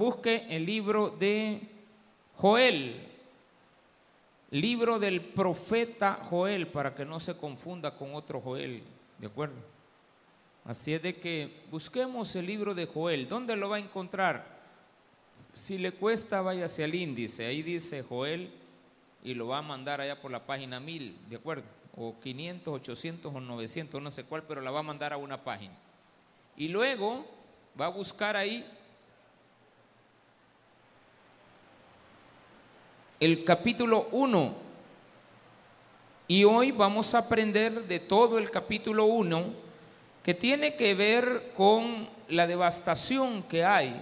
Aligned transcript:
busque 0.00 0.46
el 0.48 0.64
libro 0.64 1.10
de 1.10 1.60
Joel, 2.38 3.06
libro 4.50 4.98
del 4.98 5.20
profeta 5.20 6.26
Joel, 6.30 6.68
para 6.68 6.94
que 6.94 7.04
no 7.04 7.20
se 7.20 7.36
confunda 7.36 7.94
con 7.94 8.14
otro 8.14 8.40
Joel, 8.40 8.82
¿de 9.18 9.26
acuerdo? 9.26 9.56
Así 10.64 10.94
es 10.94 11.02
de 11.02 11.16
que 11.16 11.64
busquemos 11.70 12.34
el 12.34 12.46
libro 12.46 12.74
de 12.74 12.86
Joel. 12.86 13.28
¿Dónde 13.28 13.56
lo 13.56 13.68
va 13.68 13.76
a 13.76 13.80
encontrar? 13.80 14.58
Si 15.52 15.76
le 15.76 15.92
cuesta, 15.92 16.40
váyase 16.40 16.82
al 16.82 16.94
índice. 16.94 17.44
Ahí 17.44 17.62
dice 17.62 18.02
Joel 18.02 18.50
y 19.22 19.34
lo 19.34 19.48
va 19.48 19.58
a 19.58 19.62
mandar 19.62 20.00
allá 20.00 20.18
por 20.18 20.30
la 20.30 20.46
página 20.46 20.80
1000, 20.80 21.28
¿de 21.28 21.36
acuerdo? 21.36 21.64
O 21.94 22.18
500, 22.18 22.72
800 22.72 23.34
o 23.34 23.38
900, 23.38 24.00
no 24.00 24.10
sé 24.10 24.24
cuál, 24.24 24.44
pero 24.44 24.62
la 24.62 24.70
va 24.70 24.80
a 24.80 24.82
mandar 24.82 25.12
a 25.12 25.18
una 25.18 25.44
página. 25.44 25.74
Y 26.56 26.68
luego 26.68 27.26
va 27.78 27.84
a 27.84 27.90
buscar 27.90 28.34
ahí 28.34 28.66
el 33.20 33.44
capítulo 33.44 34.08
1. 34.12 34.54
Y 36.26 36.44
hoy 36.44 36.72
vamos 36.72 37.14
a 37.14 37.18
aprender 37.18 37.86
de 37.86 38.00
todo 38.00 38.38
el 38.38 38.50
capítulo 38.50 39.04
1 39.04 39.70
que 40.24 40.34
tiene 40.34 40.74
que 40.74 40.94
ver 40.94 41.52
con 41.56 42.08
la 42.28 42.46
devastación 42.46 43.42
que 43.42 43.64
hay. 43.64 44.00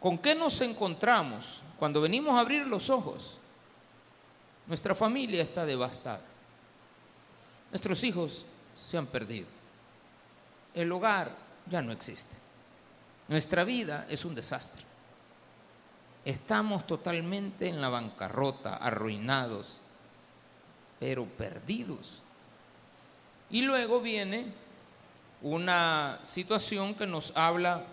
¿Con 0.00 0.18
qué 0.18 0.34
nos 0.34 0.60
encontramos 0.60 1.62
cuando 1.78 2.00
venimos 2.00 2.34
a 2.34 2.40
abrir 2.40 2.66
los 2.66 2.90
ojos? 2.90 3.38
Nuestra 4.66 4.94
familia 4.94 5.42
está 5.42 5.66
devastada. 5.66 6.20
Nuestros 7.70 8.04
hijos 8.04 8.46
se 8.76 8.96
han 8.96 9.06
perdido. 9.06 9.46
El 10.74 10.92
hogar 10.92 11.32
ya 11.68 11.82
no 11.82 11.92
existe. 11.92 12.34
Nuestra 13.26 13.64
vida 13.64 14.06
es 14.08 14.24
un 14.24 14.34
desastre. 14.34 14.93
Estamos 16.24 16.86
totalmente 16.86 17.68
en 17.68 17.80
la 17.80 17.90
bancarrota, 17.90 18.76
arruinados, 18.76 19.78
pero 20.98 21.26
perdidos. 21.26 22.22
Y 23.50 23.62
luego 23.62 24.00
viene 24.00 24.46
una 25.42 26.18
situación 26.22 26.94
que 26.94 27.06
nos 27.06 27.36
habla 27.36 27.84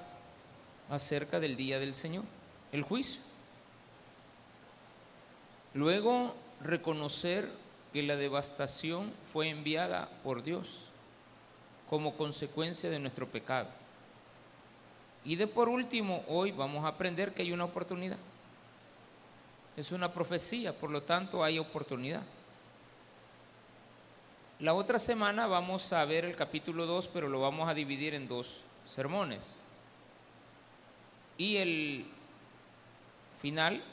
acerca 0.90 1.40
del 1.40 1.58
día 1.58 1.80
del 1.80 1.94
Señor, 1.94 2.24
el 2.72 2.84
juicio. 2.84 3.22
Luego 5.74 6.34
reconocer 6.62 7.52
que 7.92 8.04
la 8.04 8.16
devastación 8.16 9.12
fue 9.24 9.50
enviada 9.50 10.10
por 10.24 10.44
Dios 10.44 10.86
como 11.90 12.16
consecuencia 12.16 12.90
de 12.90 13.00
nuestro 13.00 13.28
pecado. 13.28 13.68
Y 15.24 15.36
de 15.36 15.48
por 15.48 15.70
último, 15.70 16.24
hoy 16.28 16.52
vamos 16.52 16.84
a 16.86 16.90
aprender 16.90 17.34
que 17.34 17.44
hay 17.44 17.52
una 17.52 17.66
oportunidad. 17.66 18.18
Es 19.78 19.92
una 19.92 20.12
profecía, 20.12 20.74
por 20.74 20.90
lo 20.90 21.04
tanto 21.04 21.44
hay 21.44 21.60
oportunidad. 21.60 22.24
La 24.60 24.74
otra 24.74 25.00
semana 25.00 25.48
vamos 25.48 25.92
a 25.94 26.04
ver 26.06 26.26
el 26.26 26.36
capítulo 26.36 26.86
2, 26.86 27.08
pero 27.08 27.28
lo 27.28 27.40
vamos 27.42 27.68
a 27.70 27.74
dividir 27.74 28.14
en 28.14 28.28
dos 28.28 28.62
sermones. 28.86 29.64
Y 31.38 31.58
el 31.58 32.06
final, 33.40 33.84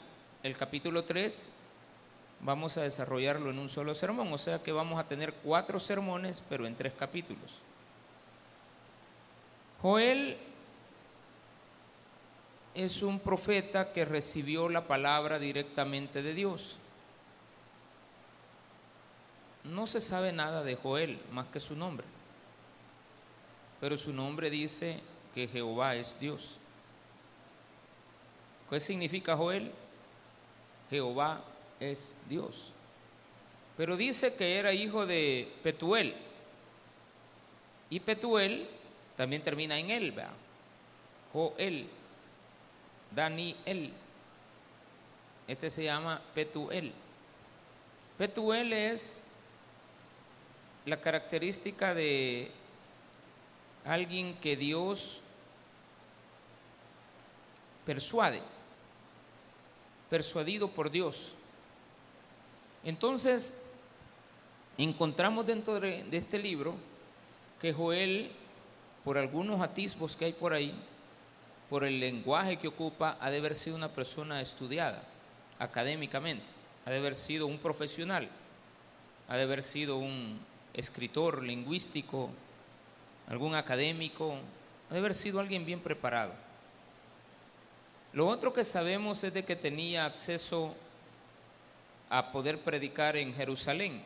el 0.43 0.57
capítulo 0.57 1.03
3, 1.03 1.51
vamos 2.41 2.77
a 2.77 2.83
desarrollarlo 2.83 3.49
en 3.49 3.59
un 3.59 3.69
solo 3.69 3.95
sermón, 3.95 4.31
o 4.31 4.37
sea 4.37 4.61
que 4.61 4.71
vamos 4.71 4.99
a 4.99 5.07
tener 5.07 5.33
cuatro 5.33 5.79
sermones, 5.79 6.43
pero 6.47 6.67
en 6.67 6.75
tres 6.75 6.93
capítulos. 6.93 7.59
Joel 9.81 10.37
es 12.83 13.01
un 13.01 13.19
profeta 13.19 13.91
que 13.91 14.05
recibió 14.05 14.69
la 14.69 14.87
palabra 14.87 15.39
directamente 15.39 16.21
de 16.21 16.33
Dios. 16.33 16.77
No 19.63 19.87
se 19.87 19.99
sabe 19.99 20.31
nada 20.31 20.63
de 20.63 20.75
Joel 20.75 21.19
más 21.31 21.47
que 21.47 21.59
su 21.59 21.75
nombre, 21.75 22.05
pero 23.79 23.97
su 23.97 24.13
nombre 24.13 24.49
dice 24.49 24.99
que 25.35 25.47
Jehová 25.47 25.95
es 25.95 26.17
Dios. 26.19 26.57
¿Qué 28.69 28.79
significa 28.79 29.35
Joel? 29.35 29.71
Jehová 30.89 31.41
es 31.79 32.11
Dios. 32.27 32.71
Pero 33.77 33.97
dice 33.97 34.35
que 34.35 34.57
era 34.57 34.73
hijo 34.73 35.05
de 35.05 35.51
Petuel. 35.63 36.15
Y 37.89 37.99
Petuel 37.99 38.67
también 39.15 39.41
termina 39.41 39.77
en 39.77 39.89
Elba. 39.89 40.29
Joel. 41.33 41.87
Daniel. 43.11 43.93
Este 45.47 45.69
se 45.69 45.83
llama 45.83 46.21
Petuel. 46.33 46.93
Petuel 48.17 48.73
es 48.73 49.21
la 50.85 50.99
característica 50.99 51.93
de 51.93 52.51
alguien 53.85 54.35
que 54.35 54.55
Dios 54.55 55.21
persuade, 57.85 58.41
persuadido 60.09 60.69
por 60.69 60.91
Dios. 60.91 61.33
Entonces, 62.83 63.55
encontramos 64.77 65.45
dentro 65.45 65.79
de, 65.79 66.05
este 66.11 66.39
libro 66.39 66.75
que 67.59 67.73
Joel, 67.73 68.31
por 69.03 69.17
algunos 69.17 69.59
atisbos 69.61 70.15
que 70.15 70.25
hay 70.25 70.33
por 70.33 70.53
ahí, 70.53 70.73
por 71.69 71.83
el 71.83 71.99
lenguaje 71.99 72.57
que 72.57 72.67
ocupa, 72.67 73.17
ha 73.19 73.29
de 73.29 73.37
haber 73.37 73.55
sido 73.55 73.75
una 73.75 73.89
persona 73.89 74.41
estudiada 74.41 75.03
académicamente, 75.59 76.43
ha 76.85 76.89
de 76.89 76.97
haber 76.97 77.15
sido 77.15 77.45
un 77.45 77.59
profesional, 77.59 78.27
ha 79.27 79.37
de 79.37 79.43
haber 79.43 79.61
sido 79.61 79.97
un 79.97 80.39
escritor 80.73 81.43
lingüístico, 81.43 82.29
algún 83.27 83.53
académico, 83.53 84.37
ha 84.89 84.93
de 84.93 84.99
haber 84.99 85.13
sido 85.13 85.39
alguien 85.39 85.65
bien 85.65 85.81
preparado. 85.81 86.33
Lo 88.13 88.27
otro 88.27 88.51
que 88.53 88.63
sabemos 88.63 89.23
es 89.23 89.33
de 89.33 89.45
que 89.45 89.55
tenía 89.55 90.05
acceso 90.05 90.73
a 92.09 92.31
poder 92.31 92.59
predicar 92.59 93.15
en 93.17 93.35
Jerusalén. 93.35 94.01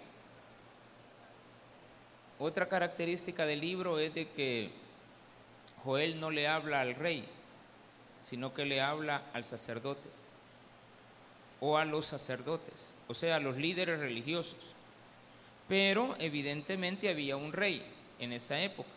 Otra 2.38 2.68
característica 2.68 3.46
del 3.46 3.62
libro 3.62 4.00
es 4.00 4.14
de 4.14 4.28
que 4.28 4.72
Joel 5.86 6.20
no 6.20 6.30
le 6.30 6.50
habla 6.50 6.82
al 6.82 6.96
rey, 6.96 7.26
sino 8.24 8.54
que 8.54 8.66
le 8.66 8.80
habla 8.82 9.22
al 9.34 9.44
sacerdote 9.44 10.10
o 11.60 11.78
a 11.78 11.86
los 11.86 12.06
sacerdotes, 12.06 12.94
o 13.08 13.14
sea, 13.14 13.36
a 13.36 13.40
los 13.40 13.58
líderes 13.58 14.00
religiosos. 14.00 14.60
Pero 15.68 16.16
evidentemente 16.20 17.10
había 17.10 17.38
un 17.38 17.54
rey 17.54 17.86
en 18.20 18.34
esa 18.34 18.60
época. 18.60 18.90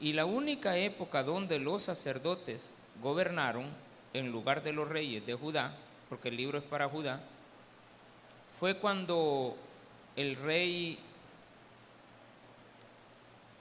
Y 0.00 0.12
la 0.12 0.24
única 0.24 0.76
época 0.76 1.22
donde 1.22 1.58
los 1.58 1.84
sacerdotes 1.84 2.74
gobernaron 3.02 3.66
en 4.12 4.30
lugar 4.30 4.62
de 4.62 4.72
los 4.72 4.88
reyes 4.88 5.24
de 5.26 5.34
Judá, 5.34 5.76
porque 6.08 6.28
el 6.28 6.36
libro 6.36 6.58
es 6.58 6.64
para 6.64 6.88
Judá, 6.88 7.20
fue 8.52 8.76
cuando 8.76 9.56
el 10.16 10.36
rey 10.36 10.98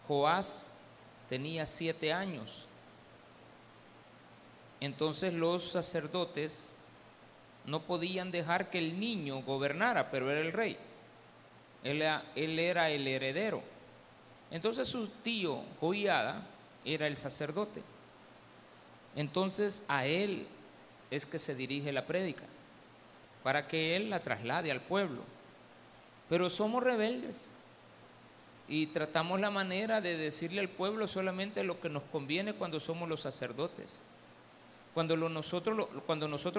Joás 0.07 0.69
tenía 1.29 1.65
siete 1.65 2.11
años. 2.11 2.67
Entonces 4.83 5.33
los 5.33 5.63
sacerdotes 5.63 6.73
no 7.65 7.83
podían 7.83 8.31
dejar 8.31 8.69
que 8.69 8.79
el 8.79 8.99
niño 8.99 9.41
gobernara, 9.41 10.11
pero 10.11 10.29
era 10.29 10.41
el 10.41 10.51
rey. 10.51 10.77
Él 11.85 12.01
era, 12.01 12.89
el 12.89 13.07
heredero. 13.07 13.63
Entonces 14.51 14.89
su 14.89 15.07
tío 15.07 15.61
Joiada 15.79 16.45
era 16.83 17.07
el 17.07 17.15
sacerdote. 17.15 17.81
Entonces 19.15 19.85
a 19.87 20.05
él 20.05 20.47
es 21.11 21.25
que 21.25 21.39
se 21.39 21.55
dirige 21.55 21.93
la 21.93 22.05
prédica 22.05 22.43
para 23.41 23.69
que 23.69 23.95
Él 23.95 24.09
la 24.09 24.19
traslade 24.19 24.69
al 24.69 24.81
pueblo. 24.81 25.21
Pero 26.27 26.49
somos 26.49 26.83
rebeldes 26.83 27.55
y 28.67 28.87
tratamos 28.87 29.39
la 29.39 29.49
manera 29.49 30.01
de 30.01 30.17
decirle 30.17 30.59
al 30.59 30.67
pueblo 30.67 31.07
solamente 31.07 31.63
lo 31.63 31.79
que 31.79 31.87
nos 31.87 32.03
conviene 32.03 32.51
cuando 32.51 32.81
somos 32.81 33.07
los 33.07 33.21
sacerdotes. 33.21 34.03
Cuando, 34.93 35.17
nosotros, 35.17 35.75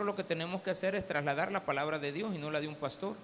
lo 0.04 0.16
que 0.16 0.25
tenemos 0.25 0.62
que 0.62 0.70
hacer 0.70 0.94
es 0.94 1.06
trasladar 1.06 1.52
la 1.52 1.64
palabra 1.64 1.98
de 1.98 2.12
Dios 2.12 2.34
y 2.34 2.38
no 2.38 2.50
la 2.50 2.60
de 2.60 2.69
un 2.69 2.75
pastor. 2.75 3.14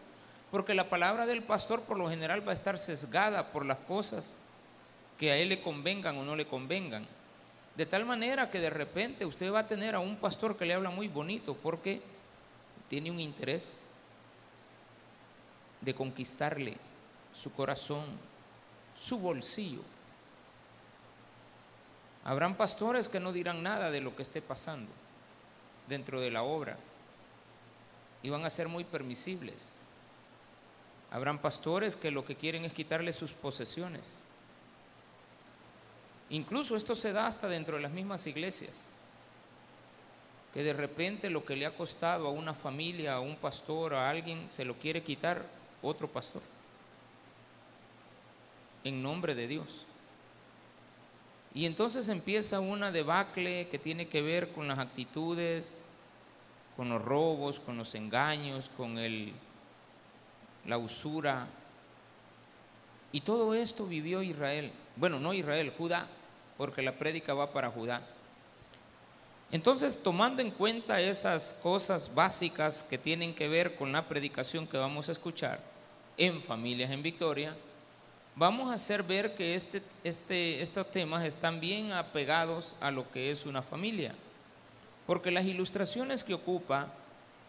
Porque 0.50 0.74
la 0.74 0.88
palabra 0.88 1.26
del 1.26 1.42
pastor 1.42 1.82
por 1.82 1.96
lo 1.96 2.08
general 2.08 2.46
va 2.46 2.52
a 2.52 2.54
estar 2.54 2.78
sesgada 2.78 3.52
por 3.52 3.64
las 3.64 3.78
cosas 3.78 4.34
que 5.18 5.32
a 5.32 5.36
él 5.36 5.48
le 5.48 5.62
convengan 5.62 6.16
o 6.16 6.24
no 6.24 6.36
le 6.36 6.46
convengan. 6.46 7.06
De 7.76 7.86
tal 7.86 8.04
manera 8.04 8.50
que 8.50 8.58
de 8.58 8.70
repente 8.70 9.24
usted 9.24 9.52
va 9.52 9.60
a 9.60 9.66
tener 9.66 9.94
a 9.94 10.00
un 10.00 10.16
pastor 10.16 10.56
que 10.56 10.64
le 10.64 10.74
habla 10.74 10.90
muy 10.90 11.08
bonito 11.08 11.54
porque 11.54 12.00
tiene 12.88 13.10
un 13.10 13.20
interés 13.20 13.82
de 15.80 15.94
conquistarle 15.94 16.76
su 17.32 17.52
corazón, 17.52 18.04
su 18.96 19.18
bolsillo. 19.18 19.82
Habrán 22.24 22.54
pastores 22.54 23.08
que 23.08 23.20
no 23.20 23.32
dirán 23.32 23.62
nada 23.62 23.90
de 23.90 24.00
lo 24.00 24.14
que 24.14 24.22
esté 24.22 24.42
pasando, 24.42 24.90
dentro 25.90 26.20
de 26.20 26.30
la 26.30 26.42
obra 26.42 26.78
y 28.22 28.30
van 28.30 28.46
a 28.46 28.50
ser 28.50 28.68
muy 28.68 28.84
permisibles. 28.84 29.82
Habrán 31.10 31.38
pastores 31.38 31.96
que 31.96 32.10
lo 32.10 32.24
que 32.24 32.36
quieren 32.36 32.64
es 32.64 32.72
quitarle 32.72 33.12
sus 33.12 33.32
posesiones. 33.32 34.24
Incluso 36.30 36.76
esto 36.76 36.94
se 36.94 37.12
da 37.12 37.26
hasta 37.26 37.48
dentro 37.48 37.76
de 37.76 37.82
las 37.82 37.90
mismas 37.90 38.26
iglesias, 38.26 38.92
que 40.54 40.62
de 40.62 40.72
repente 40.72 41.28
lo 41.28 41.44
que 41.44 41.56
le 41.56 41.66
ha 41.66 41.76
costado 41.76 42.28
a 42.28 42.30
una 42.30 42.54
familia, 42.54 43.14
a 43.14 43.20
un 43.20 43.36
pastor, 43.36 43.94
a 43.94 44.08
alguien, 44.08 44.48
se 44.48 44.64
lo 44.64 44.74
quiere 44.74 45.02
quitar 45.02 45.44
otro 45.82 46.06
pastor, 46.06 46.42
en 48.84 49.02
nombre 49.02 49.34
de 49.34 49.48
Dios. 49.48 49.86
Y 51.54 51.66
entonces 51.66 52.08
empieza 52.08 52.60
una 52.60 52.92
debacle 52.92 53.68
que 53.68 53.78
tiene 53.78 54.06
que 54.06 54.22
ver 54.22 54.52
con 54.52 54.68
las 54.68 54.78
actitudes, 54.78 55.88
con 56.76 56.88
los 56.88 57.02
robos, 57.02 57.58
con 57.58 57.76
los 57.76 57.94
engaños, 57.94 58.70
con 58.76 58.98
el, 58.98 59.32
la 60.64 60.78
usura. 60.78 61.48
Y 63.12 63.22
todo 63.22 63.54
esto 63.54 63.86
vivió 63.86 64.22
Israel. 64.22 64.70
Bueno, 64.94 65.18
no 65.18 65.34
Israel, 65.34 65.72
Judá, 65.76 66.06
porque 66.56 66.82
la 66.82 66.92
prédica 66.92 67.34
va 67.34 67.52
para 67.52 67.70
Judá. 67.70 68.02
Entonces, 69.50 70.00
tomando 70.00 70.42
en 70.42 70.52
cuenta 70.52 71.00
esas 71.00 71.54
cosas 71.54 72.14
básicas 72.14 72.84
que 72.84 72.98
tienen 72.98 73.34
que 73.34 73.48
ver 73.48 73.74
con 73.74 73.90
la 73.90 74.06
predicación 74.06 74.68
que 74.68 74.76
vamos 74.76 75.08
a 75.08 75.12
escuchar 75.12 75.60
en 76.16 76.40
Familias 76.40 76.92
en 76.92 77.02
Victoria, 77.02 77.56
vamos 78.40 78.70
a 78.70 78.74
hacer 78.74 79.02
ver 79.02 79.34
que 79.34 79.54
este, 79.54 79.82
este, 80.02 80.62
estos 80.62 80.90
temas 80.90 81.26
están 81.26 81.60
bien 81.60 81.92
apegados 81.92 82.74
a 82.80 82.90
lo 82.90 83.10
que 83.10 83.30
es 83.30 83.44
una 83.44 83.60
familia, 83.60 84.14
porque 85.06 85.30
las 85.30 85.44
ilustraciones 85.44 86.24
que 86.24 86.32
ocupa 86.32 86.86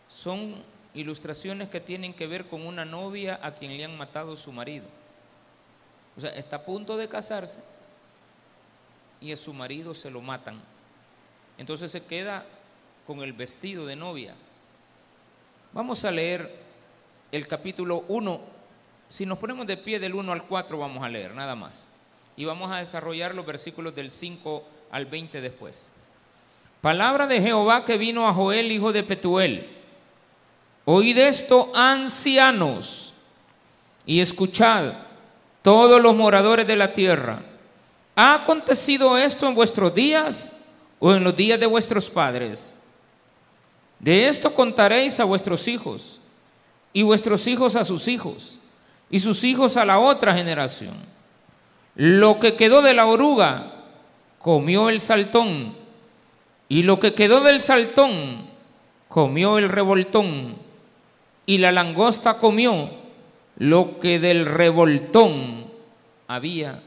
son 0.10 0.56
ilustraciones 0.94 1.70
que 1.70 1.80
tienen 1.80 2.14
que 2.14 2.28
ver 2.28 2.46
con 2.48 2.68
una 2.68 2.84
novia 2.84 3.40
a 3.42 3.54
quien 3.54 3.78
le 3.78 3.86
han 3.86 3.98
matado 3.98 4.36
su 4.36 4.52
marido. 4.52 4.84
O 6.18 6.20
sea, 6.20 6.32
está 6.32 6.58
a 6.58 6.66
punto 6.66 6.98
de 6.98 7.08
casarse 7.08 7.62
y 9.22 9.32
a 9.32 9.38
su 9.38 9.54
marido 9.54 9.94
se 9.94 10.12
lo 10.12 10.20
matan. 10.20 10.60
Entonces 11.58 11.90
se 11.90 12.04
queda 12.04 12.44
con 13.08 13.22
el 13.22 13.32
vestido 13.32 13.86
de 13.86 13.96
novia. 13.96 14.36
Vamos 15.72 16.04
a 16.04 16.12
leer 16.12 16.54
el 17.32 17.48
capítulo 17.48 18.04
1 18.10 18.61
si 19.12 19.26
nos 19.26 19.40
ponemos 19.40 19.68
de 19.68 19.76
pie 19.76 20.00
del 20.00 20.16
1 20.16 20.32
al 20.32 20.44
4 20.44 20.78
vamos 20.78 21.04
a 21.04 21.10
leer, 21.10 21.36
nada 21.36 21.54
más. 21.54 21.90
Y 22.38 22.46
vamos 22.46 22.72
a 22.72 22.78
desarrollar 22.78 23.36
los 23.36 23.46
versículos 23.46 23.94
del 23.94 24.10
5 24.10 24.64
al 24.90 25.06
20 25.06 25.42
después. 25.42 25.92
Palabra 26.80 27.28
de 27.28 27.42
Jehová 27.42 27.84
que 27.84 27.98
vino 27.98 28.26
a 28.26 28.34
Joel, 28.34 28.72
hijo 28.72 28.94
de 28.94 29.04
Petuel. 29.04 29.70
Oíd 30.86 31.18
esto, 31.18 31.74
ancianos, 31.76 33.14
y 34.06 34.22
escuchad, 34.22 34.94
todos 35.62 36.02
los 36.02 36.16
moradores 36.16 36.66
de 36.66 36.78
la 36.78 36.94
tierra. 36.94 37.44
¿Ha 38.16 38.36
acontecido 38.36 39.18
esto 39.18 39.46
en 39.46 39.56
vuestros 39.56 39.94
días 39.94 40.56
o 41.00 41.14
en 41.14 41.26
los 41.26 41.36
días 41.36 41.60
de 41.60 41.66
vuestros 41.66 42.10
padres? 42.10 42.78
De 44.00 44.30
esto 44.30 44.56
contaréis 44.56 45.20
a 45.20 45.26
vuestros 45.26 45.68
hijos 45.68 46.22
y 46.94 47.04
vuestros 47.04 47.46
hijos 47.48 47.76
a 47.76 47.84
sus 47.84 48.08
hijos 48.08 48.58
y 49.12 49.20
sus 49.20 49.44
hijos 49.44 49.76
a 49.76 49.86
la 49.86 50.00
otra 50.00 50.34
generación. 50.34 50.96
Lo 51.96 52.40
que 52.40 52.56
quedó 52.56 52.82
de 52.82 52.94
la 52.94 53.06
oruga 53.06 53.74
comió 54.40 54.90
el 54.90 55.02
saltón, 55.02 55.76
y 56.70 56.84
lo 56.84 57.02
que 57.02 57.14
quedó 57.14 57.42
del 57.42 57.62
saltón 57.62 58.48
comió 59.10 59.58
el 59.58 59.68
revoltón, 59.68 60.56
y 61.46 61.58
la 61.58 61.74
langosta 61.74 62.38
comió 62.38 62.90
lo 63.58 64.00
que 64.00 64.20
del 64.20 64.46
revoltón 64.46 65.66
había 66.28 66.82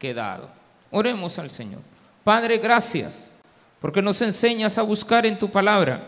quedado. 0.00 0.48
Oremos 0.90 1.38
al 1.38 1.52
Señor. 1.52 1.80
Padre, 2.24 2.58
gracias, 2.58 3.32
porque 3.80 4.02
nos 4.02 4.20
enseñas 4.20 4.76
a 4.76 4.82
buscar 4.82 5.24
en 5.24 5.38
tu 5.38 5.48
palabra 5.48 6.02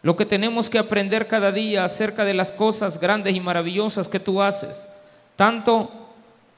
lo 0.00 0.16
que 0.16 0.24
tenemos 0.24 0.70
que 0.70 0.78
aprender 0.78 1.26
cada 1.26 1.52
día 1.52 1.84
acerca 1.84 2.24
de 2.24 2.34
las 2.34 2.52
cosas 2.52 2.98
grandes 2.98 3.34
y 3.34 3.40
maravillosas 3.40 4.08
que 4.08 4.20
tú 4.20 4.40
haces 4.40 4.88
tanto 5.36 5.90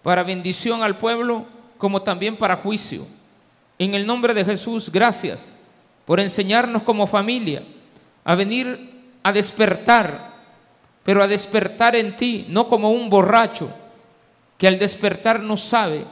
para 0.03 0.23
bendición 0.23 0.83
al 0.83 0.97
pueblo 0.97 1.45
como 1.79 2.03
también 2.03 2.37
para 2.37 2.57
juicio. 2.57 3.07
En 3.79 3.95
el 3.95 4.07
nombre 4.07 4.35
de 4.35 4.45
Jesús, 4.45 4.91
gracias 4.91 5.57
por 6.05 6.21
enseñarnos 6.21 6.83
como 6.83 7.07
familia 7.07 7.63
a 8.25 8.35
venir 8.35 8.95
a 9.23 9.33
despertar, 9.33 10.35
pero 11.03 11.23
a 11.23 11.29
despertar 11.29 11.97
en 11.97 12.17
ti, 12.17 12.47
no 12.49 12.69
como 12.69 12.93
un 12.93 13.11
borracho 13.11 13.69
que 14.59 14.69
al 14.69 14.79
despertar 14.79 15.41
no 15.41 15.57
sabe 15.57 16.05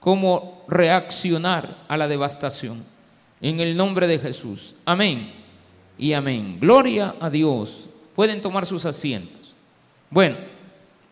cómo 0.00 0.64
reaccionar 0.68 1.84
a 1.88 1.96
la 1.96 2.08
devastación. 2.08 2.84
En 3.40 3.60
el 3.60 3.76
nombre 3.76 4.06
de 4.06 4.18
Jesús. 4.18 4.74
Amén 4.84 5.32
y 5.96 6.12
amén. 6.12 6.58
Gloria 6.60 7.14
a 7.20 7.30
Dios. 7.30 7.88
Pueden 8.16 8.40
tomar 8.40 8.66
sus 8.66 8.84
asientos. 8.84 9.54
Bueno. 10.10 10.57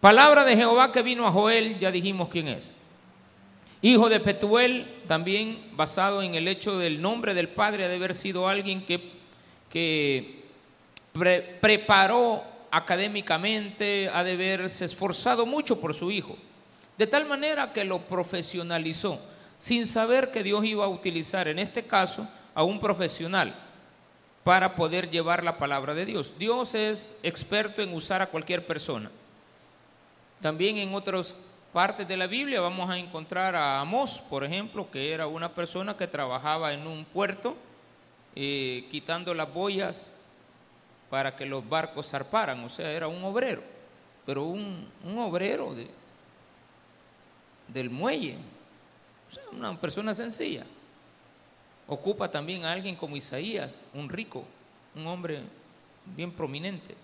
Palabra 0.07 0.45
de 0.45 0.55
Jehová 0.55 0.93
que 0.93 1.03
vino 1.03 1.27
a 1.27 1.33
Joel, 1.33 1.81
ya 1.81 1.91
dijimos 1.91 2.29
quién 2.29 2.47
es. 2.47 2.77
Hijo 3.83 4.09
de 4.09 4.21
Petuel, 4.21 5.03
también 5.09 5.73
basado 5.73 6.23
en 6.23 6.37
el 6.37 6.47
hecho 6.47 6.79
del 6.79 7.03
nombre 7.03 7.35
del 7.35 7.49
padre, 7.49 7.89
de 7.89 7.97
haber 7.97 8.15
sido 8.15 8.47
alguien 8.47 8.87
que, 8.87 9.11
que 9.69 10.45
preparó 11.61 12.45
académicamente, 12.71 14.09
ha 14.15 14.23
de 14.23 14.35
haberse 14.35 14.85
esforzado 14.85 15.45
mucho 15.45 15.81
por 15.81 15.93
su 15.93 16.13
hijo, 16.13 16.37
de 16.97 17.09
tal 17.09 17.27
manera 17.27 17.73
que 17.73 17.85
lo 17.85 17.99
profesionalizó, 17.99 19.19
sin 19.59 19.89
saber 19.89 20.31
que 20.31 20.45
Dios 20.45 20.65
iba 20.65 20.85
a 20.85 20.89
utilizar 20.89 21.49
en 21.49 21.59
este 21.59 21.83
caso 21.85 22.29
a 22.55 22.63
un 22.63 22.79
profesional 22.79 23.57
para 24.45 24.77
poder 24.77 25.11
llevar 25.11 25.43
la 25.43 25.59
palabra 25.59 25.95
de 25.95 26.07
Dios. 26.07 26.33
Dios 26.39 26.77
es 26.77 27.17
experto 27.25 27.83
en 27.83 27.93
usar 27.93 28.23
a 28.23 28.29
cualquier 28.29 28.65
persona. 28.69 29.11
También 30.47 30.77
en 30.77 30.95
otras 30.95 31.35
partes 31.73 32.07
de 32.07 32.17
la 32.17 32.29
Biblia 32.29 32.61
vamos 32.61 32.89
a 32.89 32.97
encontrar 32.97 33.57
a 33.57 33.81
Amós, 33.81 34.23
por 34.31 34.45
ejemplo, 34.45 34.89
que 34.89 35.13
era 35.13 35.27
una 35.27 35.53
persona 35.53 35.97
que 35.97 36.07
trabajaba 36.07 36.73
en 36.73 36.87
un 36.87 37.05
puerto 37.05 37.57
eh, 38.37 38.87
quitando 38.89 39.35
las 39.35 39.53
boyas 39.53 40.15
para 41.11 41.35
que 41.35 41.47
los 41.47 41.69
barcos 41.69 42.09
zarparan, 42.09 42.63
o 42.63 42.69
sea, 42.69 42.93
era 42.93 43.09
un 43.09 43.25
obrero, 43.25 43.61
pero 44.25 44.45
un, 44.45 44.89
obrero 45.19 45.75
de, 45.75 45.91
del 47.67 47.91
muelle, 47.91 48.37
o 49.29 49.35
sea, 49.35 49.43
una 49.51 49.81
persona 49.81 50.15
sencilla. 50.15 50.65
Ocupa 51.89 52.31
también 52.31 52.65
a 52.65 52.71
alguien 52.71 52.95
como 52.95 53.17
Isaías, 53.17 53.85
un 53.93 54.09
rico, 54.09 54.45
un 54.95 55.09
hombre 55.09 55.41
bien 56.05 56.31
prominente. 56.31 56.95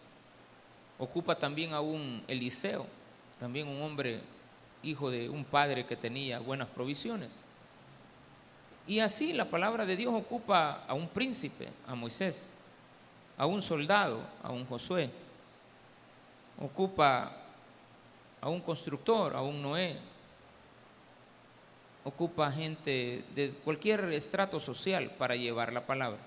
Ocupa 0.96 1.34
también 1.34 1.72
a 1.72 1.80
un 1.80 2.22
Eliseo, 2.28 2.86
también 3.42 3.66
un 3.66 3.82
hombre 3.82 4.20
hijo 4.84 5.10
de 5.10 5.28
un 5.28 5.44
padre 5.44 5.84
que 5.84 5.96
tenía 5.96 6.38
buenas 6.38 6.68
provisiones. 6.68 7.42
Y 8.86 9.00
así 9.00 9.32
la 9.32 9.46
palabra 9.46 9.84
de 9.84 9.96
Dios 9.96 10.14
ocupa 10.14 10.84
a 10.86 10.94
un 10.94 11.08
príncipe, 11.08 11.68
a 11.88 11.96
Moisés, 11.96 12.54
a 13.36 13.46
un 13.46 13.60
soldado, 13.60 14.20
a 14.44 14.52
un 14.52 14.64
Josué, 14.64 15.10
ocupa 16.56 17.36
a 18.40 18.48
un 18.48 18.60
constructor, 18.60 19.34
a 19.34 19.42
un 19.42 19.60
Noé, 19.60 19.98
ocupa 22.04 22.52
gente 22.52 23.24
de 23.34 23.50
cualquier 23.64 24.04
estrato 24.12 24.60
social 24.60 25.10
para 25.18 25.34
llevar 25.34 25.72
la 25.72 25.84
palabra. 25.84 26.20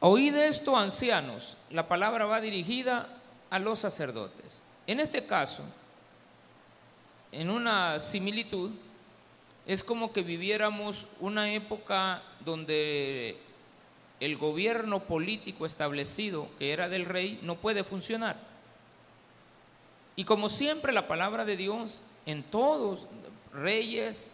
Oíd 0.00 0.34
esto, 0.34 0.76
ancianos, 0.76 1.56
la 1.70 1.88
palabra 1.88 2.26
va 2.26 2.42
dirigida 2.42 3.16
a 3.50 3.58
los 3.58 3.80
sacerdotes. 3.80 4.62
En 4.86 5.00
este 5.00 5.26
caso, 5.26 5.64
en 7.32 7.50
una 7.50 7.98
similitud, 7.98 8.70
es 9.66 9.84
como 9.84 10.12
que 10.12 10.22
viviéramos 10.22 11.06
una 11.20 11.52
época 11.52 12.22
donde 12.44 13.36
el 14.18 14.36
gobierno 14.36 15.00
político 15.00 15.66
establecido, 15.66 16.48
que 16.58 16.72
era 16.72 16.88
del 16.88 17.04
rey, 17.04 17.38
no 17.42 17.56
puede 17.56 17.84
funcionar. 17.84 18.36
Y 20.16 20.24
como 20.24 20.48
siempre 20.48 20.92
la 20.92 21.08
palabra 21.08 21.44
de 21.44 21.56
Dios 21.56 22.02
en 22.26 22.42
todos, 22.42 23.06
reyes 23.52 24.30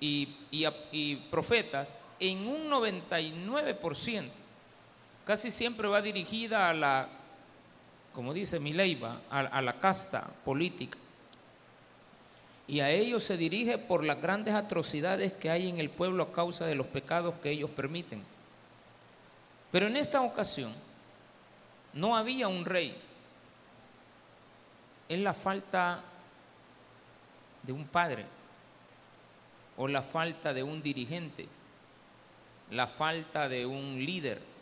y, 0.00 0.36
y 0.50 1.16
profetas, 1.30 1.98
en 2.20 2.46
un 2.46 2.70
99%, 2.70 4.28
casi 5.24 5.50
siempre 5.50 5.88
va 5.88 6.02
dirigida 6.02 6.68
a 6.68 6.74
la 6.74 7.08
como 8.16 8.32
dice 8.32 8.58
Mileiva, 8.58 9.20
a, 9.28 9.40
a 9.40 9.60
la 9.60 9.78
casta 9.78 10.22
política. 10.42 10.96
y 12.66 12.80
a 12.80 12.88
ellos 12.88 13.22
se 13.22 13.36
dirige 13.36 13.76
por 13.76 14.02
las 14.02 14.22
grandes 14.22 14.54
atrocidades 14.54 15.34
que 15.34 15.50
hay 15.50 15.68
en 15.68 15.78
el 15.78 15.90
pueblo 15.90 16.22
a 16.22 16.32
causa 16.32 16.64
de 16.64 16.74
los 16.74 16.86
pecados 16.86 17.34
que 17.42 17.50
ellos 17.50 17.68
permiten. 17.68 18.24
Pero 19.70 19.86
en 19.86 19.98
esta 19.98 20.22
ocasión 20.22 20.72
no 21.92 22.16
había 22.16 22.48
un 22.48 22.64
rey. 22.64 22.96
Es 25.10 25.18
la 25.18 25.34
falta 25.34 26.02
de 27.64 27.72
un 27.72 27.86
padre 27.86 28.24
o 29.76 29.88
la 29.88 30.00
falta 30.00 30.54
de 30.54 30.62
un 30.62 30.82
dirigente, 30.82 31.48
la 32.70 32.86
falta 32.86 33.46
de 33.46 33.66
un 33.66 34.02
líder 34.02 34.55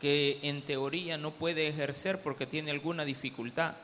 que 0.00 0.38
en 0.42 0.62
teoría 0.62 1.18
no 1.18 1.32
puede 1.32 1.68
ejercer 1.68 2.22
porque 2.22 2.46
tiene 2.46 2.70
alguna 2.70 3.04
dificultad 3.04 3.74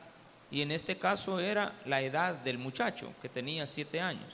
y 0.51 0.61
en 0.61 0.71
este 0.71 0.97
caso 0.97 1.39
era 1.39 1.73
la 1.85 2.01
edad 2.01 2.35
del 2.35 2.57
muchacho, 2.57 3.13
que 3.21 3.29
tenía 3.29 3.67
siete 3.67 3.99
años. 3.99 4.33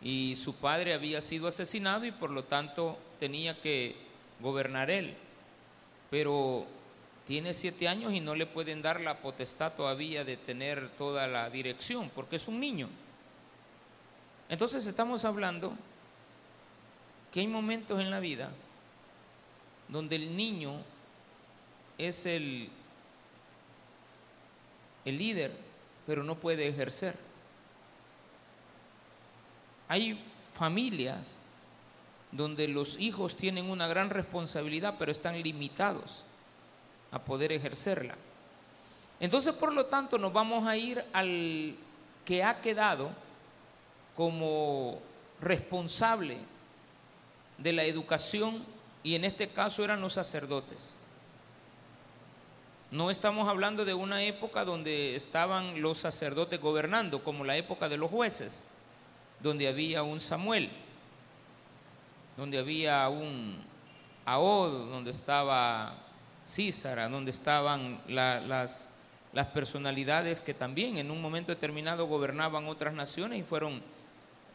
Y 0.00 0.36
su 0.36 0.54
padre 0.54 0.92
había 0.92 1.20
sido 1.20 1.48
asesinado 1.48 2.04
y 2.04 2.12
por 2.12 2.30
lo 2.30 2.44
tanto 2.44 2.98
tenía 3.18 3.60
que 3.60 3.96
gobernar 4.40 4.90
él. 4.90 5.16
Pero 6.10 6.66
tiene 7.26 7.54
siete 7.54 7.88
años 7.88 8.12
y 8.12 8.20
no 8.20 8.34
le 8.34 8.46
pueden 8.46 8.82
dar 8.82 9.00
la 9.00 9.18
potestad 9.18 9.72
todavía 9.72 10.24
de 10.24 10.36
tener 10.36 10.90
toda 10.90 11.26
la 11.26 11.48
dirección, 11.48 12.10
porque 12.14 12.36
es 12.36 12.46
un 12.46 12.60
niño. 12.60 12.88
Entonces 14.50 14.86
estamos 14.86 15.24
hablando 15.24 15.72
que 17.32 17.40
hay 17.40 17.46
momentos 17.46 17.98
en 18.00 18.10
la 18.10 18.20
vida 18.20 18.50
donde 19.88 20.16
el 20.16 20.36
niño 20.36 20.80
es 21.98 22.26
el 22.26 22.70
el 25.04 25.18
líder, 25.18 25.52
pero 26.06 26.24
no 26.24 26.36
puede 26.36 26.66
ejercer. 26.66 27.16
Hay 29.88 30.22
familias 30.54 31.38
donde 32.32 32.68
los 32.68 32.98
hijos 32.98 33.36
tienen 33.36 33.70
una 33.70 33.86
gran 33.86 34.10
responsabilidad, 34.10 34.96
pero 34.98 35.12
están 35.12 35.42
limitados 35.42 36.24
a 37.12 37.18
poder 37.20 37.52
ejercerla. 37.52 38.16
Entonces, 39.20 39.54
por 39.54 39.72
lo 39.72 39.86
tanto, 39.86 40.18
nos 40.18 40.32
vamos 40.32 40.66
a 40.66 40.76
ir 40.76 41.04
al 41.12 41.76
que 42.24 42.42
ha 42.42 42.60
quedado 42.60 43.10
como 44.16 45.00
responsable 45.40 46.38
de 47.58 47.72
la 47.72 47.84
educación, 47.84 48.64
y 49.04 49.14
en 49.14 49.24
este 49.24 49.48
caso 49.48 49.84
eran 49.84 50.00
los 50.00 50.14
sacerdotes. 50.14 50.96
No 52.90 53.10
estamos 53.10 53.48
hablando 53.48 53.84
de 53.84 53.92
una 53.92 54.22
época 54.22 54.64
donde 54.64 55.14
estaban 55.14 55.82
los 55.82 55.98
sacerdotes 55.98 56.60
gobernando, 56.60 57.22
como 57.22 57.44
la 57.44 57.56
época 57.56 57.88
de 57.88 57.98
los 57.98 58.10
jueces, 58.10 58.66
donde 59.40 59.68
había 59.68 60.02
un 60.02 60.20
Samuel, 60.20 60.70
donde 62.36 62.58
había 62.58 63.08
un 63.08 63.62
Ahod, 64.24 64.90
donde 64.90 65.10
estaba 65.10 65.96
Císara, 66.46 67.08
donde 67.08 67.30
estaban 67.30 68.00
las, 68.08 68.88
personalidades 69.52 70.40
que 70.40 70.54
también 70.54 70.96
en 70.96 71.10
un 71.10 71.20
momento 71.20 71.52
determinado 71.52 72.06
gobernaban 72.06 72.68
otras 72.68 72.94
naciones 72.94 73.40
y 73.40 73.42
fueron 73.42 73.82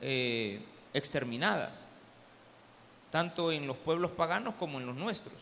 eh, 0.01 0.61
exterminadas, 0.93 1.91
tanto 3.11 3.51
en 3.51 3.67
los 3.67 3.77
pueblos 3.77 4.11
paganos 4.11 4.55
como 4.55 4.79
en 4.79 4.85
los 4.85 4.95
nuestros, 4.95 5.35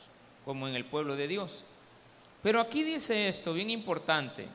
como 0.45 0.67
en 0.67 0.75
el 0.75 0.85
pueblo 0.85 1.15
de 1.15 1.27
Dios. 1.27 1.63
Pero 2.41 2.61
aquí 2.61 2.83
dice 2.83 3.27
esto, 3.27 3.53
bien 3.53 3.69
importante. 3.69 4.47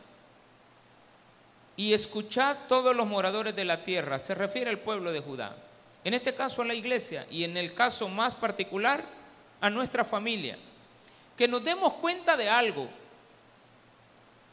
Y 1.77 1.93
escuchad 1.93 2.57
todos 2.69 2.95
los 2.95 3.07
moradores 3.07 3.57
de 3.57 3.65
la 3.65 3.85
tierra, 3.85 4.19
se 4.19 4.35
refiere 4.35 4.71
al 4.71 4.79
pueblo 4.79 5.13
de 5.13 5.21
Judá. 5.21 5.57
En 6.05 6.15
este 6.15 6.35
caso 6.35 6.63
a 6.63 6.65
la 6.65 6.75
iglesia 6.75 7.27
y 7.31 7.45
en 7.45 7.57
el 7.57 7.75
caso 7.75 8.09
más 8.09 8.35
particular 8.35 9.05
a 9.61 9.71
nuestra 9.71 10.05
familia. 10.05 10.59
Que 11.37 11.49
nos 11.49 11.63
demos 11.63 11.95
cuenta 11.95 12.37
de 12.37 12.49
algo. 12.49 12.89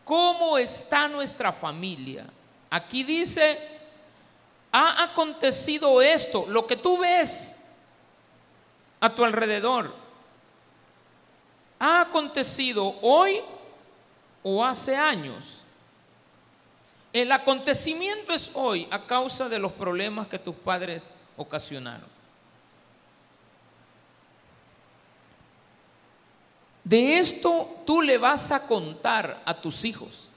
¿Cómo 0.05 0.57
está 0.57 1.07
nuestra 1.07 1.51
familia? 1.51 2.25
Aquí 2.69 3.03
dice, 3.03 3.57
ha 4.71 5.03
acontecido 5.03 6.01
esto, 6.01 6.45
lo 6.47 6.65
que 6.65 6.75
tú 6.75 6.97
ves 6.97 7.58
a 8.99 9.09
tu 9.09 9.23
alrededor 9.23 9.93
ha 11.79 12.01
acontecido 12.01 12.95
hoy 13.01 13.41
o 14.43 14.63
hace 14.63 14.95
años. 14.95 15.61
El 17.11 17.31
acontecimiento 17.31 18.33
es 18.33 18.51
hoy 18.53 18.87
a 18.91 19.05
causa 19.05 19.49
de 19.49 19.57
los 19.57 19.71
problemas 19.71 20.27
que 20.27 20.37
tus 20.37 20.55
padres 20.55 21.11
ocasionaron. 21.37 22.19
De 26.83 27.19
esto 27.19 27.81
tú 27.85 28.01
le 28.01 28.17
vas 28.17 28.51
a 28.51 28.65
contar 28.65 29.41
a 29.45 29.53
tus 29.53 29.85
hijos, 29.85 30.27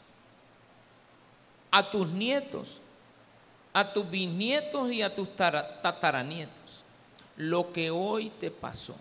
a 1.71 1.91
tus 1.91 2.07
nietos, 2.09 2.81
a 3.73 3.93
tus 3.93 4.09
bisnietos 4.09 4.93
y 4.93 5.03
a 5.03 5.15
tus 5.15 5.35
tataranietos, 5.35 6.82
lo 7.37 7.73
que 7.73 7.91
hoy 7.91 8.31
te 8.31 8.51
pasó. 8.51 8.97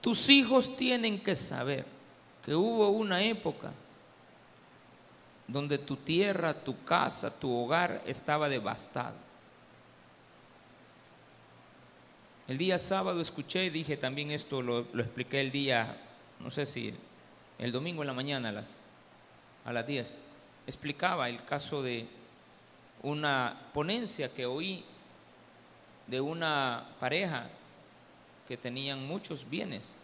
Tus 0.00 0.28
hijos 0.28 0.76
tienen 0.76 1.20
que 1.20 1.34
saber 1.34 1.86
que 2.44 2.54
hubo 2.54 2.88
una 2.90 3.22
época 3.22 3.72
donde 5.46 5.78
tu 5.78 5.96
tierra, 5.96 6.54
tu 6.54 6.84
casa, 6.84 7.30
tu 7.38 7.54
hogar 7.54 8.02
estaba 8.06 8.48
devastado. 8.48 9.16
El 12.46 12.58
día 12.58 12.78
sábado 12.78 13.20
escuché, 13.22 13.70
dije 13.70 13.96
también 13.96 14.30
esto, 14.30 14.60
lo, 14.60 14.80
expliqué 14.80 15.40
el 15.40 15.50
día, 15.50 15.96
no 16.40 16.50
sé 16.50 16.66
si 16.66 16.94
el 17.58 17.72
domingo 17.72 18.02
en 18.02 18.08
la 18.08 18.12
mañana 18.12 18.50
a 18.50 18.52
las, 18.52 18.76
a 19.64 19.72
las 19.72 19.86
10, 19.86 20.20
explicaba 20.66 21.30
el 21.30 21.42
caso 21.46 21.82
de 21.82 22.06
una 23.02 23.70
ponencia 23.72 24.28
que 24.34 24.44
oí 24.44 24.84
de 26.06 26.20
una 26.20 26.86
pareja 27.00 27.48
que 28.46 28.56
tenían 28.56 29.06
muchos 29.06 29.48
bienes 29.48 30.02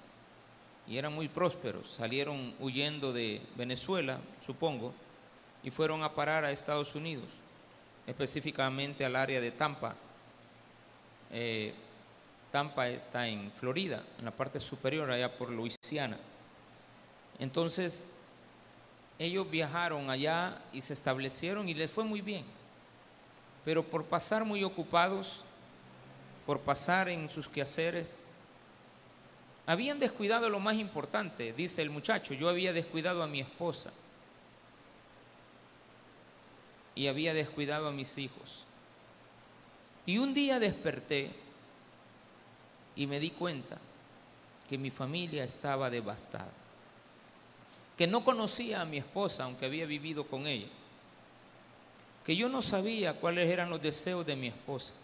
y 0.87 0.99
eran 0.99 1.15
muy 1.15 1.29
prósperos. 1.29 1.91
Salieron 1.91 2.55
huyendo 2.59 3.13
de 3.13 3.41
Venezuela, 3.57 4.19
supongo, 4.45 4.93
y 5.63 5.71
fueron 5.71 6.03
a 6.03 6.15
parar 6.15 6.45
a 6.45 6.51
Estados 6.51 6.95
Unidos, 6.95 7.29
específicamente 8.07 9.05
al 9.05 9.17
área 9.17 9.41
de 9.41 9.53
Tampa. 9.53 9.95
Eh, 11.31 11.75
Tampa 12.51 12.89
está 12.89 13.29
en 13.29 13.53
Florida, 13.53 14.03
en 14.19 14.25
la 14.25 14.33
parte 14.33 14.59
superior, 14.59 15.11
allá 15.11 15.37
por 15.37 15.51
Luisiana. 15.51 16.19
Entonces, 17.39 18.05
ellos 19.19 19.49
viajaron 19.49 20.11
allá 20.11 20.59
y 20.73 20.81
se 20.81 20.95
establecieron 20.95 21.69
y 21.69 21.75
les 21.75 21.91
fue 21.91 22.05
muy 22.05 22.21
bien. 22.21 22.45
Pero 23.65 23.85
por 23.85 24.07
pasar 24.07 24.45
muy 24.45 24.65
ocupados, 24.65 25.45
por 26.51 26.63
pasar 26.63 27.09
en 27.09 27.31
sus 27.31 27.49
quehaceres, 27.49 28.27
habían 29.67 30.01
descuidado 30.01 30.51
lo 30.51 30.59
más 30.59 30.75
importante, 30.75 31.53
dice 31.53 31.81
el 31.81 31.91
muchacho, 31.91 32.35
yo 32.35 32.49
había 32.49 32.73
descuidado 32.73 33.23
a 33.23 33.29
mi 33.29 33.39
esposa. 33.39 33.93
Y 36.97 37.07
había 37.07 37.35
descuidado 37.35 37.87
a 37.87 37.93
mis 37.93 38.19
hijos. 38.19 38.65
Y 40.07 40.19
un 40.19 40.35
día 40.35 40.59
desperté 40.59 41.31
y 42.97 43.07
me 43.07 43.21
di 43.21 43.31
cuenta 43.31 43.79
que 44.69 44.77
mi 44.77 44.91
familia 44.91 45.45
estaba 45.45 45.89
devastada, 45.89 46.51
que 47.97 48.09
no 48.09 48.25
conocía 48.25 48.81
a 48.81 48.85
mi 48.85 48.97
esposa 48.97 49.45
aunque 49.45 49.67
había 49.67 49.87
vivido 49.87 50.27
con 50.27 50.49
ella, 50.49 50.67
que 52.27 52.35
yo 52.35 52.49
no 52.49 52.61
sabía 52.61 53.15
cuáles 53.15 53.49
eran 53.49 53.71
los 53.71 53.81
deseos 53.81 54.27
de 54.27 54.35
mi 54.35 54.49
esposa 54.49 54.95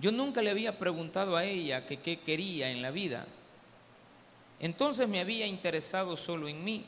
yo 0.00 0.10
nunca 0.10 0.42
le 0.42 0.50
había 0.50 0.78
preguntado 0.78 1.36
a 1.36 1.44
ella 1.44 1.86
qué 1.86 2.18
quería 2.18 2.70
en 2.70 2.82
la 2.82 2.90
vida. 2.90 3.26
Entonces 4.60 5.08
me 5.08 5.20
había 5.20 5.46
interesado 5.46 6.16
solo 6.16 6.48
en 6.48 6.64
mí 6.64 6.84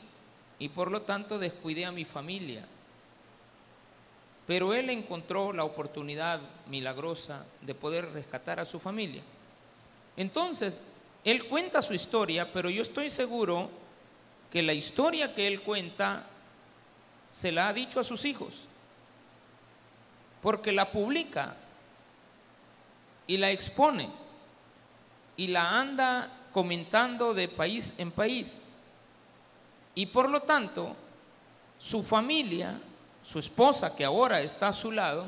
y 0.59 0.69
por 0.69 0.91
lo 0.91 1.01
tanto 1.01 1.39
descuidé 1.39 1.85
a 1.85 1.91
mi 1.91 2.05
familia. 2.05 2.65
Pero 4.45 4.73
él 4.73 4.89
encontró 4.89 5.51
la 5.53 5.63
oportunidad 5.63 6.39
milagrosa 6.67 7.45
de 7.61 7.75
poder 7.75 8.11
rescatar 8.11 8.59
a 8.59 8.65
su 8.65 8.79
familia. 8.79 9.21
Entonces, 10.15 10.81
él 11.23 11.47
cuenta 11.47 11.81
su 11.81 11.93
historia, 11.93 12.51
pero 12.51 12.69
yo 12.69 12.81
estoy 12.81 13.09
seguro 13.09 13.69
que 14.51 14.63
la 14.63 14.73
historia 14.73 15.35
que 15.35 15.45
él 15.47 15.61
cuenta 15.61 16.25
se 17.29 17.51
la 17.51 17.67
ha 17.67 17.73
dicho 17.73 17.99
a 17.99 18.05
sus 18.05 18.23
hijos, 18.23 18.67
porque 20.41 20.71
la 20.71 20.89
publica 20.89 21.57
y 23.27 23.37
la 23.37 23.51
expone 23.51 24.09
y 25.35 25.47
la 25.47 25.79
anda 25.79 26.31
comentando 26.51 27.33
de 27.33 27.47
país 27.47 27.93
en 27.97 28.11
país. 28.11 28.65
Y 29.93 30.07
por 30.07 30.29
lo 30.29 30.41
tanto, 30.41 30.95
su 31.77 32.01
familia, 32.01 32.79
su 33.23 33.37
esposa 33.37 33.95
que 33.95 34.03
ahora 34.03 34.41
está 34.41 34.69
a 34.69 34.73
su 34.73 34.91
lado, 34.91 35.27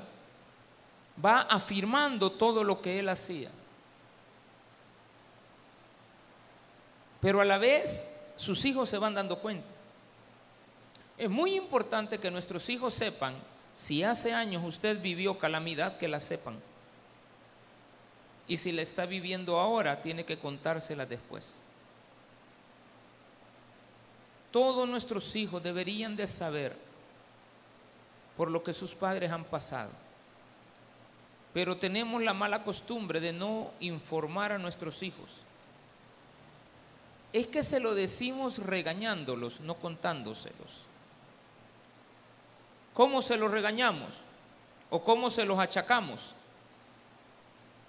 va 1.24 1.42
afirmando 1.42 2.32
todo 2.32 2.64
lo 2.64 2.82
que 2.82 3.00
él 3.00 3.10
hacía. 3.10 3.52
Pero 7.22 7.42
a 7.42 7.46
la 7.46 7.58
vez 7.58 8.08
sus 8.36 8.64
hijos 8.66 8.90
se 8.90 8.98
van 8.98 9.14
dando 9.14 9.38
cuenta. 9.40 9.68
Es 11.18 11.30
muy 11.30 11.56
importante 11.56 12.18
que 12.18 12.32
nuestros 12.32 12.70
hijos 12.70 12.94
sepan, 12.94 13.36
si 13.74 14.04
hace 14.04 14.34
años 14.34 14.64
usted 14.66 15.02
vivió 15.02 15.38
calamidad, 15.38 15.98
que 15.98 16.08
la 16.08 16.22
sepan. 16.22 16.69
Y 18.50 18.58
si 18.58 18.72
la 18.72 18.82
está 18.82 19.06
viviendo 19.06 19.60
ahora, 19.60 20.02
tiene 20.02 20.26
que 20.26 20.40
contársela 20.40 21.06
después. 21.06 21.64
Todos 24.52 24.90
nuestros 24.90 25.36
hijos 25.36 25.62
deberían 25.62 26.16
de 26.16 26.26
saber 26.26 26.76
por 28.36 28.50
lo 28.50 28.64
que 28.64 28.74
sus 28.74 28.96
padres 28.96 29.32
han 29.32 29.44
pasado. 29.44 29.92
Pero 31.54 31.78
tenemos 31.78 32.24
la 32.24 32.34
mala 32.34 32.64
costumbre 32.64 33.20
de 33.20 33.34
no 33.34 33.70
informar 33.80 34.52
a 34.52 34.58
nuestros 34.58 35.04
hijos. 35.04 35.30
Es 37.32 37.46
que 37.46 37.62
se 37.62 37.80
lo 37.80 37.94
decimos 37.94 38.58
regañándolos, 38.58 39.62
no 39.62 39.76
contándoselos. 39.76 40.86
¿Cómo 42.96 43.22
se 43.22 43.38
los 43.38 43.52
regañamos? 43.52 44.10
¿O 44.90 45.04
cómo 45.04 45.30
se 45.30 45.46
los 45.46 45.60
achacamos? 45.60 46.34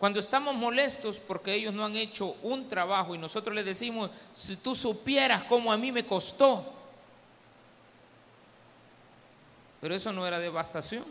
Cuando 0.00 0.18
estamos 0.18 0.54
molestos 0.54 1.18
porque 1.18 1.52
ellos 1.52 1.74
no 1.74 1.84
han 1.84 1.94
hecho 1.94 2.34
un 2.42 2.66
trabajo 2.66 3.14
y 3.14 3.18
nosotros 3.18 3.54
les 3.54 3.66
decimos, 3.66 4.10
si 4.32 4.56
tú 4.56 4.74
supieras 4.74 5.44
cómo 5.44 5.70
a 5.70 5.76
mí 5.76 5.92
me 5.92 6.06
costó. 6.06 6.72
Pero 9.78 9.94
eso 9.94 10.10
no 10.10 10.26
era 10.26 10.38
devastación, 10.38 11.04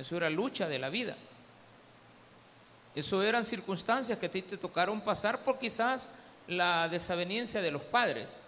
eso 0.00 0.16
era 0.16 0.28
lucha 0.28 0.68
de 0.68 0.80
la 0.80 0.88
vida. 0.88 1.16
Eso 2.92 3.22
eran 3.22 3.44
circunstancias 3.44 4.18
que 4.18 4.26
a 4.26 4.30
ti 4.32 4.42
te 4.42 4.56
tocaron 4.56 5.00
pasar 5.00 5.44
por 5.44 5.60
quizás 5.60 6.10
la 6.48 6.88
desaveniencia 6.88 7.62
de 7.62 7.70
los 7.70 7.82
padres. 7.82 8.42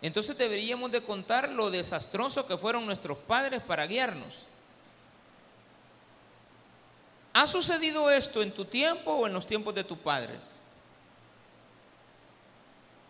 Entonces 0.00 0.38
deberíamos 0.38 0.90
de 0.90 1.02
contar 1.02 1.50
lo 1.50 1.70
desastroso 1.70 2.46
que 2.46 2.56
fueron 2.56 2.86
nuestros 2.86 3.18
padres 3.18 3.60
para 3.60 3.86
guiarnos. 3.86 4.46
¿Ha 7.32 7.46
sucedido 7.46 8.10
esto 8.10 8.42
en 8.42 8.52
tu 8.52 8.64
tiempo 8.64 9.10
o 9.12 9.26
en 9.26 9.32
los 9.32 9.46
tiempos 9.46 9.74
de 9.74 9.84
tus 9.84 9.98
padres? 9.98 10.60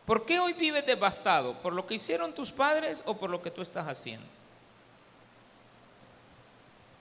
¿Por 0.07 0.25
qué 0.25 0.39
hoy 0.39 0.53
vives 0.53 0.87
devastado? 0.87 1.61
¿Por 1.61 1.73
lo 1.73 1.87
que 1.87 1.95
hicieron 1.95 2.33
tus 2.33 2.53
padres 2.53 3.03
o 3.07 3.17
por 3.17 3.31
lo 3.31 3.43
que 3.43 3.51
tú 3.51 3.63
estás 3.63 3.87
haciendo? 3.87 4.27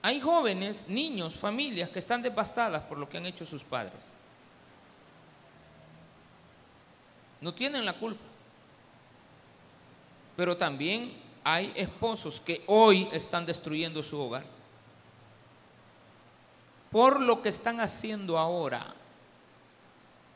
Hay 0.01 0.20
jóvenes, 0.20 0.88
niños, 0.88 1.36
familias 1.36 1.90
que 1.90 2.00
están 2.00 2.24
devastadas 2.24 2.82
por 2.84 2.98
lo 2.98 3.08
que 3.08 3.18
han 3.18 3.25
hecho 3.28 3.46
sus 3.46 3.63
padres. 3.63 4.13
No 7.40 7.54
tienen 7.54 7.86
la 7.86 7.94
culpa. 7.94 8.24
Pero 10.36 10.58
también 10.58 11.13
hay 11.44 11.72
esposos 11.75 12.42
que 12.42 12.63
hoy 12.66 13.08
están 13.12 13.46
destruyendo 13.46 14.01
su 14.01 14.20
hogar 14.20 14.61
por 16.91 17.21
lo 17.21 17.41
que 17.41 17.50
están 17.50 17.79
haciendo 17.79 18.38
ahora, 18.38 18.93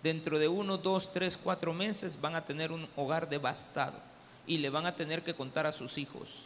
dentro 0.01 0.39
de 0.39 0.47
uno, 0.47 0.77
dos, 0.77 1.11
tres, 1.11 1.37
cuatro 1.37 1.73
meses 1.73 2.19
van 2.21 2.35
a 2.35 2.45
tener 2.45 2.71
un 2.71 2.87
hogar 2.95 3.27
devastado 3.29 3.99
y 4.47 4.59
le 4.59 4.69
van 4.69 4.85
a 4.85 4.95
tener 4.95 5.23
que 5.23 5.33
contar 5.33 5.65
a 5.65 5.71
sus 5.71 5.97
hijos 5.97 6.45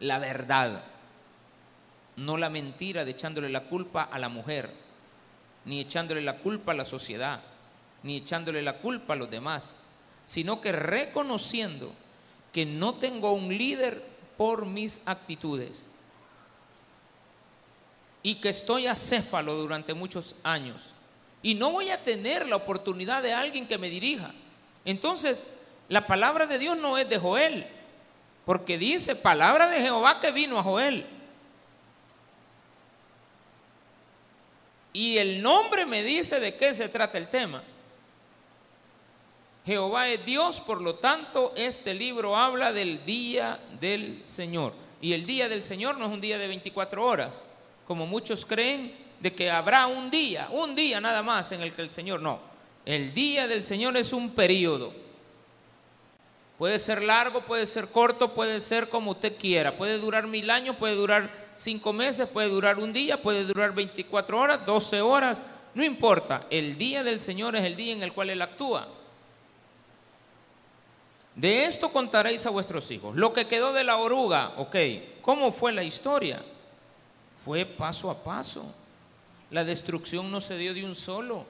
la 0.00 0.18
verdad, 0.18 0.82
no 2.16 2.36
la 2.36 2.50
mentira 2.50 3.04
de 3.04 3.12
echándole 3.12 3.48
la 3.48 3.64
culpa 3.64 4.02
a 4.02 4.18
la 4.18 4.28
mujer, 4.28 4.70
ni 5.64 5.80
echándole 5.80 6.20
la 6.20 6.38
culpa 6.38 6.72
a 6.72 6.74
la 6.74 6.84
sociedad, 6.84 7.40
ni 8.02 8.18
echándole 8.18 8.62
la 8.62 8.78
culpa 8.78 9.14
a 9.14 9.16
los 9.16 9.30
demás, 9.30 9.80
sino 10.26 10.60
que 10.60 10.72
reconociendo 10.72 11.92
que 12.52 12.66
no 12.66 12.94
tengo 12.96 13.32
un 13.32 13.56
líder 13.56 14.02
por 14.36 14.66
mis 14.66 15.00
actitudes, 15.06 15.90
y 18.24 18.36
que 18.36 18.48
estoy 18.48 18.88
acéfalo 18.88 19.54
durante 19.54 19.94
muchos 19.94 20.34
años 20.42 20.94
y 21.44 21.54
no 21.54 21.70
voy 21.70 21.90
a 21.90 22.02
tener 22.02 22.48
la 22.48 22.56
oportunidad 22.56 23.22
de 23.22 23.34
alguien 23.34 23.68
que 23.68 23.76
me 23.76 23.90
dirija. 23.90 24.32
Entonces, 24.86 25.46
la 25.90 26.06
palabra 26.06 26.46
de 26.46 26.58
Dios 26.58 26.78
no 26.78 26.96
es 26.96 27.06
de 27.06 27.18
Joel, 27.18 27.66
porque 28.46 28.78
dice 28.78 29.14
palabra 29.14 29.68
de 29.68 29.78
Jehová 29.82 30.20
que 30.20 30.32
vino 30.32 30.58
a 30.58 30.62
Joel. 30.62 31.04
Y 34.94 35.18
el 35.18 35.42
nombre 35.42 35.84
me 35.84 36.02
dice 36.02 36.40
de 36.40 36.54
qué 36.54 36.72
se 36.72 36.88
trata 36.88 37.18
el 37.18 37.28
tema. 37.28 37.62
Jehová 39.66 40.08
es 40.08 40.24
Dios, 40.24 40.62
por 40.62 40.80
lo 40.80 40.94
tanto, 40.94 41.52
este 41.56 41.92
libro 41.92 42.36
habla 42.36 42.72
del 42.72 43.04
día 43.04 43.60
del 43.80 44.24
Señor. 44.24 44.72
Y 45.02 45.12
el 45.12 45.26
día 45.26 45.50
del 45.50 45.62
Señor 45.62 45.98
no 45.98 46.06
es 46.06 46.12
un 46.12 46.22
día 46.22 46.38
de 46.38 46.48
24 46.48 47.04
horas, 47.04 47.44
como 47.86 48.06
muchos 48.06 48.46
creen, 48.46 48.94
de 49.20 49.34
que 49.34 49.50
habrá 49.50 49.86
un 49.86 50.10
día, 50.10 50.48
un 50.50 50.74
día 50.74 51.00
nada 51.00 51.22
más 51.22 51.50
en 51.52 51.62
el 51.62 51.72
que 51.72 51.82
el 51.82 51.90
Señor, 51.90 52.20
no, 52.20 52.40
el 52.84 53.14
día 53.14 53.46
del 53.46 53.64
Señor 53.64 53.96
es 53.96 54.12
un 54.12 54.30
periodo. 54.30 54.92
Puede 56.58 56.78
ser 56.78 57.02
largo, 57.02 57.40
puede 57.42 57.66
ser 57.66 57.88
corto, 57.88 58.32
puede 58.34 58.60
ser 58.60 58.88
como 58.88 59.12
usted 59.12 59.36
quiera, 59.36 59.76
puede 59.76 59.98
durar 59.98 60.26
mil 60.26 60.50
años, 60.50 60.76
puede 60.76 60.94
durar 60.94 61.30
cinco 61.56 61.92
meses, 61.92 62.28
puede 62.28 62.48
durar 62.48 62.78
un 62.78 62.92
día, 62.92 63.20
puede 63.20 63.44
durar 63.44 63.74
24 63.74 64.38
horas, 64.38 64.64
12 64.64 65.00
horas, 65.00 65.42
no 65.74 65.84
importa, 65.84 66.46
el 66.50 66.78
día 66.78 67.02
del 67.02 67.18
Señor 67.18 67.56
es 67.56 67.64
el 67.64 67.74
día 67.76 67.92
en 67.92 68.02
el 68.02 68.12
cual 68.12 68.30
Él 68.30 68.42
actúa. 68.42 68.88
De 71.34 71.64
esto 71.64 71.92
contaréis 71.92 72.46
a 72.46 72.50
vuestros 72.50 72.88
hijos. 72.92 73.16
Lo 73.16 73.32
que 73.32 73.46
quedó 73.46 73.72
de 73.72 73.82
la 73.82 73.96
oruga, 73.96 74.52
ok, 74.56 74.76
¿cómo 75.20 75.50
fue 75.50 75.72
la 75.72 75.82
historia? 75.82 76.44
Fue 77.44 77.66
paso 77.66 78.10
a 78.10 78.24
paso. 78.24 78.64
La 79.50 79.64
destrucción 79.64 80.30
no 80.30 80.40
se 80.40 80.56
dio 80.56 80.72
de 80.72 80.84
un 80.84 80.96
solo. 80.96 81.44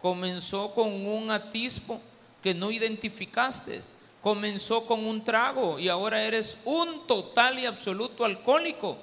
Comenzó 0.00 0.72
con 0.74 1.06
un 1.06 1.30
atisbo 1.30 2.00
que 2.42 2.54
no 2.54 2.70
identificaste. 2.70 3.80
Comenzó 4.22 4.86
con 4.86 5.04
un 5.04 5.22
trago 5.22 5.78
y 5.78 5.88
ahora 5.90 6.22
eres 6.22 6.56
un 6.64 7.06
total 7.06 7.58
y 7.58 7.66
absoluto 7.66 8.24
alcohólico 8.24 8.96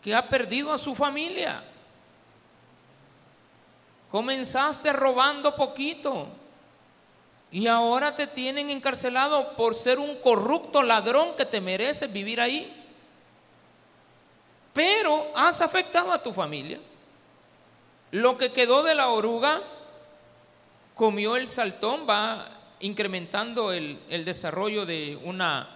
que 0.00 0.14
ha 0.14 0.28
perdido 0.28 0.72
a 0.72 0.78
su 0.78 0.94
familia. 0.94 1.64
Comenzaste 4.12 4.92
robando 4.92 5.56
poquito 5.56 6.28
y 7.50 7.66
ahora 7.66 8.14
te 8.14 8.28
tienen 8.28 8.70
encarcelado 8.70 9.56
por 9.56 9.74
ser 9.74 9.98
un 9.98 10.14
corrupto 10.16 10.82
ladrón 10.82 11.34
que 11.36 11.44
te 11.44 11.60
mereces 11.60 12.12
vivir 12.12 12.40
ahí 12.40 12.77
pero 14.78 15.32
has 15.34 15.60
afectado 15.60 16.12
a 16.12 16.22
tu 16.22 16.32
familia. 16.32 16.78
Lo 18.12 18.38
que 18.38 18.52
quedó 18.52 18.84
de 18.84 18.94
la 18.94 19.08
oruga 19.08 19.60
comió 20.94 21.34
el 21.34 21.48
saltón, 21.48 22.06
va 22.08 22.48
incrementando 22.78 23.72
el, 23.72 23.98
desarrollo 24.24 24.86
de 24.86 25.18
una, 25.24 25.68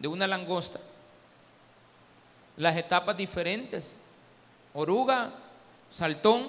de 0.00 0.08
una 0.08 0.26
langosta. 0.26 0.80
Las 2.56 2.76
etapas 2.76 3.16
diferentes, 3.16 4.00
oruga, 4.72 5.30
saltón, 5.88 6.48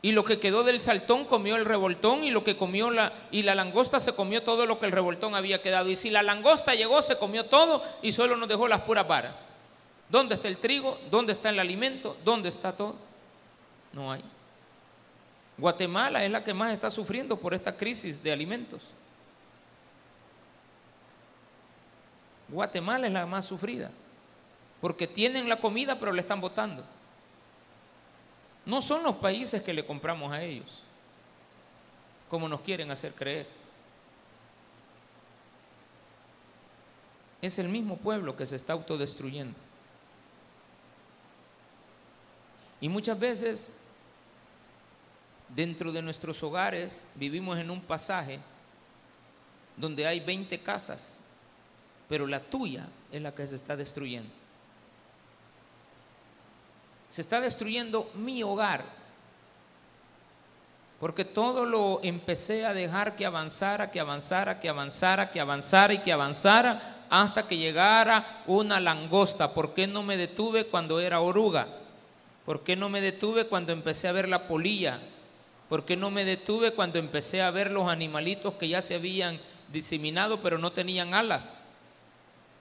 y 0.00 0.12
lo 0.12 0.24
que 0.24 0.40
quedó 0.40 0.64
del 0.64 0.80
saltón 0.80 1.26
comió 1.26 1.56
el 1.56 1.66
revoltón 1.66 2.24
y 2.24 2.30
lo 2.30 2.44
que 2.44 2.56
comió 2.56 2.90
la 2.90 3.12
y 3.30 3.42
la 3.42 3.54
langosta 3.54 4.00
se 4.00 4.14
comió 4.14 4.42
todo 4.42 4.64
lo 4.64 4.78
que 4.78 4.86
el 4.86 4.92
revoltón 4.92 5.34
había 5.34 5.60
quedado 5.60 5.90
y 5.90 5.96
si 5.96 6.08
la 6.08 6.22
langosta 6.22 6.74
llegó 6.74 7.02
se 7.02 7.18
comió 7.18 7.44
todo 7.44 7.82
y 8.00 8.12
solo 8.12 8.36
nos 8.36 8.48
dejó 8.48 8.68
las 8.68 8.80
puras 8.82 9.06
varas. 9.06 9.50
¿Dónde 10.08 10.34
está 10.34 10.48
el 10.48 10.58
trigo? 10.58 10.98
¿Dónde 11.10 11.32
está 11.32 11.50
el 11.50 11.58
alimento? 11.58 12.16
¿Dónde 12.24 12.48
está 12.48 12.76
todo? 12.76 12.96
No 13.92 14.12
hay. 14.12 14.22
Guatemala 15.56 16.24
es 16.24 16.30
la 16.30 16.42
que 16.42 16.52
más 16.52 16.72
está 16.72 16.90
sufriendo 16.90 17.38
por 17.38 17.54
esta 17.54 17.76
crisis 17.76 18.22
de 18.22 18.32
alimentos. 18.32 18.82
Guatemala 22.48 23.06
es 23.06 23.12
la 23.12 23.26
más 23.26 23.44
sufrida, 23.44 23.90
porque 24.80 25.06
tienen 25.06 25.48
la 25.48 25.60
comida 25.60 25.98
pero 25.98 26.12
le 26.12 26.20
están 26.20 26.40
botando. 26.40 26.84
No 28.66 28.80
son 28.80 29.02
los 29.02 29.16
países 29.16 29.62
que 29.62 29.74
le 29.74 29.84
compramos 29.84 30.32
a 30.32 30.42
ellos, 30.42 30.82
como 32.28 32.48
nos 32.48 32.60
quieren 32.60 32.90
hacer 32.90 33.12
creer. 33.12 33.46
Es 37.42 37.58
el 37.58 37.68
mismo 37.68 37.96
pueblo 37.96 38.36
que 38.36 38.46
se 38.46 38.56
está 38.56 38.72
autodestruyendo. 38.72 39.63
Y 42.80 42.88
muchas 42.88 43.18
veces 43.18 43.74
dentro 45.48 45.92
de 45.92 46.02
nuestros 46.02 46.42
hogares 46.42 47.06
vivimos 47.14 47.58
en 47.58 47.70
un 47.70 47.80
pasaje 47.80 48.40
donde 49.76 50.06
hay 50.06 50.20
20 50.20 50.58
casas, 50.60 51.22
pero 52.08 52.26
la 52.26 52.40
tuya 52.40 52.88
es 53.10 53.22
la 53.22 53.34
que 53.34 53.46
se 53.46 53.56
está 53.56 53.76
destruyendo. 53.76 54.30
se 57.14 57.20
está 57.20 57.40
destruyendo 57.40 58.10
mi 58.14 58.42
hogar. 58.42 58.84
Porque 60.98 61.24
todo 61.24 61.64
lo 61.64 62.00
empecé 62.02 62.66
a 62.66 62.74
dejar 62.74 63.14
que 63.14 63.24
avanzara, 63.24 63.92
que 63.92 64.00
avanzara, 64.00 64.58
que 64.58 64.68
avanzara, 64.68 65.30
que 65.30 65.40
avanzara 65.40 65.94
y 65.94 65.98
que 65.98 66.12
avanzara 66.12 67.04
hasta 67.08 67.46
que 67.46 67.56
llegara 67.56 68.42
una 68.48 68.80
langosta. 68.80 69.54
¿Por 69.54 69.74
qué 69.74 69.86
no 69.86 70.02
me 70.02 70.16
detuve 70.16 70.66
cuando 70.66 70.98
era 70.98 71.20
oruga? 71.20 71.68
¿Por 72.44 72.62
qué 72.62 72.76
no 72.76 72.88
me 72.88 73.00
detuve 73.00 73.46
cuando 73.46 73.72
empecé 73.72 74.08
a 74.08 74.12
ver 74.12 74.28
la 74.28 74.46
polilla? 74.46 75.00
¿Por 75.68 75.84
qué 75.84 75.96
no 75.96 76.10
me 76.10 76.24
detuve 76.24 76.72
cuando 76.72 76.98
empecé 76.98 77.40
a 77.40 77.50
ver 77.50 77.70
los 77.70 77.88
animalitos 77.88 78.54
que 78.54 78.68
ya 78.68 78.82
se 78.82 78.94
habían 78.94 79.40
diseminado 79.72 80.40
pero 80.40 80.58
no 80.58 80.72
tenían 80.72 81.14
alas? 81.14 81.60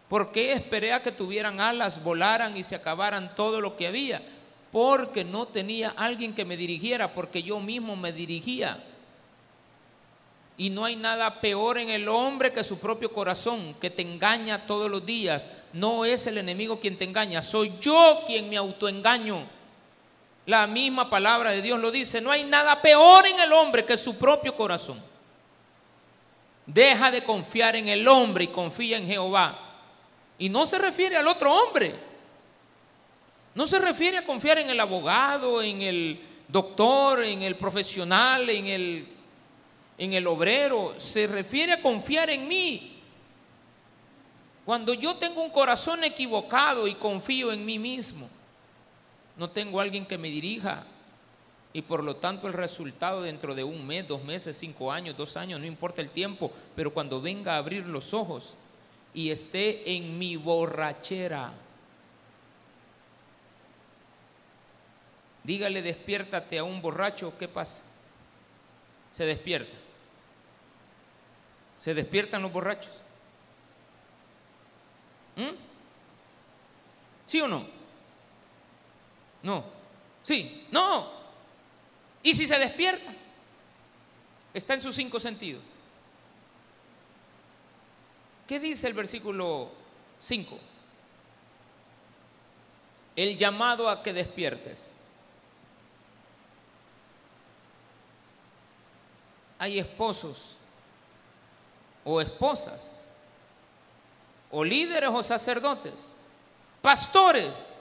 ¿Por 0.08 0.32
qué 0.32 0.54
esperé 0.54 0.94
a 0.94 1.02
que 1.02 1.12
tuvieran 1.12 1.60
alas, 1.60 2.02
volaran 2.04 2.56
y 2.56 2.64
se 2.64 2.76
acabaran 2.76 3.36
todo 3.36 3.60
lo 3.60 3.76
que 3.76 3.88
había? 3.88 4.22
Porque 4.72 5.24
no 5.24 5.48
tenía 5.48 5.90
alguien 5.98 6.34
que 6.34 6.46
me 6.46 6.58
dirigiera, 6.58 7.14
porque 7.14 7.44
yo 7.44 7.60
mismo 7.60 7.96
me 7.96 8.12
dirigía. 8.12 8.84
Y 10.56 10.70
no 10.70 10.86
hay 10.86 10.96
nada 10.96 11.42
peor 11.42 11.80
en 11.80 11.90
el 11.90 12.08
hombre 12.08 12.54
que 12.54 12.64
su 12.64 12.80
propio 12.80 13.12
corazón, 13.12 13.76
que 13.82 13.90
te 13.90 14.04
engaña 14.04 14.66
todos 14.66 14.90
los 14.90 15.06
días. 15.06 15.50
No 15.74 16.06
es 16.06 16.28
el 16.28 16.38
enemigo 16.38 16.80
quien 16.80 16.98
te 16.98 17.06
engaña, 17.06 17.42
soy 17.42 17.74
yo 17.82 18.24
quien 18.28 18.50
me 18.50 18.58
autoengaño. 18.58 19.48
La 20.46 20.68
misma 20.68 21.10
palabra 21.10 21.52
de 21.52 21.62
Dios 21.62 21.80
lo 21.80 21.90
dice, 21.90 22.20
no 22.20 22.30
hay 22.30 22.44
nada 22.44 22.82
peor 22.82 23.26
en 23.26 23.40
el 23.40 23.54
hombre 23.54 23.86
que 23.86 23.98
su 23.98 24.18
propio 24.18 24.56
corazón. 24.56 25.02
Deja 26.66 27.12
de 27.12 27.24
confiar 27.24 27.76
en 27.76 27.88
el 27.88 28.08
hombre 28.08 28.46
y 28.46 28.48
confía 28.48 28.98
en 28.98 29.08
Jehová. 29.08 29.58
Y 30.38 30.50
no 30.50 30.66
se 30.66 30.78
refiere 30.78 31.16
al 31.16 31.28
otro 31.28 31.54
hombre. 31.54 31.96
No 33.56 33.66
se 33.66 33.80
refiere 33.80 34.18
a 34.18 34.26
confiar 34.26 34.58
en 34.58 34.70
el 34.70 34.80
abogado, 34.80 35.62
en 35.62 35.82
el 35.82 36.22
doctor, 36.48 37.24
en 37.24 37.42
el 37.42 37.56
profesional, 37.56 38.50
en 38.50 38.68
el, 38.68 39.08
en 39.98 40.14
el 40.14 40.28
obrero. 40.28 40.96
Se 40.98 41.26
refiere 41.26 41.74
a 41.74 41.82
confiar 41.82 42.30
en 42.30 42.48
mí. 42.48 43.02
Cuando 44.66 44.94
yo 44.94 45.16
tengo 45.16 45.42
un 45.42 45.52
corazón 45.52 46.04
equivocado 46.04 46.88
y 46.88 46.96
confío 46.96 47.54
en 47.54 47.66
mí 47.66 47.80
mismo 47.80 48.30
no 49.38 49.50
tengo 49.50 49.80
alguien 49.80 50.06
que 50.06 50.18
me 50.18 50.30
dirija 50.30 50.86
y 51.74 51.82
por 51.82 52.04
lo 52.04 52.18
tanto 52.18 52.48
el 52.48 52.54
resultado 52.54 53.24
dentro 53.24 53.56
de 53.56 53.64
un 53.64 53.86
mes, 53.86 54.08
dos 54.08 54.24
meses, 54.24 54.56
cinco 54.56 54.92
años, 54.92 55.18
dos 55.18 55.36
años, 55.36 55.60
no 55.60 55.66
importa 55.66 56.02
el 56.02 56.12
tiempo, 56.12 56.52
pero 56.76 56.94
cuando 56.94 57.20
venga 57.20 57.56
a 57.56 57.58
abrir 57.58 57.88
los 57.88 58.14
ojos 58.14 58.56
y 59.14 59.32
esté 59.32 59.96
en 59.96 60.20
mi 60.20 60.36
borrachera, 60.36 61.52
dígale 65.44 65.82
despiértate 65.82 66.60
a 66.60 66.64
un 66.64 66.80
borracho, 66.80 67.34
¿qué 67.40 67.48
pasa? 67.48 67.84
Se 69.12 69.26
despierta. 69.26 69.76
¿Se 71.80 71.94
despiertan 71.94 72.44
los 72.44 72.54
borrachos? 72.54 73.02
¿Mm? 75.36 75.56
¿Sí 77.26 77.42
o 77.42 77.48
no? 77.48 77.73
No. 79.44 79.66
Sí. 80.24 80.68
No. 80.72 81.12
¿Y 82.24 82.34
si 82.34 82.48
se 82.48 82.58
despierta? 82.58 83.14
Está 84.54 84.74
en 84.74 84.82
sus 84.82 84.96
cinco 84.96 85.20
sentidos. 85.20 85.62
¿Qué 88.48 88.60
dice 88.60 88.88
el 88.88 88.94
versículo 88.94 89.70
5? 90.20 90.58
El 93.16 93.38
llamado 93.38 93.90
a 93.90 94.02
que 94.02 94.14
despiertes. 94.14 94.98
Hay 99.60 99.80
esposos 99.80 100.58
o 102.04 102.20
esposas, 102.20 103.08
o 104.52 104.64
líderes 104.64 105.10
o 105.10 105.24
sacerdotes, 105.24 106.18
pastores 106.82 107.74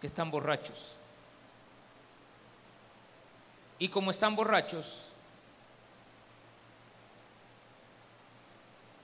que 0.00 0.06
están 0.06 0.30
borrachos. 0.30 0.94
Y 3.78 3.88
como 3.88 4.10
están 4.10 4.34
borrachos, 4.34 5.10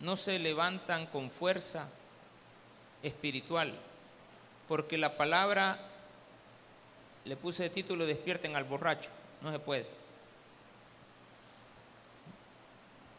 no 0.00 0.16
se 0.16 0.38
levantan 0.38 1.06
con 1.06 1.30
fuerza 1.30 1.88
espiritual, 3.02 3.74
porque 4.68 4.98
la 4.98 5.16
palabra, 5.16 5.78
le 7.24 7.36
puse 7.36 7.64
de 7.64 7.70
título, 7.70 8.04
despierten 8.04 8.56
al 8.56 8.64
borracho, 8.64 9.10
no 9.40 9.52
se 9.52 9.58
puede. 9.58 9.86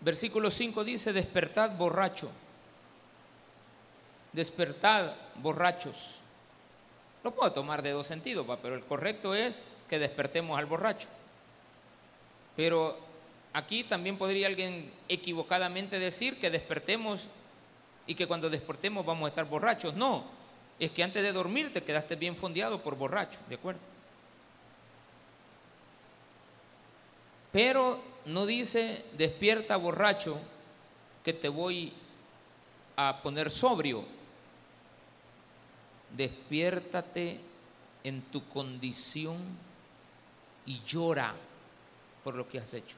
Versículo 0.01 0.51
5 0.51 0.83
dice, 0.83 1.13
despertad 1.13 1.71
borracho, 1.71 2.29
despertad 4.33 5.13
borrachos. 5.35 6.19
Lo 7.25 7.31
puedo 7.31 7.51
tomar 7.51 7.81
de 7.81 7.89
dos 7.89 8.05
sentidos, 8.05 8.45
pero 8.61 8.75
el 8.75 8.83
correcto 8.83 9.33
es 9.33 9.63
que 9.89 9.97
despertemos 9.97 10.59
al 10.59 10.67
borracho. 10.67 11.07
Pero 12.55 12.99
aquí 13.51 13.83
también 13.83 14.15
podría 14.15 14.45
alguien 14.45 14.91
equivocadamente 15.09 15.97
decir 15.97 16.39
que 16.39 16.51
despertemos 16.51 17.27
y 18.05 18.13
que 18.13 18.27
cuando 18.27 18.47
despertemos 18.47 19.03
vamos 19.03 19.25
a 19.25 19.29
estar 19.29 19.45
borrachos. 19.45 19.95
No, 19.95 20.23
es 20.77 20.91
que 20.91 21.01
antes 21.01 21.23
de 21.23 21.31
dormir 21.31 21.73
te 21.73 21.81
quedaste 21.81 22.15
bien 22.15 22.35
fondeado 22.35 22.83
por 22.83 22.95
borracho, 22.95 23.39
¿de 23.49 23.55
acuerdo? 23.55 23.81
Pero 27.51 28.03
no 28.25 28.45
dice 28.45 29.03
despierta 29.17 29.77
borracho 29.77 30.37
que 31.23 31.33
te 31.33 31.49
voy 31.49 31.91
a 32.95 33.19
poner 33.23 33.49
sobrio 33.49 34.13
despiértate 36.15 37.39
en 38.03 38.21
tu 38.23 38.47
condición 38.49 39.37
y 40.65 40.81
llora 40.83 41.35
por 42.23 42.35
lo 42.35 42.47
que 42.47 42.59
has 42.59 42.73
hecho. 42.73 42.95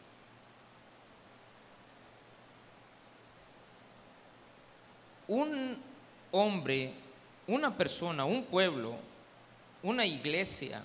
Un 5.28 5.78
hombre, 6.32 6.94
una 7.48 7.76
persona, 7.76 8.24
un 8.26 8.44
pueblo, 8.46 8.96
una 9.84 10.06
iglesia 10.06 10.82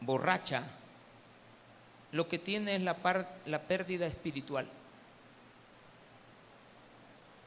borracha, 0.00 0.64
lo 2.12 2.28
que 2.28 2.38
tiene 2.38 2.76
es 2.76 2.82
la, 2.82 2.96
la 3.46 3.62
pérdida 3.62 4.06
espiritual. 4.06 4.66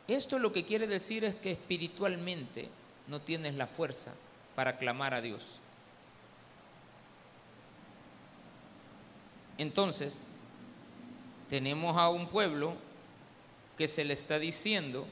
Esto 0.08 0.40
lo 0.40 0.52
que 0.52 0.66
quiere 0.66 0.88
decir 0.88 1.24
es 1.24 1.36
que 1.36 1.52
espiritualmente 1.52 2.70
no 3.08 3.22
tienes 3.22 3.56
la 3.56 3.68
fuerza 3.68 4.12
para 4.56 4.78
clamar 4.78 5.14
a 5.14 5.22
Dios. 5.22 5.60
Entonces, 9.58 10.26
tenemos 11.50 11.98
a 11.98 12.10
un 12.10 12.28
pueblo 12.28 12.76
que 13.78 13.88
se 13.88 14.04
le 14.04 14.14
está 14.14 14.40
diciendo 14.40 15.08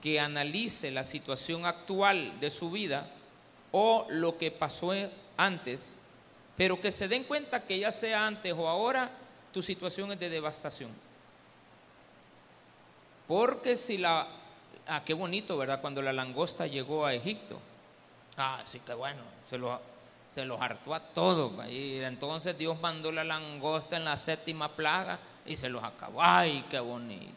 que 0.00 0.20
analice 0.20 0.90
la 0.90 1.04
situación 1.04 1.66
actual 1.66 2.40
de 2.40 2.50
su 2.50 2.70
vida 2.70 3.10
o 3.72 4.06
lo 4.08 4.38
que 4.38 4.50
pasó 4.50 4.92
antes, 5.36 5.96
pero 6.56 6.80
que 6.80 6.92
se 6.92 7.08
den 7.08 7.24
cuenta 7.24 7.66
que 7.66 7.78
ya 7.78 7.92
sea 7.92 8.26
antes 8.26 8.52
o 8.54 8.68
ahora, 8.68 9.10
tu 9.52 9.62
situación 9.62 10.12
es 10.12 10.20
de 10.20 10.30
devastación. 10.30 10.90
Porque 13.30 13.76
si 13.76 13.96
la... 13.96 14.26
Ah, 14.88 15.04
qué 15.04 15.14
bonito, 15.14 15.56
¿verdad? 15.56 15.80
Cuando 15.80 16.02
la 16.02 16.12
langosta 16.12 16.66
llegó 16.66 17.06
a 17.06 17.14
Egipto. 17.14 17.60
Ah, 18.36 18.60
sí 18.66 18.80
que 18.80 18.92
bueno, 18.92 19.22
se 19.48 19.56
los, 19.56 19.78
se 20.26 20.44
los 20.44 20.60
hartó 20.60 20.92
a 20.92 20.98
todos. 20.98 21.52
Y 21.68 22.00
entonces 22.00 22.58
Dios 22.58 22.80
mandó 22.80 23.12
la 23.12 23.22
langosta 23.22 23.96
en 23.96 24.04
la 24.04 24.16
séptima 24.16 24.70
plaga 24.70 25.20
y 25.46 25.54
se 25.54 25.68
los 25.68 25.84
acabó. 25.84 26.20
¡Ay, 26.20 26.64
qué 26.68 26.80
bonito! 26.80 27.30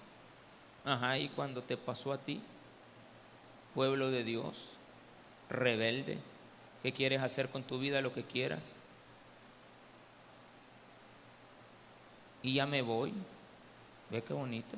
Ajá, 0.84 1.20
y 1.20 1.30
cuando 1.30 1.62
te 1.62 1.78
pasó 1.78 2.12
a 2.12 2.18
ti, 2.18 2.42
pueblo 3.76 4.10
de 4.10 4.24
Dios, 4.24 4.78
rebelde, 5.48 6.18
¿qué 6.82 6.92
quieres 6.92 7.22
hacer 7.22 7.50
con 7.50 7.62
tu 7.62 7.78
vida? 7.78 8.02
Lo 8.02 8.12
que 8.16 8.24
quieras. 8.24 8.78
Y 12.42 12.56
ya 12.56 12.66
me 12.66 12.82
voy. 12.82 13.14
¿Ve 14.10 14.24
qué 14.24 14.34
bonito? 14.34 14.76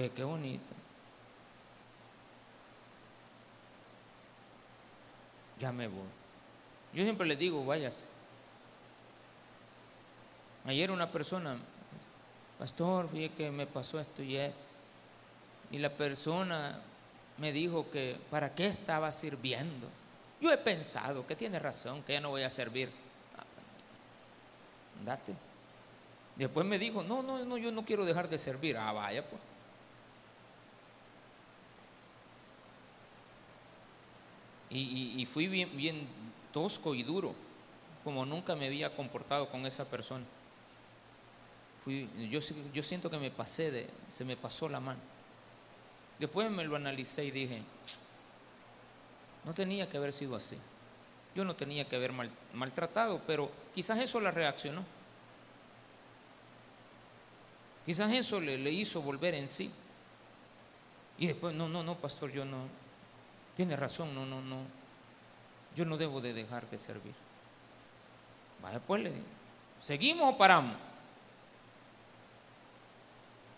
Ve 0.00 0.10
qué 0.16 0.24
bonito. 0.24 0.64
Ya 5.58 5.70
me 5.72 5.88
voy. 5.88 6.08
Yo 6.94 7.04
siempre 7.04 7.26
les 7.26 7.38
digo, 7.38 7.62
váyase. 7.66 8.06
Ayer 10.64 10.90
una 10.90 11.12
persona, 11.12 11.58
pastor, 12.58 13.10
fíjate 13.10 13.34
que 13.34 13.50
me 13.50 13.66
pasó 13.66 14.00
esto 14.00 14.22
y 14.22 14.36
esto. 14.36 14.58
Y 15.70 15.78
la 15.78 15.90
persona 15.90 16.80
me 17.36 17.52
dijo 17.52 17.90
que 17.90 18.16
para 18.30 18.54
qué 18.54 18.68
estaba 18.68 19.12
sirviendo. 19.12 19.86
Yo 20.40 20.50
he 20.50 20.56
pensado 20.56 21.26
que 21.26 21.36
tiene 21.36 21.58
razón, 21.58 22.02
que 22.04 22.14
ya 22.14 22.22
no 22.22 22.30
voy 22.30 22.42
a 22.42 22.48
servir. 22.48 22.90
Date. 25.04 25.34
Después 26.36 26.64
me 26.64 26.78
dijo, 26.78 27.02
no, 27.02 27.22
no, 27.22 27.44
no, 27.44 27.58
yo 27.58 27.70
no 27.70 27.84
quiero 27.84 28.06
dejar 28.06 28.30
de 28.30 28.38
servir. 28.38 28.78
Ah, 28.78 28.92
vaya 28.92 29.28
pues. 29.28 29.50
Y, 34.70 35.26
fui 35.26 35.48
bien, 35.48 36.06
tosco 36.52 36.94
y 36.94 37.02
duro, 37.02 37.34
como 38.04 38.24
nunca 38.24 38.54
me 38.54 38.66
había 38.66 38.94
comportado 38.94 39.48
con 39.50 39.66
esa 39.66 39.84
persona. 39.84 40.24
yo, 41.86 42.40
yo 42.72 42.82
siento 42.82 43.10
que 43.10 43.18
me 43.18 43.30
pasé 43.30 43.70
de, 43.70 43.90
se 44.08 44.24
me 44.24 44.36
pasó 44.36 44.68
la 44.68 44.78
mano. 44.78 45.00
Después 46.20 46.50
me 46.50 46.64
lo 46.64 46.76
analicé 46.76 47.24
y 47.24 47.30
dije, 47.30 47.62
no 49.44 49.54
tenía 49.54 49.88
que 49.88 49.96
haber 49.96 50.12
sido 50.12 50.36
así. 50.36 50.56
Yo 51.34 51.44
no 51.44 51.56
tenía 51.56 51.88
que 51.88 51.96
haber 51.96 52.12
maltratado, 52.52 53.20
pero 53.26 53.50
quizás 53.74 53.98
eso 53.98 54.20
la 54.20 54.30
reaccionó. 54.30 54.84
Quizás 57.86 58.12
eso 58.12 58.40
le, 58.40 58.58
le, 58.58 58.70
hizo 58.70 59.00
volver 59.00 59.34
en 59.34 59.48
sí. 59.48 59.70
Y 61.18 61.26
después, 61.26 61.54
no, 61.54 61.68
no, 61.68 61.82
no, 61.82 61.96
pastor, 61.96 62.30
yo 62.30 62.44
no. 62.44 62.68
Tiene 63.60 63.76
razón, 63.76 64.14
no, 64.14 64.24
no, 64.24 64.40
no. 64.40 64.62
Yo 65.76 65.84
no 65.84 65.98
debo 65.98 66.22
de 66.22 66.32
dejar 66.32 66.66
de 66.70 66.78
servir. 66.78 67.12
Vaya, 68.62 68.80
pues 68.80 69.02
le 69.02 69.12
digo, 69.12 69.26
¿seguimos 69.82 70.32
o 70.32 70.38
paramos? 70.38 70.76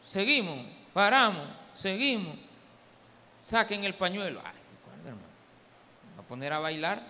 Seguimos, 0.04 0.66
paramos, 0.92 1.46
seguimos. 1.74 2.36
Saquen 3.44 3.84
el 3.84 3.94
pañuelo. 3.94 4.40
Ay, 4.44 4.56
hermano? 5.04 5.22
¿Va 6.18 6.24
a 6.24 6.26
poner 6.26 6.52
a 6.52 6.58
bailar? 6.58 7.00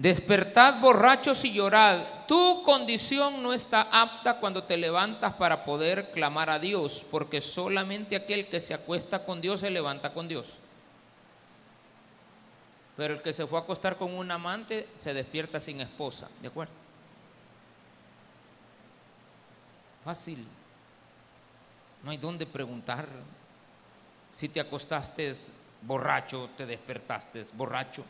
Despertad 0.00 0.80
borrachos 0.80 1.44
y 1.44 1.52
llorad. 1.52 2.24
Tu 2.26 2.62
condición 2.62 3.42
no 3.42 3.52
está 3.52 3.82
apta 3.82 4.40
cuando 4.40 4.64
te 4.64 4.78
levantas 4.78 5.34
para 5.34 5.62
poder 5.62 6.10
clamar 6.10 6.48
a 6.48 6.58
Dios, 6.58 7.04
porque 7.10 7.42
solamente 7.42 8.16
aquel 8.16 8.48
que 8.48 8.60
se 8.60 8.72
acuesta 8.72 9.26
con 9.26 9.42
Dios 9.42 9.60
se 9.60 9.68
levanta 9.68 10.14
con 10.14 10.26
Dios. 10.26 10.56
Pero 12.96 13.12
el 13.12 13.20
que 13.20 13.34
se 13.34 13.46
fue 13.46 13.58
a 13.58 13.62
acostar 13.62 13.98
con 13.98 14.14
un 14.14 14.30
amante 14.30 14.88
se 14.96 15.12
despierta 15.12 15.60
sin 15.60 15.82
esposa, 15.82 16.30
¿de 16.40 16.48
acuerdo? 16.48 16.72
Fácil. 20.02 20.48
No 22.02 22.10
hay 22.10 22.16
dónde 22.16 22.46
preguntar. 22.46 23.06
Si 24.32 24.48
te 24.48 24.60
acostaste 24.60 25.30
borracho, 25.82 26.48
te 26.56 26.64
despertaste 26.64 27.44
borracho. 27.52 28.02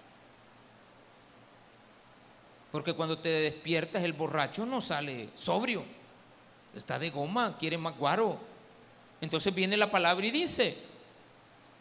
Porque 2.70 2.94
cuando 2.94 3.18
te 3.18 3.28
despiertas 3.28 4.04
el 4.04 4.12
borracho 4.12 4.64
no 4.64 4.80
sale 4.80 5.30
sobrio. 5.36 5.84
Está 6.74 6.98
de 6.98 7.10
goma, 7.10 7.56
quiere 7.58 7.76
más 7.76 7.96
guaro. 7.96 8.38
Entonces 9.20 9.54
viene 9.54 9.76
la 9.76 9.90
palabra 9.90 10.26
y 10.26 10.30
dice, 10.30 10.78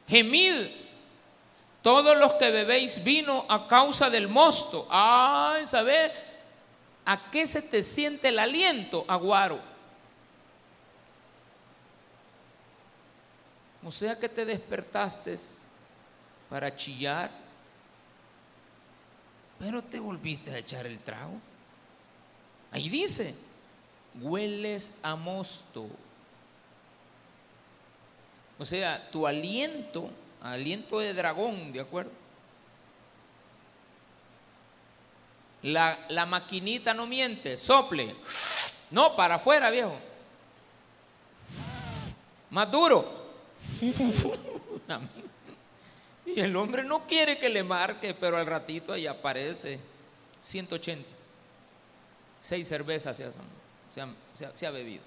gemid 0.07 0.67
todos 1.81 2.17
los 2.17 2.33
que 2.35 2.51
bebéis 2.51 3.03
vino 3.03 3.45
a 3.47 3.67
causa 3.67 4.09
del 4.09 4.27
mosto. 4.27 4.87
Ay, 4.89 5.65
¿sabes? 5.65 6.11
¿A 7.05 7.29
qué 7.31 7.47
se 7.47 7.61
te 7.61 7.83
siente 7.83 8.29
el 8.29 8.39
aliento? 8.39 9.05
Aguaro. 9.07 9.59
O 13.83 13.91
sea 13.91 14.19
que 14.19 14.27
te 14.27 14.43
despertaste 14.43 15.35
para 16.49 16.75
chillar 16.75 17.31
pero 19.59 19.83
te 19.83 19.99
volviste 19.99 20.51
a 20.51 20.57
echar 20.57 20.87
el 20.87 20.99
trago. 20.99 21.33
Ahí 22.71 22.87
dice, 22.87 23.35
hueles 24.21 24.93
a 25.03 25.15
mosto. 25.15 25.87
O 28.57 28.65
sea, 28.65 29.09
tu 29.11 29.27
aliento, 29.27 30.09
aliento 30.41 30.99
de 30.99 31.13
dragón, 31.13 31.73
¿de 31.73 31.81
acuerdo? 31.81 32.11
La, 35.61 36.05
la 36.07 36.25
maquinita 36.25 36.93
no 36.93 37.05
miente, 37.05 37.57
sople. 37.57 38.15
No, 38.91 39.15
para 39.15 39.35
afuera, 39.35 39.69
viejo. 39.69 39.97
Más 42.49 42.71
duro. 42.71 43.27
Y 46.35 46.41
el 46.41 46.55
hombre 46.55 46.83
no 46.83 47.07
quiere 47.07 47.37
que 47.37 47.49
le 47.49 47.63
marque, 47.63 48.13
pero 48.13 48.37
al 48.37 48.45
ratito 48.45 48.93
ahí 48.93 49.07
aparece 49.07 49.79
180. 50.41 51.07
Seis 52.39 52.67
cervezas 52.67 53.17
se, 53.17 54.65
ha, 54.65 54.71
bebido. 54.71 55.03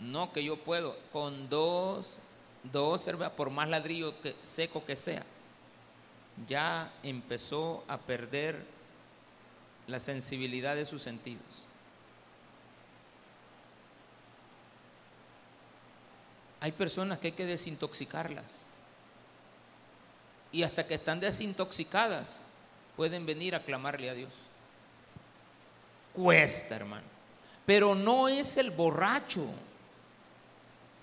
No 0.00 0.32
que 0.32 0.42
yo 0.42 0.56
puedo, 0.56 0.96
con 1.12 1.48
dos, 1.48 2.20
dos 2.64 3.02
cervezas, 3.02 3.34
por 3.34 3.50
más 3.50 3.68
ladrillo 3.68 4.20
que, 4.20 4.34
seco 4.42 4.84
que 4.84 4.96
sea, 4.96 5.24
ya 6.48 6.92
empezó 7.02 7.84
a 7.86 7.98
perder 7.98 8.64
la 9.86 10.00
sensibilidad 10.00 10.74
de 10.74 10.86
sus 10.86 11.02
sentidos. 11.02 11.64
Hay 16.60 16.72
personas 16.72 17.18
que 17.18 17.28
hay 17.28 17.32
que 17.32 17.46
desintoxicarlas 17.46 18.77
y 20.52 20.62
hasta 20.62 20.86
que 20.86 20.94
están 20.94 21.20
desintoxicadas 21.20 22.40
pueden 22.96 23.26
venir 23.26 23.54
a 23.54 23.62
clamarle 23.62 24.10
a 24.10 24.14
Dios. 24.14 24.32
Cuesta, 26.12 26.76
hermano. 26.76 27.06
Pero 27.64 27.94
no 27.94 28.28
es 28.28 28.56
el 28.56 28.70
borracho, 28.70 29.44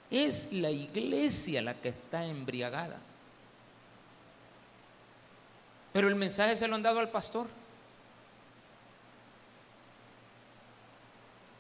es 0.10 0.52
la 0.52 0.72
iglesia 0.72 1.62
la 1.62 1.76
que 1.76 1.90
está 1.90 2.26
embriagada. 2.26 2.98
Pero 5.94 6.08
el 6.08 6.16
mensaje 6.16 6.56
se 6.56 6.68
lo 6.68 6.76
han 6.76 6.84
dado 6.84 7.00
al 7.00 7.10
pastor. 7.10 7.48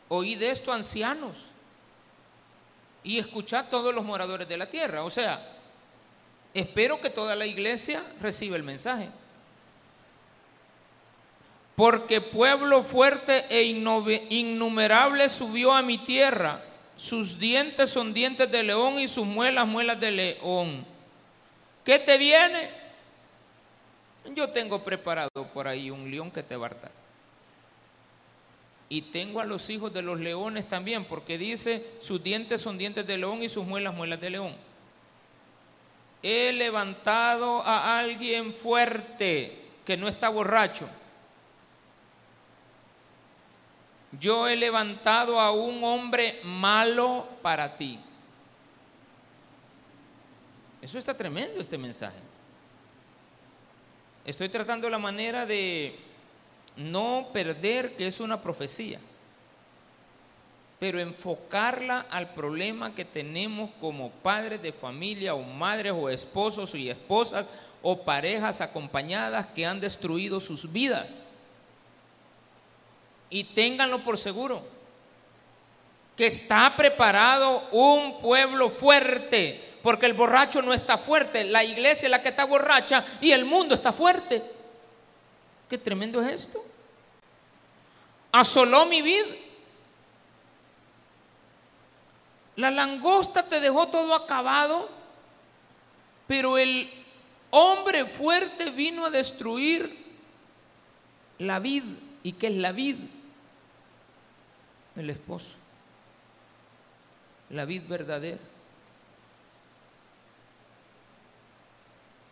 Oí 0.09 0.35
de 0.35 0.51
esto 0.51 0.73
ancianos 0.73 1.45
y 3.03 3.19
escuchad 3.19 3.67
todos 3.69 3.93
los 3.93 4.03
moradores 4.03 4.47
de 4.47 4.57
la 4.57 4.69
tierra. 4.69 5.03
O 5.03 5.09
sea, 5.09 5.54
Espero 6.55 7.01
que 7.01 7.09
toda 7.09 7.35
la 7.35 7.45
iglesia 7.45 8.01
reciba 8.21 8.55
el 8.55 8.63
mensaje. 8.63 9.09
Porque 11.75 12.21
pueblo 12.21 12.81
fuerte 12.81 13.45
e 13.49 13.63
innumerable 13.63 15.27
subió 15.27 15.73
a 15.73 15.81
mi 15.81 15.97
tierra. 15.97 16.63
Sus 16.95 17.37
dientes 17.37 17.89
son 17.89 18.13
dientes 18.13 18.49
de 18.49 18.63
león 18.63 18.99
y 19.01 19.09
sus 19.09 19.25
muelas 19.25 19.67
muelas 19.67 19.99
de 19.99 20.11
león. 20.11 20.85
¿Qué 21.83 21.99
te 21.99 22.17
viene? 22.17 22.69
Yo 24.33 24.49
tengo 24.49 24.81
preparado 24.81 25.29
por 25.53 25.67
ahí 25.67 25.91
un 25.91 26.09
león 26.09 26.31
que 26.31 26.41
te 26.41 26.55
va 26.55 26.67
a 26.67 26.69
hartar. 26.69 26.91
Y 28.87 29.01
tengo 29.01 29.41
a 29.41 29.45
los 29.45 29.69
hijos 29.69 29.93
de 29.93 30.01
los 30.01 30.21
leones 30.21 30.69
también, 30.69 31.03
porque 31.03 31.37
dice, 31.37 31.85
sus 31.99 32.23
dientes 32.23 32.61
son 32.61 32.77
dientes 32.77 33.05
de 33.05 33.17
león 33.17 33.43
y 33.43 33.49
sus 33.49 33.65
muelas 33.65 33.93
muelas 33.93 34.21
de 34.21 34.29
león 34.29 34.55
he 36.27 36.51
levantado 36.51 37.61
a 37.61 37.99
alguien 37.99 38.51
fuerte 38.51 39.61
que 39.85 39.95
no 39.95 40.07
está 40.07 40.27
borracho. 40.29 40.89
Yo 44.19 44.47
he 44.47 44.55
levantado 44.55 45.39
a 45.39 45.51
un 45.51 45.83
hombre 45.83 46.39
malo 46.43 47.27
para 47.43 47.77
ti. 47.77 47.99
Eso 50.81 50.97
está 50.97 51.15
tremendo 51.15 51.61
este 51.61 51.77
mensaje. 51.77 52.17
Estoy 54.25 54.49
tratando 54.49 54.89
la 54.89 54.97
manera 54.97 55.45
de 55.45 55.99
no 56.75 57.29
perder 57.31 57.95
que 57.95 58.07
es 58.07 58.19
una 58.19 58.41
profecía 58.41 58.99
pero 60.79 60.99
enfocarla 60.99 62.05
al 62.09 62.33
problema 62.33 62.93
que 62.93 63.05
tenemos 63.05 63.69
como 63.79 64.09
padres 64.09 64.61
de 64.61 64.73
familia 64.73 65.33
o 65.33 65.41
madres 65.41 65.93
o 65.95 66.09
esposos 66.09 66.75
y 66.75 66.89
esposas 66.89 67.47
o 67.81 68.03
parejas 68.03 68.61
acompañadas 68.61 69.45
que 69.55 69.65
han 69.65 69.79
destruido 69.79 70.39
sus 70.39 70.71
vidas. 70.71 71.23
Y 73.29 73.45
ténganlo 73.45 74.03
por 74.03 74.17
seguro, 74.17 74.63
que 76.15 76.27
está 76.27 76.75
preparado 76.75 77.67
un 77.71 78.19
pueblo 78.19 78.69
fuerte, 78.69 79.77
porque 79.81 80.05
el 80.05 80.13
borracho 80.13 80.61
no 80.61 80.73
está 80.73 80.97
fuerte, 80.97 81.45
la 81.45 81.63
iglesia 81.63 82.07
es 82.07 82.11
la 82.11 82.21
que 82.21 82.29
está 82.29 82.45
borracha 82.45 83.05
y 83.21 83.31
el 83.31 83.45
mundo 83.45 83.75
está 83.75 83.93
fuerte. 83.93 84.43
Qué 85.69 85.77
tremendo 85.77 86.21
es 86.21 86.33
esto. 86.33 86.63
Asoló 88.31 88.85
mi 88.85 89.01
vida 89.01 89.44
La 92.55 92.71
langosta 92.71 93.47
te 93.47 93.59
dejó 93.59 93.87
todo 93.87 94.15
acabado, 94.15 94.89
pero 96.27 96.57
el 96.57 96.89
hombre 97.51 98.05
fuerte 98.05 98.71
vino 98.71 99.05
a 99.05 99.09
destruir 99.09 100.05
la 101.39 101.59
vid. 101.59 101.83
¿Y 102.23 102.33
qué 102.33 102.47
es 102.47 102.55
la 102.55 102.71
vid? 102.71 102.97
El 104.95 105.09
esposo. 105.09 105.55
La 107.49 107.65
vid 107.65 107.83
verdadera. 107.87 108.39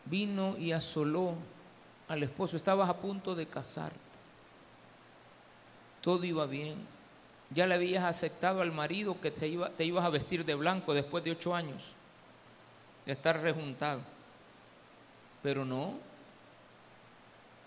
Vino 0.06 0.58
y 0.58 0.72
asoló 0.72 1.36
al 2.08 2.24
esposo. 2.24 2.56
Estabas 2.56 2.90
a 2.90 2.98
punto 2.98 3.36
de 3.36 3.46
casarte. 3.46 4.00
Todo 6.02 6.24
iba 6.24 6.46
bien. 6.46 6.93
Ya 7.54 7.68
le 7.68 7.76
habías 7.76 8.04
aceptado 8.04 8.62
al 8.62 8.72
marido 8.72 9.20
que 9.20 9.32
te, 9.32 9.48
iba, 9.48 9.70
te 9.70 9.86
ibas 9.86 10.06
a 10.06 10.10
vestir 10.10 10.46
de 10.46 10.56
blanco 10.56 10.94
después 10.94 11.24
de 11.24 11.32
ocho 11.32 11.54
años 11.54 11.94
de 13.06 13.12
estar 13.12 13.40
rejuntado. 13.42 14.02
Pero 15.42 15.66
no, 15.66 15.94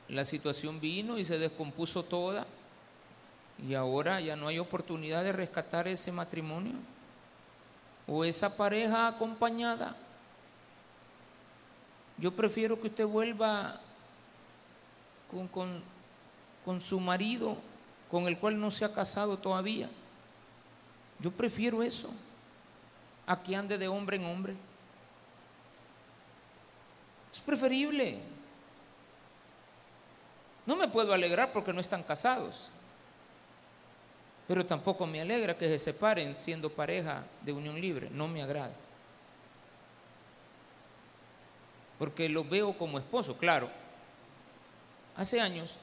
la 0.09 0.25
situación 0.25 0.81
vino 0.81 1.19
y 1.19 1.25
se 1.25 1.39
descompuso 1.39 2.03
toda 2.03 2.47
y 3.67 3.75
ahora 3.75 4.21
ya 4.21 4.37
no 4.37 4.49
hay 4.49 4.59
oportunidad 4.59 5.23
de 5.25 5.33
rescatar 5.33 5.89
ese 5.89 6.13
matrimonio 6.13 6.75
o 8.07 8.25
esa 8.25 8.57
pareja 8.57 9.09
acompañada. 9.09 9.97
Yo 12.19 12.33
prefiero 12.33 12.81
que 12.81 12.89
usted 12.89 13.07
vuelva 13.07 13.81
con, 15.31 15.49
con, 15.49 15.83
con 16.65 16.81
su 16.81 17.01
marido 17.01 17.57
con 18.11 18.27
el 18.27 18.39
cual 18.39 18.59
no 18.59 18.71
se 18.71 18.85
ha 18.85 18.93
casado 18.93 19.39
todavía. 19.39 19.89
Yo 21.19 21.31
prefiero 21.31 21.83
eso 21.83 22.11
a 23.27 23.43
que 23.43 23.57
ande 23.57 23.79
de 23.79 23.89
hombre 23.89 24.17
en 24.17 24.25
hombre. 24.25 24.55
Es 27.33 27.41
preferible. 27.41 28.19
No 30.65 30.77
me 30.77 30.89
puedo 30.89 31.13
alegrar 31.13 31.53
porque 31.53 31.73
no 31.73 31.81
están 31.81 32.03
casados, 32.03 32.71
pero 34.49 34.67
tampoco 34.67 35.07
me 35.07 35.21
alegra 35.21 35.57
que 35.57 35.69
se 35.69 35.79
separen 35.79 36.35
siendo 36.35 36.71
pareja 36.71 37.25
de 37.43 37.53
unión 37.53 37.81
libre. 37.81 38.11
No 38.11 38.27
me 38.27 38.43
agrada. 38.43 38.75
Porque 41.99 42.29
lo 42.29 42.45
veo 42.45 42.77
como 42.77 42.99
esposo, 42.99 43.37
claro. 43.37 43.71
Hace 45.17 45.41
años 45.41 45.79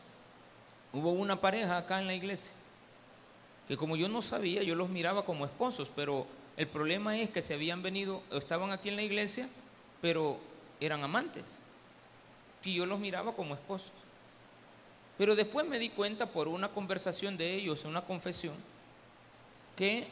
Hubo 0.93 1.11
una 1.11 1.41
pareja 1.41 1.77
acá 1.77 1.99
en 1.99 2.07
la 2.07 2.13
iglesia 2.13 2.53
que 3.67 3.77
como 3.77 3.95
yo 3.95 4.09
no 4.09 4.21
sabía, 4.21 4.63
yo 4.63 4.75
los 4.75 4.89
miraba 4.89 5.25
como 5.25 5.45
esposos, 5.45 5.89
pero 5.95 6.27
el 6.57 6.67
problema 6.67 7.17
es 7.17 7.29
que 7.29 7.41
se 7.41 7.53
habían 7.53 7.81
venido, 7.81 8.21
estaban 8.31 8.71
aquí 8.71 8.89
en 8.89 8.97
la 8.97 9.03
iglesia, 9.03 9.47
pero 10.01 10.37
eran 10.79 11.03
amantes. 11.03 11.59
Y 12.63 12.75
yo 12.75 12.85
los 12.85 12.99
miraba 12.99 13.33
como 13.33 13.53
esposos. 13.55 13.91
Pero 15.17 15.35
después 15.35 15.65
me 15.65 15.79
di 15.79 15.89
cuenta 15.89 16.25
por 16.25 16.47
una 16.47 16.69
conversación 16.69 17.37
de 17.37 17.53
ellos, 17.53 17.85
una 17.85 18.01
confesión, 18.01 18.55
que 19.75 20.07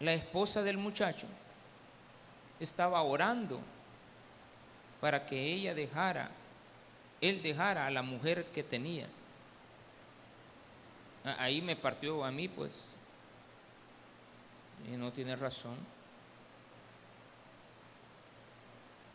la 0.00 0.12
esposa 0.12 0.62
del 0.62 0.76
muchacho 0.76 1.26
estaba 2.58 3.02
orando 3.02 3.60
para 5.00 5.26
que 5.26 5.52
ella 5.52 5.74
dejara 5.74 6.30
él 7.20 7.42
dejara 7.42 7.86
a 7.86 7.90
la 7.90 8.02
mujer 8.02 8.46
que 8.46 8.62
tenía. 8.62 9.06
Ahí 11.24 11.60
me 11.60 11.76
partió 11.76 12.24
a 12.24 12.30
mí, 12.30 12.48
pues, 12.48 12.72
y 14.88 14.96
no 14.96 15.12
tiene 15.12 15.36
razón. 15.36 15.76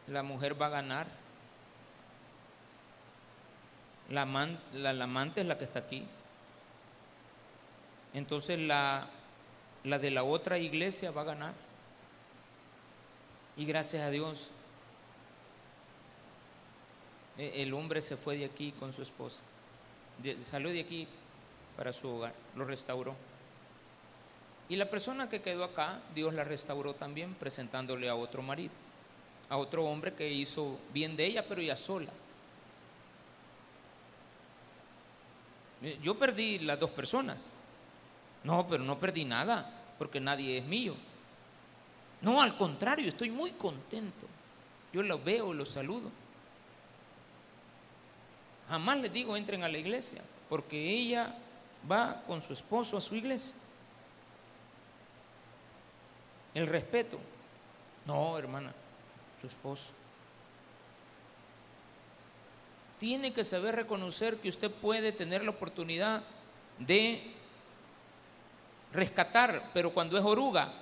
La 0.07 0.21
mujer 0.21 0.59
va 0.61 0.67
a 0.67 0.69
ganar. 0.69 1.07
La, 4.09 4.21
amante 4.21 5.41
es 5.41 5.47
la 5.47 5.57
que 5.57 5.63
está 5.63 5.79
aquí. 5.79 6.05
Entonces 8.13 8.59
la, 8.59 9.07
la 9.83 9.97
de 9.97 10.11
la 10.11 10.23
otra 10.23 10.59
iglesia 10.59 11.09
va 11.09 11.21
a 11.21 11.25
ganar. 11.25 11.53
Y 13.57 13.65
gracias 13.65 14.03
a 14.03 14.11
Dios 14.11 14.51
el 17.37 17.73
hombre 17.73 18.01
se 18.01 18.15
fue 18.15 18.37
de 18.37 18.45
aquí 18.45 18.71
con 18.73 18.93
su 18.93 19.01
esposa. 19.01 19.43
salió 20.43 20.69
de 20.69 20.81
aquí 20.81 21.07
para 21.75 21.91
su 21.91 22.07
hogar, 22.07 22.33
lo 22.55 22.65
restauró. 22.65 23.15
Y 24.67 24.75
la 24.77 24.89
persona 24.89 25.29
que 25.29 25.41
quedó 25.41 25.63
acá, 25.63 25.99
Dios 26.15 26.33
la 26.33 26.43
restauró 26.43 26.95
también 26.95 27.35
presentándole 27.35 28.09
a 28.09 28.15
otro 28.15 28.41
marido, 28.41 28.73
a 29.49 29.57
otro 29.57 29.85
hombre 29.85 30.13
que 30.13 30.27
hizo 30.29 30.79
bien 30.93 31.15
de 31.15 31.25
ella, 31.25 31.45
pero 31.47 31.61
ya 31.61 31.75
sola. 31.75 32.11
Eh, 35.83 35.99
yo 36.01 36.17
perdí 36.17 36.59
las 36.59 36.79
dos 36.79 36.89
personas. 36.89 37.53
No, 38.43 38.67
pero 38.67 38.83
no 38.83 38.99
perdí 38.99 39.25
nada, 39.25 39.71
porque 39.97 40.19
nadie 40.19 40.57
es 40.57 40.65
mío. 40.65 40.95
No, 42.21 42.41
al 42.41 42.57
contrario, 42.57 43.09
estoy 43.09 43.29
muy 43.29 43.51
contento. 43.51 44.25
Yo 44.93 45.03
lo 45.03 45.21
veo, 45.21 45.53
lo 45.53 45.65
saludo. 45.65 46.09
Jamás 48.69 48.97
les 48.97 49.13
digo 49.13 49.37
entren 49.37 49.63
a 49.63 49.69
la 49.69 49.77
iglesia, 49.77 50.21
porque 50.49 50.89
ella 50.89 51.35
va 51.89 52.21
con 52.25 52.41
su 52.41 52.53
esposo 52.53 52.97
a 52.97 53.01
su 53.01 53.15
iglesia. 53.15 53.55
El 56.53 56.67
respeto. 56.67 57.19
No, 58.05 58.37
hermana, 58.37 58.73
su 59.41 59.47
esposo. 59.47 59.91
Tiene 62.99 63.33
que 63.33 63.43
saber 63.43 63.75
reconocer 63.75 64.37
que 64.37 64.49
usted 64.49 64.71
puede 64.71 65.11
tener 65.11 65.43
la 65.43 65.51
oportunidad 65.51 66.23
de 66.79 67.33
rescatar, 68.93 69.69
pero 69.73 69.93
cuando 69.93 70.17
es 70.17 70.23
oruga, 70.23 70.73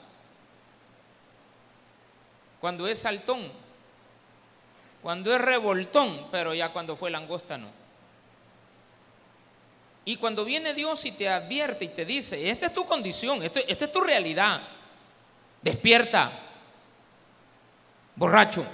cuando 2.61 2.87
es 2.87 2.99
saltón, 2.99 3.51
cuando 5.03 5.35
es 5.35 5.41
revoltón, 5.41 6.27
pero 6.31 6.53
ya 6.53 6.69
cuando 6.69 6.95
fue 6.95 7.11
langosta 7.11 7.57
no. 7.57 7.67
Y 10.05 10.15
cuando 10.15 10.45
viene 10.45 10.73
Dios 10.73 11.03
y 11.03 11.11
te 11.11 11.27
advierte 11.27 11.85
y 11.85 11.89
te 11.89 12.05
dice, 12.05 12.49
esta 12.49 12.67
es 12.67 12.73
tu 12.73 12.85
condición, 12.85 13.43
esta, 13.43 13.59
esta 13.59 13.85
es 13.85 13.91
tu 13.91 13.99
realidad, 13.99 14.61
despierta, 15.61 16.31
borracho. 18.15 18.65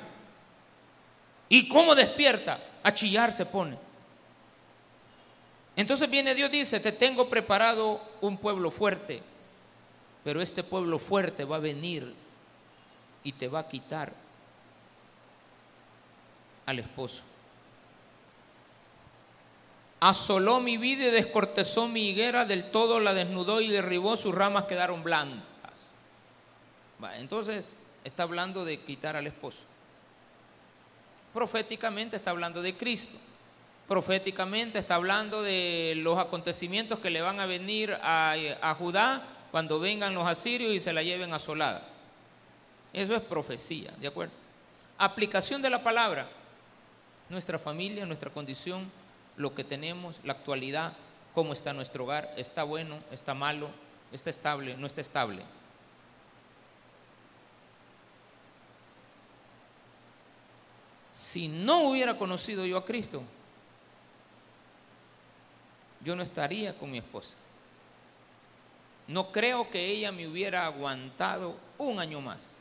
¿Y 1.49 1.67
cómo 1.67 1.95
despierta? 1.95 2.59
A 2.83 2.93
chillar 2.93 3.31
se 3.31 3.47
pone. 3.47 3.75
Entonces 5.75 6.07
viene 6.09 6.35
Dios 6.35 6.49
y 6.53 6.59
dice, 6.59 6.79
te 6.79 6.91
tengo 6.91 7.27
preparado 7.27 8.01
un 8.21 8.37
pueblo 8.37 8.69
fuerte, 8.69 9.23
pero 10.23 10.43
este 10.43 10.63
pueblo 10.63 10.99
fuerte 10.99 11.43
va 11.43 11.55
a 11.55 11.59
venir 11.59 12.13
y 13.23 13.31
te 13.31 13.47
va 13.47 13.59
a 13.61 13.67
quitar 13.67 14.28
al 16.69 16.79
esposo. 16.79 17.23
Asoló 19.99 20.61
mi 20.61 20.77
vida 20.77 21.07
y 21.07 21.11
descortezó 21.11 21.87
mi 21.87 22.09
higuera, 22.09 22.45
del 22.45 22.69
todo 22.69 22.99
la 22.99 23.13
desnudó 23.13 23.59
y 23.59 23.69
derribó, 23.69 24.15
sus 24.17 24.33
ramas 24.33 24.65
quedaron 24.65 25.03
blancas. 25.03 25.95
entonces 27.17 27.75
está 28.03 28.23
hablando 28.23 28.65
de 28.65 28.79
quitar 28.81 29.15
al 29.15 29.25
esposo. 29.25 29.59
Proféticamente 31.33 32.17
está 32.17 32.31
hablando 32.31 32.61
de 32.61 32.77
Cristo. 32.77 33.17
Proféticamente 33.87 34.77
está 34.77 34.95
hablando 34.95 35.41
de 35.41 35.95
los 35.97 36.19
acontecimientos 36.19 36.99
que 36.99 37.09
le 37.09 37.21
van 37.21 37.39
a 37.39 37.47
venir 37.47 37.97
a, 38.03 38.35
a 38.61 38.75
Judá 38.75 39.23
cuando 39.49 39.79
vengan 39.79 40.13
los 40.13 40.27
asirios 40.27 40.73
y 40.73 40.79
se 40.79 40.93
la 40.93 41.01
lleven 41.01 41.33
asolada. 41.33 41.87
Eso 42.93 43.15
es 43.15 43.21
profecía, 43.21 43.91
¿de 43.99 44.07
acuerdo? 44.07 44.33
Aplicación 44.99 45.61
de 45.63 45.71
la 45.71 45.83
palabra 45.83 46.29
nuestra 47.29 47.59
familia, 47.59 48.05
nuestra 48.05 48.31
condición, 48.31 48.91
lo 49.37 49.53
que 49.55 49.63
tenemos, 49.63 50.19
la 50.23 50.33
actualidad, 50.33 50.93
cómo 51.33 51.53
está 51.53 51.73
nuestro 51.73 52.03
hogar, 52.03 52.33
está 52.37 52.63
bueno, 52.63 52.99
está 53.11 53.33
malo, 53.33 53.69
está 54.11 54.29
estable, 54.29 54.75
no 54.77 54.87
está 54.87 55.01
estable. 55.01 55.43
Si 61.13 61.47
no 61.47 61.89
hubiera 61.89 62.17
conocido 62.17 62.65
yo 62.65 62.77
a 62.77 62.85
Cristo, 62.85 63.21
yo 66.01 66.15
no 66.15 66.23
estaría 66.23 66.77
con 66.77 66.91
mi 66.91 66.97
esposa. 66.97 67.35
No 69.07 69.31
creo 69.31 69.69
que 69.69 69.87
ella 69.87 70.11
me 70.11 70.27
hubiera 70.27 70.65
aguantado 70.65 71.57
un 71.77 71.99
año 71.99 72.21
más. 72.21 72.58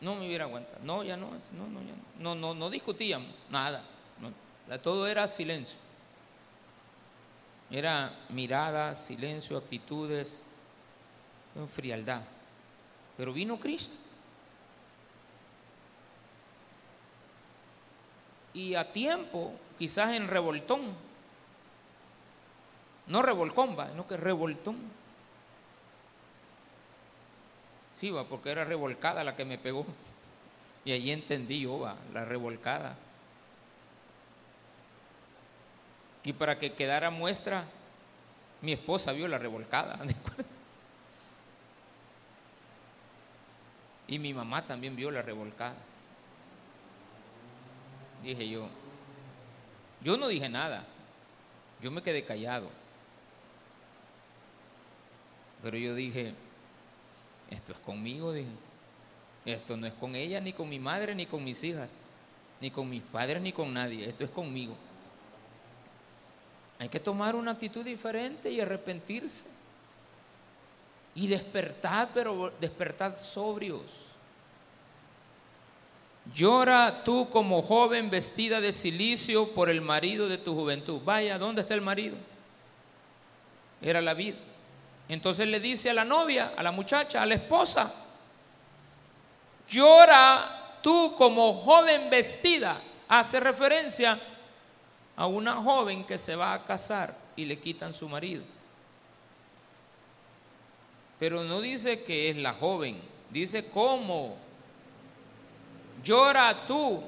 No 0.00 0.14
me 0.14 0.26
hubiera 0.26 0.44
aguantado. 0.44 0.78
No, 0.82 1.02
ya 1.02 1.16
no, 1.16 1.30
no, 1.30 1.66
no, 1.66 1.80
ya 1.82 1.94
no. 2.18 2.34
No, 2.34 2.54
no, 2.54 2.70
discutíamos 2.70 3.30
nada. 3.50 3.82
todo 4.82 5.06
era 5.06 5.26
silencio. 5.26 5.78
Era 7.70 8.14
mirada, 8.30 8.94
silencio, 8.94 9.56
actitudes, 9.56 10.44
frialdad. 11.72 12.22
Pero 13.16 13.32
vino 13.32 13.58
Cristo. 13.58 13.94
Y 18.54 18.74
a 18.74 18.92
tiempo, 18.92 19.52
quizás 19.78 20.12
en 20.14 20.28
revoltón. 20.28 20.94
No 23.06 23.22
revolcón, 23.22 23.76
va, 23.78 23.88
no 23.88 24.06
que 24.06 24.16
revoltón. 24.16 24.76
Sí, 27.98 28.12
va, 28.12 28.22
porque 28.22 28.52
era 28.52 28.64
revolcada 28.64 29.24
la 29.24 29.34
que 29.34 29.44
me 29.44 29.58
pegó. 29.58 29.84
Y 30.84 30.92
ahí 30.92 31.10
entendí 31.10 31.62
yo, 31.62 31.80
va, 31.80 31.96
la 32.14 32.24
revolcada. 32.24 32.94
Y 36.22 36.32
para 36.32 36.60
que 36.60 36.74
quedara 36.74 37.10
muestra, 37.10 37.64
mi 38.62 38.70
esposa 38.70 39.10
vio 39.10 39.26
la 39.26 39.38
revolcada, 39.38 39.96
¿de 40.04 40.14
acuerdo? 40.14 40.44
Y 44.06 44.20
mi 44.20 44.32
mamá 44.32 44.64
también 44.64 44.94
vio 44.94 45.10
la 45.10 45.22
revolcada. 45.22 45.74
Dije 48.22 48.48
yo, 48.48 48.68
yo 50.02 50.16
no 50.16 50.28
dije 50.28 50.48
nada, 50.48 50.84
yo 51.82 51.90
me 51.90 52.02
quedé 52.02 52.24
callado. 52.24 52.70
Pero 55.64 55.76
yo 55.76 55.96
dije, 55.96 56.34
esto 57.50 57.72
es 57.72 57.78
conmigo, 57.78 58.32
dije. 58.32 58.48
Esto 59.44 59.76
no 59.76 59.86
es 59.86 59.94
con 59.94 60.14
ella, 60.14 60.40
ni 60.40 60.52
con 60.52 60.68
mi 60.68 60.78
madre, 60.78 61.14
ni 61.14 61.26
con 61.26 61.42
mis 61.42 61.62
hijas, 61.64 62.02
ni 62.60 62.70
con 62.70 62.88
mis 62.88 63.02
padres, 63.02 63.40
ni 63.40 63.52
con 63.52 63.72
nadie. 63.72 64.08
Esto 64.08 64.24
es 64.24 64.30
conmigo. 64.30 64.76
Hay 66.78 66.88
que 66.88 67.00
tomar 67.00 67.34
una 67.34 67.52
actitud 67.52 67.84
diferente 67.84 68.50
y 68.50 68.60
arrepentirse. 68.60 69.46
Y 71.14 71.26
despertar, 71.26 72.10
pero 72.12 72.52
despertar 72.60 73.16
sobrios. 73.16 74.08
Llora 76.34 77.02
tú 77.04 77.28
como 77.30 77.62
joven 77.62 78.10
vestida 78.10 78.60
de 78.60 78.72
silicio 78.72 79.54
por 79.54 79.70
el 79.70 79.80
marido 79.80 80.28
de 80.28 80.38
tu 80.38 80.54
juventud. 80.54 81.00
Vaya, 81.04 81.38
¿dónde 81.38 81.62
está 81.62 81.74
el 81.74 81.80
marido? 81.80 82.16
Era 83.80 84.00
la 84.02 84.14
vida. 84.14 84.36
Entonces 85.08 85.46
le 85.46 85.60
dice 85.60 85.90
a 85.90 85.94
la 85.94 86.04
novia, 86.04 86.52
a 86.56 86.62
la 86.62 86.70
muchacha, 86.70 87.22
a 87.22 87.26
la 87.26 87.34
esposa, 87.34 87.92
llora 89.68 90.78
tú 90.82 91.14
como 91.16 91.54
joven 91.54 92.10
vestida. 92.10 92.80
Hace 93.08 93.40
referencia 93.40 94.20
a 95.16 95.26
una 95.26 95.54
joven 95.54 96.04
que 96.04 96.18
se 96.18 96.36
va 96.36 96.52
a 96.52 96.64
casar 96.64 97.16
y 97.36 97.46
le 97.46 97.58
quitan 97.58 97.94
su 97.94 98.08
marido. 98.08 98.42
Pero 101.18 101.42
no 101.42 101.60
dice 101.60 102.04
que 102.04 102.28
es 102.28 102.36
la 102.36 102.52
joven, 102.52 103.00
dice 103.30 103.66
cómo. 103.70 104.36
Llora 106.04 106.66
tú. 106.66 107.02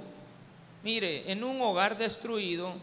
Mire, 0.83 1.31
en 1.31 1.45
un 1.45 1.61
hogar 1.61 1.97
destruido 1.99 2.75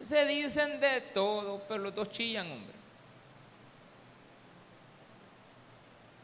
se 0.00 0.24
dicen 0.26 0.80
de 0.80 1.00
todo, 1.12 1.60
pero 1.68 1.82
los 1.82 1.94
dos 1.94 2.10
chillan, 2.10 2.50
hombre. 2.50 2.77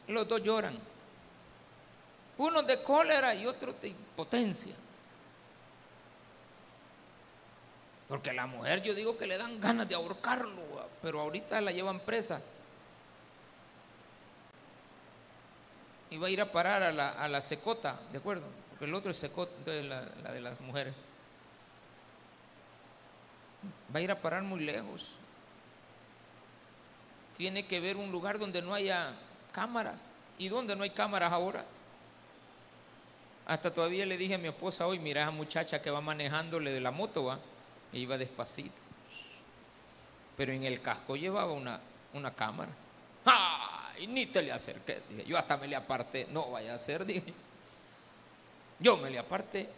Los 0.09 0.29
dos 0.29 0.43
lloran. 0.43 0.79
Uno 2.37 2.63
de 2.63 2.83
cólera 2.83 3.35
y 3.35 3.47
otro 3.47 3.73
de 3.75 3.89
impotencia. 3.89 4.75
Porque 8.09 8.33
la 8.33 8.47
mujer 8.47 8.83
yo 8.83 8.95
digo 8.95 9.17
que 9.17 9.27
le 9.27 9.39
dan 9.39 9.61
ganas 9.61 9.89
de 9.89 9.95
ahorcarlo, 9.95 10.63
pero 11.01 11.21
ahorita 11.21 11.61
la 11.61 11.73
llevan 11.73 12.01
presa. 12.01 12.41
Y 16.11 16.19
va 16.19 16.27
a 16.27 16.31
ir 16.31 16.41
a 16.41 16.53
parar 16.53 16.83
a 16.83 17.29
la, 17.29 17.41
secota, 17.41 17.99
¿de 18.13 18.19
acuerdo? 18.19 18.45
Porque 18.71 18.85
el 18.85 18.95
otro 18.95 19.11
es 19.11 19.17
secota, 19.17 19.53
la, 19.67 20.07
la 20.23 20.33
de 20.33 20.41
las 20.41 20.61
mujeres. 20.61 20.95
Va 23.95 24.01
a 24.01 24.03
ir 24.03 24.11
a 24.11 24.21
parar 24.21 24.43
muy 24.43 24.61
lejos. 24.61 25.13
Tiene 27.37 27.67
que 27.67 27.81
ver 27.81 27.97
un 27.97 28.13
lugar 28.13 28.39
donde 28.39 28.63
no 28.63 28.75
haya 28.75 29.15
cámaras. 29.55 30.13
¿Y 30.37 30.49
donde 30.49 30.75
no 30.75 30.83
hay 30.83 30.91
cámaras 30.91 31.33
ahora? 31.33 31.65
Hasta 33.47 33.73
todavía 33.73 34.05
le 34.05 34.17
dije 34.17 34.35
a 34.35 34.39
mi 34.39 34.49
esposa 34.49 34.87
hoy, 34.87 34.99
mira 34.99 35.21
a 35.21 35.25
esa 35.25 35.31
muchacha 35.31 35.81
que 35.81 35.91
va 35.91 36.01
manejándole 36.01 36.73
de 36.73 36.81
la 36.81 36.91
moto, 36.91 37.25
va 37.25 37.39
e 37.93 37.99
iba 37.99 38.19
despacito. 38.19 38.83
Pero 40.37 40.53
en 40.53 40.65
el 40.65 40.83
casco 40.83 41.15
llevaba 41.15 41.53
una, 41.53 41.81
una 42.13 42.35
cámara. 42.35 42.73
¡Ay! 43.25 44.09
Ni 44.09 44.27
te 44.27 44.43
le 44.43 44.51
acerqué. 44.51 45.03
Dije, 45.09 45.25
yo 45.25 45.39
hasta 45.39 45.57
me 45.57 45.69
le 45.69 45.77
aparté. 45.77 46.27
No 46.31 46.51
vaya 46.51 46.75
a 46.75 46.79
ser, 46.79 47.07
dije. 47.07 47.33
Yo 48.81 48.97
me 48.97 49.11
le 49.11 49.19
aparté. 49.21 49.69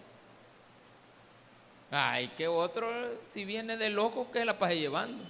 Ay, 1.91 2.29
que 2.29 2.49
otro, 2.49 2.89
si 3.27 3.45
viene 3.45 3.77
de 3.77 3.91
loco, 3.91 4.31
que 4.31 4.45
la 4.45 4.59
pase 4.59 4.79
llevando. 4.79 5.23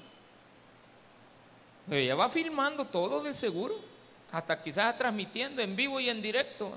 Pero 1.89 2.01
ella 2.01 2.15
va 2.15 2.29
filmando 2.31 2.85
todo 2.85 3.21
de 3.23 3.35
seguro. 3.35 3.96
Hasta 4.37 4.63
quizás 4.63 4.99
transmitiendo 4.99 5.63
en 5.63 5.75
vivo 5.75 5.99
y 5.99 6.11
en 6.11 6.21
directo. 6.21 6.77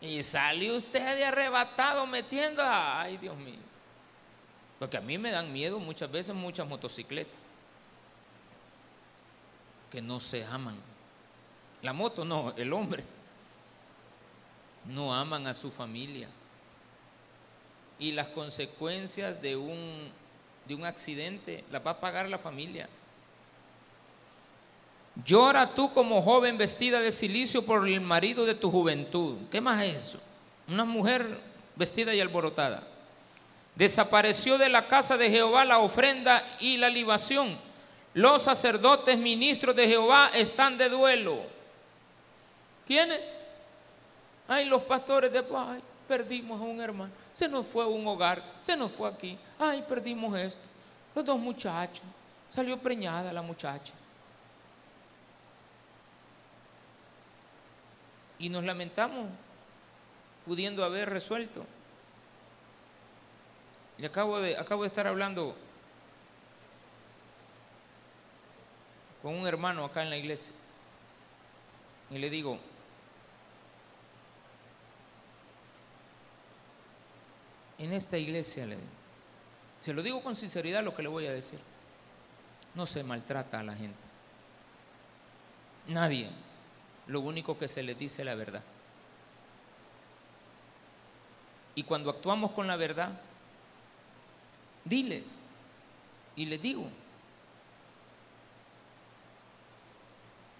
Y 0.00 0.22
sale 0.22 0.70
usted 0.70 1.16
de 1.16 1.24
arrebatado 1.24 2.06
metiendo, 2.06 2.62
ay 2.64 3.16
Dios 3.16 3.36
mío. 3.36 3.58
Porque 4.78 4.96
a 4.96 5.00
mí 5.00 5.18
me 5.18 5.32
dan 5.32 5.52
miedo 5.52 5.80
muchas 5.80 6.08
veces 6.08 6.36
muchas 6.36 6.68
motocicletas 6.68 7.34
que 9.90 10.00
no 10.00 10.20
se 10.20 10.44
aman. 10.44 10.76
La 11.82 11.92
moto 11.92 12.24
no, 12.24 12.54
el 12.56 12.72
hombre. 12.72 13.02
No 14.84 15.12
aman 15.12 15.48
a 15.48 15.54
su 15.54 15.72
familia. 15.72 16.28
Y 17.98 18.12
las 18.12 18.28
consecuencias 18.28 19.42
de 19.42 19.56
un, 19.56 20.12
de 20.68 20.76
un 20.76 20.84
accidente 20.84 21.64
las 21.72 21.84
va 21.84 21.90
a 21.90 22.00
pagar 22.00 22.28
la 22.28 22.38
familia. 22.38 22.88
Llora 25.24 25.74
tú 25.74 25.92
como 25.92 26.22
joven 26.22 26.56
vestida 26.56 27.00
de 27.00 27.12
silicio 27.12 27.64
por 27.64 27.86
el 27.86 28.00
marido 28.00 28.46
de 28.46 28.54
tu 28.54 28.70
juventud. 28.70 29.36
¿Qué 29.50 29.60
más 29.60 29.84
es 29.84 29.96
eso? 29.96 30.20
Una 30.68 30.84
mujer 30.84 31.40
vestida 31.76 32.14
y 32.14 32.20
alborotada. 32.20 32.82
Desapareció 33.74 34.58
de 34.58 34.68
la 34.68 34.86
casa 34.86 35.16
de 35.16 35.30
Jehová 35.30 35.64
la 35.64 35.78
ofrenda 35.78 36.44
y 36.60 36.76
la 36.76 36.88
libación. 36.88 37.58
Los 38.14 38.42
sacerdotes 38.42 39.16
ministros 39.18 39.76
de 39.76 39.86
Jehová 39.86 40.30
están 40.34 40.76
de 40.78 40.88
duelo. 40.88 41.40
¿Quiénes? 42.86 43.20
Ay, 44.48 44.64
los 44.66 44.82
pastores 44.82 45.32
de 45.32 45.44
ay, 45.56 45.80
perdimos 46.08 46.60
a 46.60 46.64
un 46.64 46.80
hermano. 46.80 47.12
Se 47.32 47.48
nos 47.48 47.66
fue 47.66 47.84
a 47.84 47.86
un 47.86 48.06
hogar, 48.06 48.42
se 48.60 48.76
nos 48.76 48.90
fue 48.90 49.08
aquí. 49.08 49.38
Ay, 49.58 49.84
perdimos 49.88 50.36
esto. 50.36 50.62
Los 51.14 51.24
dos 51.24 51.38
muchachos. 51.38 52.02
Salió 52.50 52.76
preñada 52.76 53.32
la 53.32 53.42
muchacha. 53.42 53.92
Y 58.40 58.48
nos 58.48 58.64
lamentamos 58.64 59.28
pudiendo 60.46 60.82
haber 60.82 61.10
resuelto. 61.10 61.64
Y 63.98 64.06
acabo 64.06 64.40
de, 64.40 64.56
acabo 64.56 64.82
de 64.82 64.88
estar 64.88 65.06
hablando 65.06 65.54
con 69.22 69.34
un 69.34 69.46
hermano 69.46 69.84
acá 69.84 70.02
en 70.02 70.10
la 70.10 70.16
iglesia 70.16 70.54
y 72.10 72.18
le 72.18 72.30
digo, 72.30 72.58
en 77.78 77.92
esta 77.92 78.16
iglesia, 78.16 78.66
se 79.82 79.92
lo 79.92 80.02
digo 80.02 80.22
con 80.22 80.34
sinceridad 80.34 80.82
lo 80.82 80.96
que 80.96 81.02
le 81.02 81.08
voy 81.08 81.26
a 81.26 81.32
decir, 81.32 81.60
no 82.74 82.86
se 82.86 83.04
maltrata 83.04 83.60
a 83.60 83.62
la 83.62 83.74
gente. 83.74 83.98
Nadie 85.88 86.30
lo 87.10 87.20
único 87.20 87.58
que 87.58 87.66
se 87.66 87.82
les 87.82 87.98
dice 87.98 88.22
es 88.22 88.26
la 88.26 88.36
verdad. 88.36 88.62
Y 91.74 91.82
cuando 91.82 92.10
actuamos 92.10 92.52
con 92.52 92.68
la 92.68 92.76
verdad, 92.76 93.10
diles, 94.84 95.40
y 96.36 96.46
les 96.46 96.62
digo, 96.62 96.88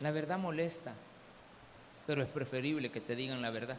la 0.00 0.10
verdad 0.10 0.38
molesta, 0.38 0.92
pero 2.06 2.22
es 2.22 2.28
preferible 2.28 2.90
que 2.90 3.00
te 3.00 3.14
digan 3.14 3.42
la 3.42 3.50
verdad, 3.50 3.76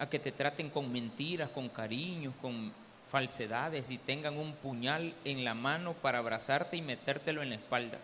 a 0.00 0.08
que 0.08 0.18
te 0.18 0.32
traten 0.32 0.70
con 0.70 0.90
mentiras, 0.90 1.50
con 1.50 1.68
cariños, 1.68 2.34
con 2.42 2.72
falsedades 3.10 3.90
y 3.90 3.98
tengan 3.98 4.36
un 4.36 4.54
puñal 4.54 5.14
en 5.24 5.44
la 5.44 5.54
mano 5.54 5.94
para 5.94 6.18
abrazarte 6.18 6.76
y 6.76 6.82
metértelo 6.82 7.42
en 7.42 7.50
la 7.50 7.54
espalda. 7.54 7.98
Eh, 7.98 8.00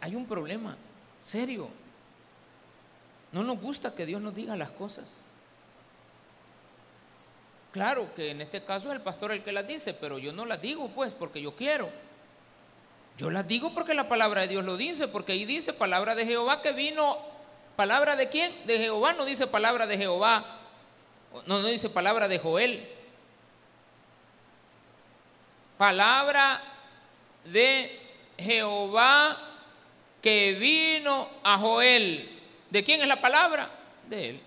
hay 0.00 0.14
un 0.14 0.26
problema 0.26 0.76
serio. 1.20 1.68
No 3.32 3.42
nos 3.42 3.60
gusta 3.60 3.94
que 3.94 4.06
Dios 4.06 4.20
nos 4.20 4.34
diga 4.34 4.56
las 4.56 4.70
cosas. 4.70 5.24
Claro 7.72 8.12
que 8.14 8.30
en 8.30 8.40
este 8.40 8.64
caso 8.64 8.88
es 8.88 8.94
el 8.94 9.02
pastor 9.02 9.32
el 9.32 9.44
que 9.44 9.52
las 9.52 9.66
dice, 9.66 9.94
pero 9.94 10.18
yo 10.18 10.32
no 10.32 10.46
las 10.46 10.60
digo 10.60 10.88
pues 10.88 11.12
porque 11.12 11.40
yo 11.40 11.54
quiero. 11.54 11.90
Yo 13.18 13.30
las 13.30 13.46
digo 13.46 13.74
porque 13.74 13.94
la 13.94 14.08
palabra 14.08 14.42
de 14.42 14.48
Dios 14.48 14.64
lo 14.64 14.76
dice, 14.76 15.08
porque 15.08 15.32
ahí 15.32 15.44
dice 15.44 15.72
palabra 15.72 16.14
de 16.14 16.24
Jehová 16.24 16.62
que 16.62 16.72
vino, 16.72 17.18
palabra 17.76 18.16
de 18.16 18.28
quién? 18.28 18.54
De 18.64 18.78
Jehová, 18.78 19.12
no 19.12 19.24
dice 19.24 19.46
palabra 19.46 19.86
de 19.86 19.98
Jehová, 19.98 20.44
no, 21.46 21.60
no 21.60 21.66
dice 21.66 21.90
palabra 21.90 22.28
de 22.28 22.38
Joel. 22.38 22.88
Palabra 25.76 26.62
de 27.44 28.00
Jehová 28.38 29.47
que 30.22 30.54
vino 30.54 31.28
a 31.42 31.58
Joel. 31.58 32.40
¿De 32.70 32.84
quién 32.84 33.00
es 33.00 33.06
la 33.06 33.20
palabra? 33.20 33.70
De 34.08 34.30
él. 34.30 34.40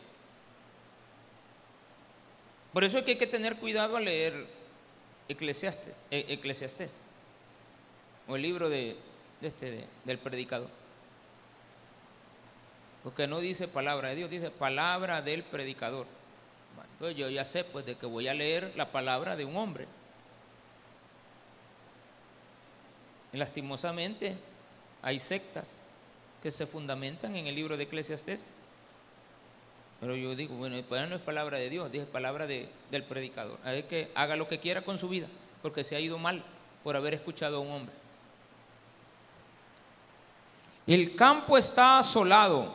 Por 2.74 2.84
eso 2.84 2.98
es 2.98 3.04
que 3.04 3.12
hay 3.12 3.18
que 3.18 3.28
tener 3.28 3.58
cuidado 3.58 3.98
al 3.98 4.06
leer 4.06 4.48
Eclesiastes, 5.28 6.04
e, 6.12 6.40
o 8.28 8.36
el 8.36 8.42
libro 8.42 8.70
de, 8.70 8.98
este, 9.42 9.88
del 10.06 10.20
predicador. 10.20 10.70
Porque 13.04 13.28
no 13.28 13.40
dice 13.40 13.68
palabra 13.68 14.10
de 14.10 14.16
Dios, 14.16 14.30
dice 14.30 14.52
palabra 14.52 15.22
del 15.22 15.44
predicador. 15.44 16.06
entonces 16.94 17.18
yo 17.18 17.30
ya 17.30 17.46
sé 17.46 17.64
pues 17.64 17.86
de 17.86 17.96
que 17.96 18.06
voy 18.06 18.28
a 18.28 18.34
leer 18.34 18.74
la 18.76 18.92
palabra 18.92 19.36
de 19.36 19.46
un 19.46 19.58
hombre. 19.58 19.88
Y 23.34 23.38
lastimosamente 23.38 24.38
hay 25.02 25.20
sectas 25.20 25.82
que 26.42 26.52
se 26.52 26.66
fundamentan 26.66 27.36
en 27.36 27.48
el 27.48 27.56
libro 27.56 27.78
de 27.78 27.84
Eclesiastes 27.84 28.52
pero 30.02 30.16
yo 30.16 30.36
digo, 30.36 30.56
bueno, 30.56 30.76
pues 30.90 31.08
no 31.08 31.16
es 31.16 31.22
palabra 31.22 31.60
de 31.60 31.70
Dios, 31.70 31.88
es 31.94 32.08
palabra 32.08 32.48
de, 32.48 32.68
del 32.90 33.04
predicador. 33.04 33.60
A 33.64 33.72
que 33.84 34.10
haga 34.16 34.36
lo 34.36 34.48
que 34.48 34.58
quiera 34.58 34.82
con 34.82 34.98
su 34.98 35.08
vida, 35.08 35.28
porque 35.62 35.84
se 35.84 35.96
ha 35.96 36.00
ido 36.00 36.18
mal 36.18 36.44
por 36.84 36.96
haber 36.96 37.14
escuchado 37.14 37.58
a 37.58 37.60
un 37.60 37.72
hombre. 37.72 37.94
El 40.88 41.16
campo 41.16 41.56
está 41.56 42.00
asolado, 42.00 42.74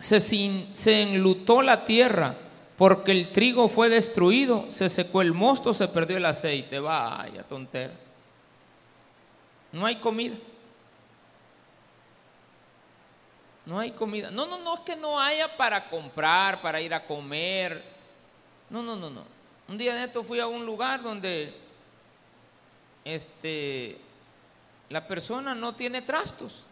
se, 0.00 0.18
se 0.18 1.02
enlutó 1.02 1.62
la 1.62 1.84
tierra, 1.84 2.34
porque 2.76 3.12
el 3.12 3.30
trigo 3.30 3.68
fue 3.68 3.88
destruido, 3.88 4.68
se 4.68 4.88
secó 4.88 5.22
el 5.22 5.32
mosto, 5.32 5.72
se 5.72 5.86
perdió 5.86 6.16
el 6.16 6.24
aceite. 6.24 6.80
Vaya, 6.80 7.44
tontera. 7.44 7.94
No 9.70 9.86
hay 9.86 9.94
comida. 9.94 10.34
No 13.66 13.80
hay 13.80 13.90
comida. 13.90 14.30
No, 14.30 14.46
no, 14.46 14.58
no 14.58 14.76
es 14.76 14.80
que 14.80 14.94
no 14.94 15.20
haya 15.20 15.56
para 15.56 15.90
comprar, 15.90 16.62
para 16.62 16.80
ir 16.80 16.94
a 16.94 17.04
comer. 17.04 17.84
No, 18.70 18.80
no, 18.80 18.94
no, 18.94 19.10
no. 19.10 19.24
Un 19.68 19.76
día 19.76 19.94
de 19.94 20.04
esto 20.04 20.22
fui 20.22 20.38
a 20.38 20.46
un 20.46 20.64
lugar 20.64 21.02
donde 21.02 21.52
este, 23.04 23.98
la 24.88 25.06
persona 25.06 25.54
no 25.54 25.74
tiene 25.74 26.00
trastos. 26.00 26.64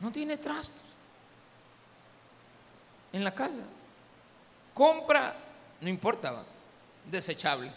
No 0.00 0.10
tiene 0.10 0.36
trastos 0.36 0.82
en 3.12 3.22
la 3.22 3.32
casa. 3.32 3.62
Compra, 4.74 5.36
no 5.80 5.88
importa, 5.88 6.44
desechable. 7.08 7.72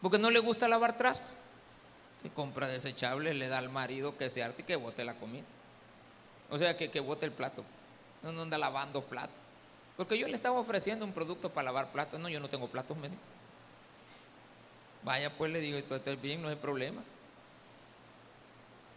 Porque 0.00 0.18
no 0.18 0.30
le 0.30 0.38
gusta 0.38 0.66
lavar 0.68 0.96
trastos. 0.96 1.37
Compra 2.34 2.66
desechable, 2.66 3.32
le 3.32 3.48
da 3.48 3.58
al 3.58 3.70
marido 3.70 4.16
que 4.16 4.28
se 4.28 4.42
arte 4.42 4.62
y 4.62 4.64
que 4.64 4.76
bote 4.76 5.04
la 5.04 5.14
comida. 5.14 5.44
O 6.50 6.58
sea, 6.58 6.76
que, 6.76 6.90
que 6.90 7.00
bote 7.00 7.26
el 7.26 7.32
plato. 7.32 7.64
No, 8.22 8.42
anda 8.42 8.58
lavando 8.58 9.02
plato. 9.02 9.32
Porque 9.96 10.18
yo 10.18 10.28
le 10.28 10.34
estaba 10.34 10.58
ofreciendo 10.58 11.04
un 11.04 11.12
producto 11.12 11.50
para 11.50 11.66
lavar 11.66 11.90
platos. 11.90 12.20
No, 12.20 12.28
yo 12.28 12.40
no 12.40 12.48
tengo 12.48 12.68
platos, 12.68 12.96
me 12.96 13.10
Vaya, 15.02 15.36
pues 15.36 15.50
le 15.52 15.60
digo, 15.60 15.78
esto 15.78 15.96
está 15.96 16.14
bien, 16.16 16.42
no 16.42 16.48
hay 16.48 16.56
problema. 16.56 17.02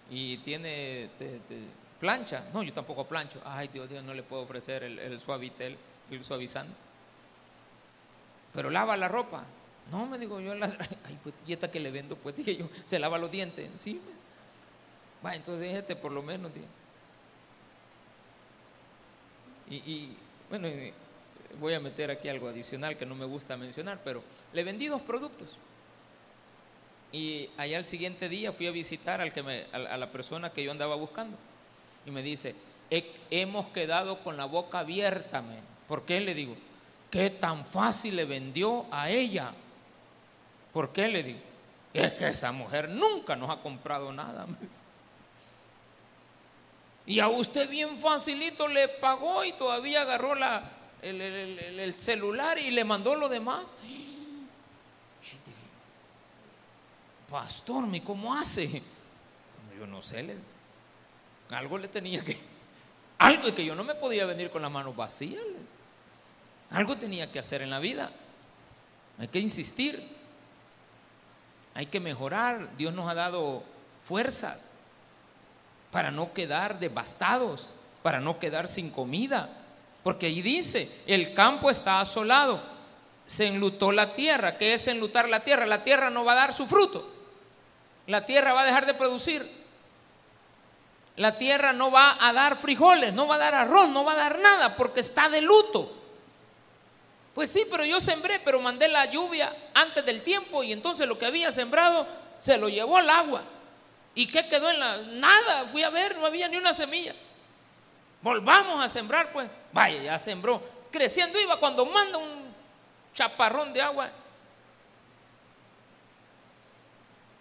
Y 0.10 0.38
tiene 0.38 1.10
plancha. 2.00 2.46
No, 2.54 2.64
yo 2.64 2.74
tampoco 2.74 3.06
plancho. 3.06 3.42
Ay, 3.46 3.70
Dios, 3.70 3.88
Dios, 3.90 4.04
no 4.04 4.14
le 4.14 4.24
puedo 4.24 4.44
ofrecer 4.44 4.84
el, 4.84 5.00
el 5.00 5.20
suavitel, 5.20 5.78
el 6.10 6.26
suavizante. 6.26 6.74
Pero 8.54 8.70
lava 8.70 8.98
la 8.98 9.08
ropa. 9.08 9.44
No, 9.90 10.06
me 10.06 10.18
digo 10.18 10.40
yo, 10.40 10.54
la, 10.56 10.66
ay, 11.06 11.18
pues, 11.24 11.36
y 11.48 11.54
esta 11.54 11.72
que 11.72 11.80
le 11.80 11.92
vendo, 11.92 12.16
pues 12.16 12.36
dije 12.36 12.56
yo, 12.56 12.70
se 12.86 13.00
lava 13.00 13.18
los 13.18 13.32
dientes 13.32 13.70
sí 13.78 14.00
Va, 15.26 15.36
entonces 15.36 15.70
déjate 15.70 15.96
por 15.96 16.12
lo 16.12 16.24
menos, 16.24 16.52
Y, 19.70 19.76
y 19.76 20.18
bueno, 20.50 20.68
voy 21.60 21.74
a 21.74 21.80
meter 21.80 22.12
aquí 22.12 22.28
algo 22.28 22.50
adicional 22.50 22.98
que 22.98 23.06
no 23.06 23.16
me 23.16 23.26
gusta 23.26 23.56
mencionar, 23.56 24.00
pero 24.04 24.24
le 24.54 24.64
vendí 24.64 24.88
dos 24.88 25.02
productos. 25.02 25.58
Y 27.12 27.50
allá 27.58 27.78
al 27.78 27.86
siguiente 27.86 28.30
día 28.30 28.52
fui 28.52 28.68
a 28.68 28.72
visitar 28.72 29.22
al 29.22 29.34
que 29.34 29.44
me, 29.44 29.66
a, 29.74 29.98
la 29.98 30.12
persona 30.12 30.52
que 30.52 30.64
yo 30.64 30.72
andaba 30.72 30.96
buscando. 30.96 31.38
Y 32.06 32.12
me 32.12 32.24
dice, 32.24 32.56
hemos 33.30 33.68
quedado 33.68 34.20
con 34.24 34.38
la 34.38 34.46
boca 34.46 34.80
abierta. 34.80 35.44
¿Por 35.88 36.06
qué? 36.06 36.22
Le 36.22 36.34
digo, 36.34 36.56
¿qué 37.10 37.30
tan 37.30 37.66
fácil 37.66 38.16
le 38.16 38.26
vendió 38.26 38.86
a 38.92 39.10
ella? 39.10 39.54
¿Por 40.74 40.92
qué 40.92 41.08
le 41.08 41.24
digo? 41.24 41.40
Es 41.94 42.14
que 42.14 42.30
esa 42.30 42.52
mujer 42.52 42.90
nunca 42.90 43.36
nos 43.36 43.50
ha 43.50 43.58
comprado 43.58 44.12
nada. 44.14 44.48
Y 47.06 47.20
a 47.20 47.28
usted 47.28 47.70
bien 47.70 47.98
facilito 47.98 48.68
le 48.68 48.88
pagó 48.88 49.44
y 49.44 49.54
todavía 49.54 50.02
agarró 50.02 50.36
la, 50.36 50.64
el, 51.02 51.96
celular 51.98 52.58
y 52.58 52.72
le 52.72 52.84
mandó 52.84 53.16
lo 53.16 53.28
demás. 53.28 53.76
Pastor, 57.30 57.86
¿cómo 58.04 58.34
hace? 58.34 58.82
Yo 59.78 59.88
no 59.88 60.02
sé, 60.02 60.38
algo 61.50 61.78
le 61.78 61.88
tenía 61.88 62.24
que, 62.24 62.38
algo 63.18 63.54
que 63.54 63.66
yo 63.66 63.76
no 63.76 63.84
me 63.84 63.96
podía 63.96 64.26
venir 64.26 64.50
con 64.50 64.62
las 64.62 64.72
manos 64.72 64.96
vacías. 64.96 65.42
Algo 66.70 66.98
tenía 66.98 67.32
que 67.32 67.40
hacer 67.40 67.62
en 67.62 67.70
la 67.70 67.80
vida. 67.80 68.12
Hay 69.18 69.28
que 69.28 69.40
insistir. 69.40 70.21
Hay 71.74 71.86
que 71.86 72.00
mejorar. 72.00 72.76
Dios 72.78 72.94
nos 72.94 73.10
ha 73.10 73.14
dado 73.14 73.64
fuerzas 74.02 74.74
para 75.92 76.12
no 76.12 76.34
quedar 76.34 76.80
devastados, 76.80 77.74
para 78.04 78.20
no 78.20 78.40
quedar 78.40 78.68
sin 78.68 78.90
comida. 78.90 79.50
Porque 80.04 80.28
ahí 80.28 80.42
dice, 80.42 80.92
el 81.06 81.34
campo 81.34 81.70
está 81.70 82.00
asolado, 82.00 82.62
se 83.26 83.48
enlutó 83.48 83.92
la 83.92 84.14
tierra. 84.14 84.58
¿Qué 84.58 84.74
es 84.74 84.88
enlutar 84.88 85.30
la 85.30 85.42
tierra? 85.42 85.66
La 85.66 85.84
tierra 85.84 86.10
no 86.10 86.26
va 86.26 86.34
a 86.34 86.36
dar 86.36 86.54
su 86.54 86.66
fruto. 86.66 87.10
La 88.08 88.26
tierra 88.26 88.54
va 88.54 88.62
a 88.62 88.66
dejar 88.66 88.86
de 88.86 88.94
producir. 88.94 89.62
La 91.18 91.38
tierra 91.38 91.74
no 91.74 91.92
va 91.92 92.18
a 92.20 92.34
dar 92.34 92.58
frijoles, 92.58 93.14
no 93.14 93.28
va 93.28 93.36
a 93.36 93.40
dar 93.40 93.54
arroz, 93.54 93.90
no 93.90 94.04
va 94.04 94.14
a 94.14 94.16
dar 94.16 94.40
nada 94.40 94.76
porque 94.76 95.02
está 95.02 95.30
de 95.30 95.42
luto. 95.42 96.01
Pues 97.34 97.50
sí, 97.52 97.66
pero 97.70 97.86
yo 97.86 98.02
sembré, 98.02 98.40
pero 98.40 98.60
mandé 98.60 98.88
la 98.90 99.06
lluvia 99.06 99.56
antes 99.74 100.06
del 100.06 100.22
tiempo 100.22 100.64
y 100.64 100.74
entonces 100.74 101.08
lo 101.08 101.18
que 101.18 101.26
había 101.26 101.52
sembrado 101.52 102.06
se 102.40 102.58
lo 102.58 102.68
llevó 102.68 102.98
al 102.98 103.10
agua. 103.10 103.44
¿Y 104.14 104.28
qué 104.28 104.48
quedó 104.48 104.70
en 104.70 104.80
la... 104.80 104.98
Nada, 104.98 105.66
fui 105.68 105.84
a 105.84 105.90
ver, 105.90 106.18
no 106.18 106.26
había 106.26 106.48
ni 106.50 106.58
una 106.58 106.74
semilla. 106.74 107.16
Volvamos 108.22 108.84
a 108.84 108.90
sembrar, 108.90 109.32
pues. 109.32 109.50
Vaya, 109.72 110.04
ya 110.04 110.20
sembró. 110.20 110.62
Creciendo 110.92 111.40
iba 111.40 111.58
cuando 111.58 111.86
manda 111.86 112.18
un 112.18 112.54
chaparrón 113.14 113.72
de 113.72 113.82
agua. 113.82 114.12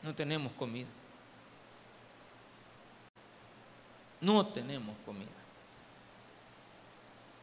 No 0.02 0.14
tenemos 0.14 0.52
comida. 0.52 0.88
No 4.20 4.46
tenemos 4.46 4.96
comida. 5.04 5.39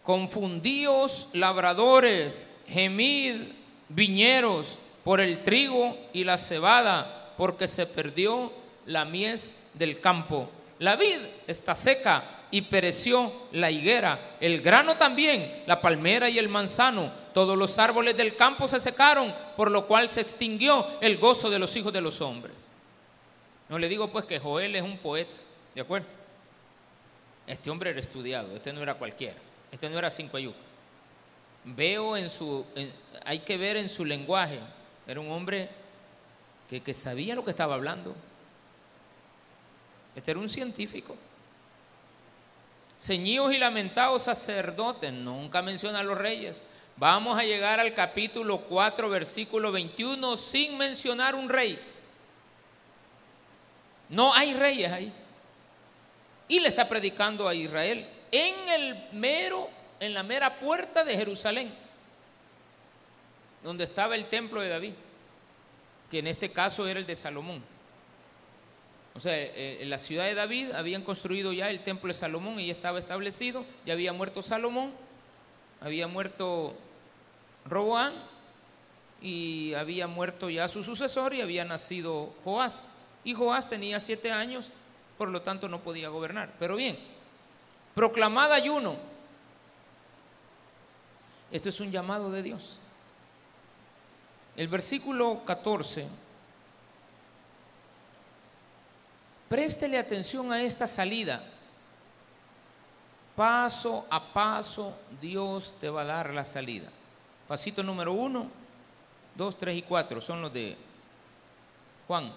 Confundíos 0.08 1.28
labradores, 1.34 2.48
gemid 2.66 3.42
viñeros 3.90 4.80
por 5.04 5.20
el 5.20 5.44
trigo 5.44 5.98
y 6.14 6.24
la 6.24 6.38
cebada, 6.38 7.34
porque 7.36 7.68
se 7.68 7.86
perdió 7.86 8.54
la 8.86 9.04
mies 9.04 9.54
del 9.74 10.00
campo. 10.00 10.50
La 10.80 10.96
vid 10.96 11.20
está 11.46 11.76
seca 11.76 12.24
y 12.52 12.62
pereció 12.62 13.34
la 13.52 13.70
higuera, 13.70 14.38
el 14.40 14.62
grano 14.62 14.96
también, 14.96 15.64
la 15.66 15.82
palmera 15.82 16.30
y 16.30 16.40
el 16.40 16.48
manzano. 16.48 17.12
Todos 17.34 17.58
los 17.58 17.78
árboles 17.78 18.16
del 18.16 18.38
campo 18.38 18.70
se 18.70 18.80
secaron, 18.80 19.36
por 19.58 19.70
lo 19.70 19.88
cual 19.88 20.08
se 20.08 20.22
extinguió 20.22 20.88
el 21.02 21.18
gozo 21.18 21.50
de 21.50 21.60
los 21.60 21.76
hijos 21.76 21.92
de 21.92 22.00
los 22.00 22.22
hombres. 22.22 22.72
No 23.68 23.78
le 23.78 23.90
digo 23.90 24.08
pues 24.08 24.24
que 24.24 24.40
Joel 24.40 24.74
es 24.74 24.84
un 24.84 25.00
poeta, 25.00 25.36
¿de 25.76 25.82
acuerdo? 25.82 26.08
Este 27.46 27.70
hombre 27.70 27.90
era 27.90 28.00
estudiado, 28.00 28.56
este 28.56 28.72
no 28.72 28.82
era 28.82 28.94
cualquiera. 28.94 29.36
Este 29.72 29.90
no 29.90 29.98
era 29.98 30.10
cinco 30.10 30.38
ayú. 30.38 30.54
Veo 31.64 32.16
en 32.16 32.30
su, 32.30 32.66
hay 33.26 33.40
que 33.40 33.58
ver 33.58 33.78
en 33.78 33.90
su 33.90 34.06
lenguaje, 34.06 34.60
era 35.06 35.20
un 35.20 35.30
hombre 35.32 35.70
que, 36.70 36.82
que 36.82 36.94
sabía 36.94 37.36
lo 37.36 37.44
que 37.44 37.52
estaba 37.52 37.76
hablando. 37.76 38.16
Este 40.16 40.32
era 40.32 40.40
un 40.40 40.50
científico. 40.50 41.16
Ceñidos 42.98 43.54
y 43.54 43.58
lamentados 43.58 44.24
sacerdotes, 44.24 45.14
nunca 45.14 45.62
menciona 45.62 46.00
a 46.00 46.04
los 46.04 46.18
reyes. 46.18 46.66
Vamos 46.96 47.38
a 47.38 47.44
llegar 47.44 47.80
al 47.80 47.94
capítulo 47.94 48.62
4, 48.62 49.10
versículo 49.10 49.72
21, 49.72 50.36
sin 50.36 50.78
mencionar 50.78 51.36
un 51.36 51.48
rey. 51.48 51.80
No 54.10 54.34
hay 54.34 54.54
reyes 54.54 54.92
ahí. 54.92 55.14
Y 56.48 56.60
le 56.60 56.70
está 56.70 56.90
predicando 56.90 57.48
a 57.48 57.54
Israel 57.54 58.08
en 58.32 58.70
el 58.70 59.08
mero, 59.12 59.70
en 60.00 60.14
la 60.14 60.24
mera 60.24 60.60
puerta 60.60 61.04
de 61.04 61.16
Jerusalén, 61.16 61.74
donde 63.64 63.84
estaba 63.84 64.16
el 64.16 64.26
templo 64.26 64.62
de 64.62 64.70
David, 64.70 64.94
que 66.10 66.20
en 66.20 66.28
este 66.28 66.52
caso 66.52 66.88
era 66.88 67.00
el 67.00 67.06
de 67.06 67.16
Salomón. 67.16 67.64
O 69.16 69.20
sea, 69.20 69.36
eh, 69.36 69.80
en 69.82 69.90
la 69.90 69.98
ciudad 69.98 70.26
de 70.26 70.36
David 70.36 70.72
habían 70.74 71.02
construido 71.02 71.52
ya 71.52 71.70
el 71.70 71.80
templo 71.84 72.10
de 72.10 72.14
Salomón 72.14 72.60
y 72.60 72.68
ya 72.68 72.74
estaba 72.74 73.00
establecido, 73.00 73.66
ya 73.86 73.94
había 73.94 74.14
muerto 74.14 74.44
Salomón, 74.44 74.92
había 75.82 76.08
muerto 76.08 76.76
Roboán 77.66 78.14
y 79.22 79.74
había 79.74 80.08
muerto 80.08 80.50
ya 80.50 80.68
su 80.68 80.84
sucesor 80.84 81.34
y 81.34 81.42
había 81.42 81.66
nacido 81.66 82.34
Joás. 82.44 82.90
Y 83.24 83.34
Joás 83.34 83.70
tenía 83.70 84.00
siete 84.00 84.32
años, 84.32 84.70
por 85.18 85.30
lo 85.30 85.42
tanto 85.42 85.68
no 85.68 85.80
podía 85.80 86.10
gobernar. 86.10 86.54
Pero 86.60 86.76
bien, 86.76 86.98
proclamada 87.98 88.54
ayuno. 88.54 88.96
Esto 91.52 91.70
es 91.70 91.80
un 91.80 91.92
llamado 91.92 92.30
de 92.30 92.44
Dios. 92.44 92.80
El 94.56 94.68
versículo 94.68 95.44
14. 95.44 96.08
Préstele 99.50 99.98
atención 99.98 100.52
a 100.52 100.62
esta 100.62 100.86
salida. 100.86 101.44
Paso 103.36 104.06
a 104.12 104.32
paso 104.32 104.94
Dios 105.20 105.74
te 105.82 105.90
va 105.90 106.04
a 106.04 106.06
dar 106.06 106.36
la 106.36 106.46
salida. 106.46 106.90
Pasito 107.48 107.82
número 107.82 108.14
uno, 108.14 108.48
dos, 109.34 109.58
tres 109.58 109.76
y 109.76 109.82
cuatro 109.82 110.22
son 110.22 110.44
los 110.44 110.54
de 110.54 110.78
Juan. 112.06 112.32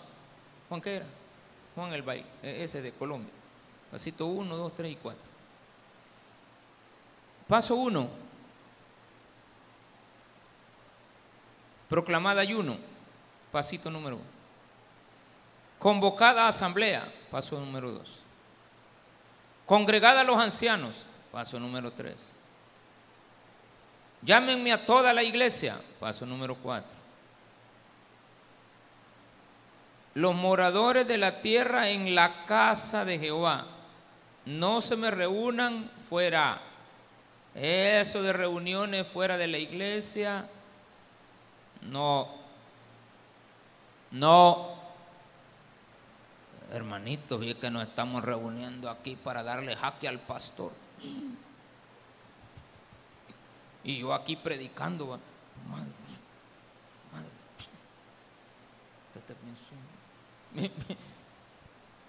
¿Juan 0.70 0.80
qué 0.80 0.96
era? 0.96 1.06
Juan 1.74 1.92
el 1.92 2.00
baile, 2.00 2.24
e, 2.42 2.64
ese 2.64 2.80
de 2.80 2.92
Colombia. 2.92 3.34
Pasito 3.90 4.24
uno, 4.24 4.56
dos, 4.56 4.74
tres 4.74 4.92
y 4.92 4.96
cuatro. 4.96 5.29
Paso 7.50 7.74
uno. 7.74 8.08
Proclamada 11.88 12.42
ayuno. 12.42 12.78
Pasito 13.50 13.90
número 13.90 14.14
uno. 14.18 14.24
Convocada 15.80 16.46
asamblea. 16.46 17.12
Paso 17.28 17.58
número 17.58 17.90
dos. 17.90 18.20
Congregada 19.66 20.20
a 20.20 20.24
los 20.24 20.36
ancianos. 20.36 21.04
Paso 21.32 21.58
número 21.58 21.90
tres. 21.90 22.38
Llámenme 24.22 24.70
a 24.72 24.86
toda 24.86 25.12
la 25.12 25.24
iglesia. 25.24 25.80
Paso 25.98 26.24
número 26.24 26.54
cuatro. 26.54 27.00
Los 30.14 30.36
moradores 30.36 31.08
de 31.08 31.18
la 31.18 31.40
tierra 31.40 31.88
en 31.88 32.14
la 32.14 32.46
casa 32.46 33.04
de 33.04 33.18
Jehová. 33.18 33.66
No 34.44 34.80
se 34.80 34.94
me 34.94 35.10
reúnan 35.10 35.90
fuera. 36.08 36.69
Eso 37.54 38.22
de 38.22 38.32
reuniones 38.32 39.06
fuera 39.06 39.36
de 39.36 39.46
la 39.46 39.58
iglesia. 39.58 40.48
No. 41.82 42.28
No. 44.10 44.80
Hermanitos, 46.72 47.40
vi 47.40 47.54
que 47.54 47.70
nos 47.70 47.82
estamos 47.82 48.22
reuniendo 48.24 48.88
aquí 48.88 49.16
para 49.16 49.42
darle 49.42 49.74
jaque 49.74 50.06
al 50.06 50.20
pastor. 50.20 50.72
Y 53.82 53.98
yo 53.98 54.14
aquí 54.14 54.36
predicando, 54.36 55.18
madre, 55.68 55.90
madre, 57.12 57.28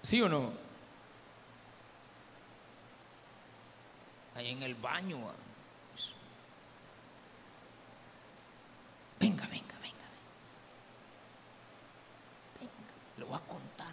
¿Sí 0.02 0.20
o 0.20 0.28
no? 0.28 0.71
Ahí 4.34 4.50
en 4.50 4.62
el 4.62 4.74
baño. 4.74 5.18
Venga, 9.20 9.46
venga, 9.46 9.46
venga, 9.48 9.74
venga. 9.80 10.08
Venga, 12.60 12.72
lo 13.18 13.26
voy 13.26 13.36
a 13.36 13.40
contar. 13.40 13.92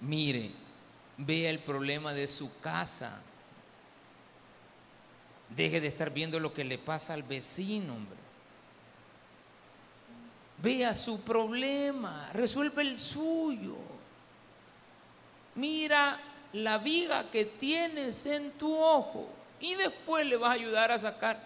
Mire, 0.00 0.52
vea 1.18 1.50
el 1.50 1.60
problema 1.60 2.12
de 2.12 2.26
su 2.26 2.58
casa. 2.60 3.20
Deje 5.50 5.80
de 5.80 5.88
estar 5.88 6.10
viendo 6.10 6.40
lo 6.40 6.52
que 6.52 6.64
le 6.64 6.78
pasa 6.78 7.14
al 7.14 7.22
vecino, 7.22 7.94
hombre. 7.94 8.18
Vea 10.58 10.94
su 10.94 11.20
problema, 11.20 12.30
resuelve 12.32 12.82
el 12.82 12.98
suyo. 12.98 13.95
Mira 15.56 16.20
la 16.52 16.78
viga 16.78 17.24
que 17.30 17.44
tienes 17.44 18.24
en 18.26 18.52
tu 18.52 18.74
ojo 18.78 19.28
y 19.60 19.74
después 19.74 20.24
le 20.26 20.36
vas 20.36 20.50
a 20.50 20.54
ayudar 20.54 20.90
a 20.92 20.98
sacar 20.98 21.40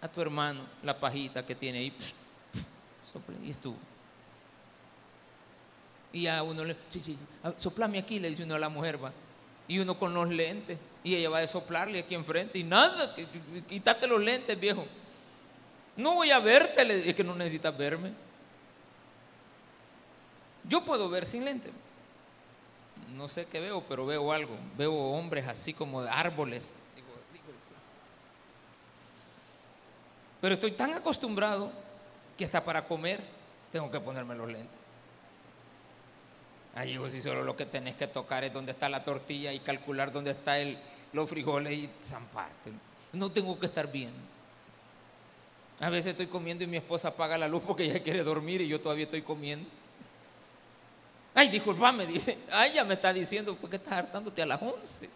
a 0.00 0.08
tu 0.08 0.20
hermano 0.20 0.62
la 0.82 0.98
pajita 0.98 1.44
que 1.44 1.54
tiene 1.54 1.78
ahí. 1.78 1.92
Y 3.44 3.50
estuvo. 3.50 3.76
Y 6.12 6.26
a 6.26 6.42
uno 6.42 6.64
le, 6.64 6.76
sí, 6.90 7.18
soplame 7.56 7.98
aquí, 7.98 8.18
le 8.18 8.30
dice 8.30 8.44
uno 8.44 8.54
a 8.54 8.58
la 8.58 8.68
mujer, 8.68 9.02
va. 9.02 9.12
Y 9.68 9.78
uno 9.78 9.98
con 9.98 10.12
los 10.14 10.28
lentes. 10.28 10.78
Y 11.04 11.14
ella 11.14 11.30
va 11.30 11.38
a 11.38 11.46
soplarle 11.46 12.00
aquí 12.00 12.14
enfrente. 12.14 12.58
Y 12.58 12.64
nada, 12.64 13.14
quítate 13.68 14.06
los 14.06 14.20
lentes, 14.20 14.58
viejo. 14.58 14.84
No 15.96 16.14
voy 16.14 16.30
a 16.30 16.40
verte, 16.40 16.84
le, 16.84 17.08
es 17.08 17.14
que 17.14 17.24
no 17.24 17.34
necesitas 17.34 17.76
verme. 17.76 18.12
Yo 20.64 20.84
puedo 20.84 21.08
ver 21.08 21.26
sin 21.26 21.44
lentes. 21.44 21.72
No 23.14 23.28
sé 23.28 23.46
qué 23.46 23.60
veo, 23.60 23.82
pero 23.88 24.06
veo 24.06 24.32
algo. 24.32 24.56
Veo 24.76 24.94
hombres 24.94 25.46
así 25.46 25.74
como 25.74 26.02
de 26.02 26.10
árboles. 26.10 26.76
Pero 30.40 30.54
estoy 30.54 30.72
tan 30.72 30.94
acostumbrado 30.94 31.70
que 32.36 32.44
hasta 32.44 32.64
para 32.64 32.86
comer 32.86 33.20
tengo 33.70 33.90
que 33.90 34.00
ponerme 34.00 34.34
los 34.34 34.48
lentes. 34.48 34.80
Ahí 36.74 36.90
digo, 36.90 37.10
si 37.10 37.20
solo 37.20 37.42
lo 37.44 37.56
que 37.56 37.66
tenés 37.66 37.96
que 37.96 38.06
tocar 38.06 38.44
es 38.44 38.52
dónde 38.52 38.72
está 38.72 38.88
la 38.88 39.02
tortilla 39.02 39.52
y 39.52 39.60
calcular 39.60 40.12
dónde 40.12 40.30
está 40.30 40.58
el, 40.58 40.78
los 41.12 41.28
frijoles 41.28 41.72
y 41.72 41.90
zamparte. 42.02 42.72
No 43.12 43.30
tengo 43.30 43.58
que 43.58 43.66
estar 43.66 43.90
bien. 43.90 44.12
A 45.80 45.90
veces 45.90 46.12
estoy 46.12 46.26
comiendo 46.26 46.62
y 46.62 46.66
mi 46.66 46.76
esposa 46.76 47.08
apaga 47.08 47.36
la 47.36 47.48
luz 47.48 47.62
porque 47.66 47.84
ella 47.84 48.02
quiere 48.02 48.22
dormir 48.22 48.60
y 48.60 48.68
yo 48.68 48.80
todavía 48.80 49.04
estoy 49.04 49.22
comiendo. 49.22 49.68
Ay, 51.34 51.48
disculpame, 51.48 52.06
dice. 52.06 52.38
Ay, 52.50 52.72
ya 52.74 52.84
me 52.84 52.94
está 52.94 53.12
diciendo, 53.12 53.54
¿por 53.56 53.70
qué 53.70 53.76
estás 53.76 53.92
hartándote 53.92 54.42
a 54.42 54.46
las 54.46 54.60
11? 54.60 55.08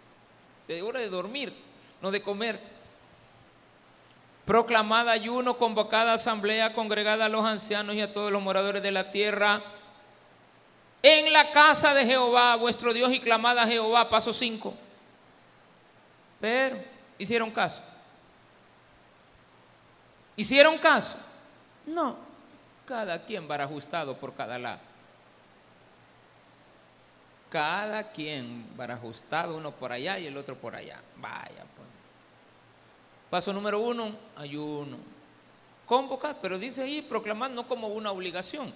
De 0.69 0.83
hora 0.83 1.01
de 1.01 1.09
dormir, 1.09 1.55
no 2.01 2.11
de 2.11 2.23
comer. 2.23 2.61
Proclamada 4.45 5.13
ayuno, 5.13 5.57
convocada 5.57 6.15
asamblea, 6.15 6.75
congregada 6.75 7.27
a 7.27 7.29
los 7.29 7.45
ancianos 7.45 7.97
y 7.97 8.01
a 8.01 8.13
todos 8.13 8.31
los 8.31 8.43
moradores 8.43 8.83
de 8.83 8.93
la 8.93 9.11
tierra 9.11 9.63
en 11.07 11.35
la 11.35 11.53
casa 11.53 11.93
de 11.93 12.07
Jehová, 12.07 12.57
vuestro 12.57 12.95
Dios, 12.95 13.13
y 13.13 13.21
clamada 13.21 13.65
a 13.65 13.67
Jehová, 13.67 14.09
paso 14.09 14.33
5. 14.33 14.75
Pero, 16.41 16.79
¿hicieron 17.19 17.51
caso? 17.51 17.83
¿Hicieron 20.35 20.79
caso? 20.79 21.19
No, 21.85 22.17
cada 22.87 23.23
quien 23.23 23.49
va 23.51 23.57
ajustado 23.57 24.17
por 24.17 24.33
cada 24.35 24.59
lado. 24.59 24.81
Cada 27.55 28.11
quien 28.11 28.67
va 28.77 28.87
ajustado, 28.87 29.57
uno 29.57 29.71
por 29.71 29.93
allá 29.93 30.19
y 30.19 30.27
el 30.27 30.37
otro 30.37 30.57
por 30.57 30.75
allá. 30.75 31.01
Vaya, 31.19 31.65
pues. 31.77 31.89
Paso 33.31 33.53
número 33.53 33.79
uno, 33.79 34.11
ayuno. 34.35 34.97
Convocar, 35.87 36.39
pero 36.43 36.59
dice 36.59 36.83
ahí 36.83 37.01
proclamar 37.01 37.53
no 37.53 37.69
como 37.69 37.87
una 37.87 38.11
obligación, 38.11 38.75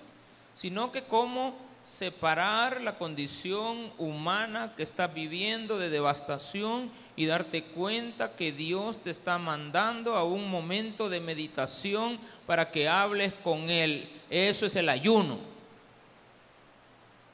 sino 0.55 0.93
que 0.93 1.03
como 1.03 1.57
separar 1.83 2.81
la 2.81 2.97
condición 2.97 3.93
humana 3.99 4.73
que 4.77 4.85
estás 4.85 5.13
viviendo 5.13 5.77
de 5.77 5.91
devastación 5.91 6.93
y 7.17 7.27
darte 7.27 7.65
cuenta 7.65 8.37
que 8.37 8.53
Dios 8.53 9.03
te 9.03 9.11
está 9.11 9.39
mandando 9.39 10.15
a 10.15 10.23
un 10.23 10.49
momento 10.49 11.09
de 11.09 11.19
meditación 11.19 12.21
para 12.47 12.71
que 12.71 12.89
hables 12.89 13.33
con 13.43 13.71
Él. 13.71 14.09
Eso 14.31 14.67
es 14.67 14.77
el 14.77 14.89
ayuno. 14.89 15.41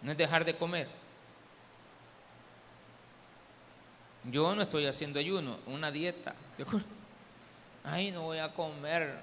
No 0.00 0.10
es 0.10 0.16
dejar 0.16 0.46
de 0.46 0.56
comer. 0.56 1.03
Yo 4.30 4.54
no 4.54 4.62
estoy 4.62 4.86
haciendo 4.86 5.18
ayuno, 5.18 5.58
una 5.66 5.90
dieta. 5.90 6.34
Ay, 7.84 8.10
no 8.10 8.22
voy 8.22 8.38
a 8.38 8.52
comer. 8.52 9.14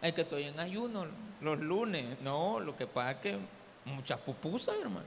Es 0.00 0.14
que 0.14 0.22
estoy 0.22 0.44
en 0.44 0.58
ayuno 0.58 1.06
los 1.40 1.58
lunes. 1.58 2.20
No, 2.22 2.60
lo 2.60 2.76
que 2.76 2.86
pasa 2.86 3.12
es 3.12 3.16
que 3.18 3.38
muchas 3.84 4.18
pupusas, 4.20 4.74
hermano. 4.80 5.06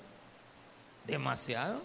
demasiado. 1.05 1.81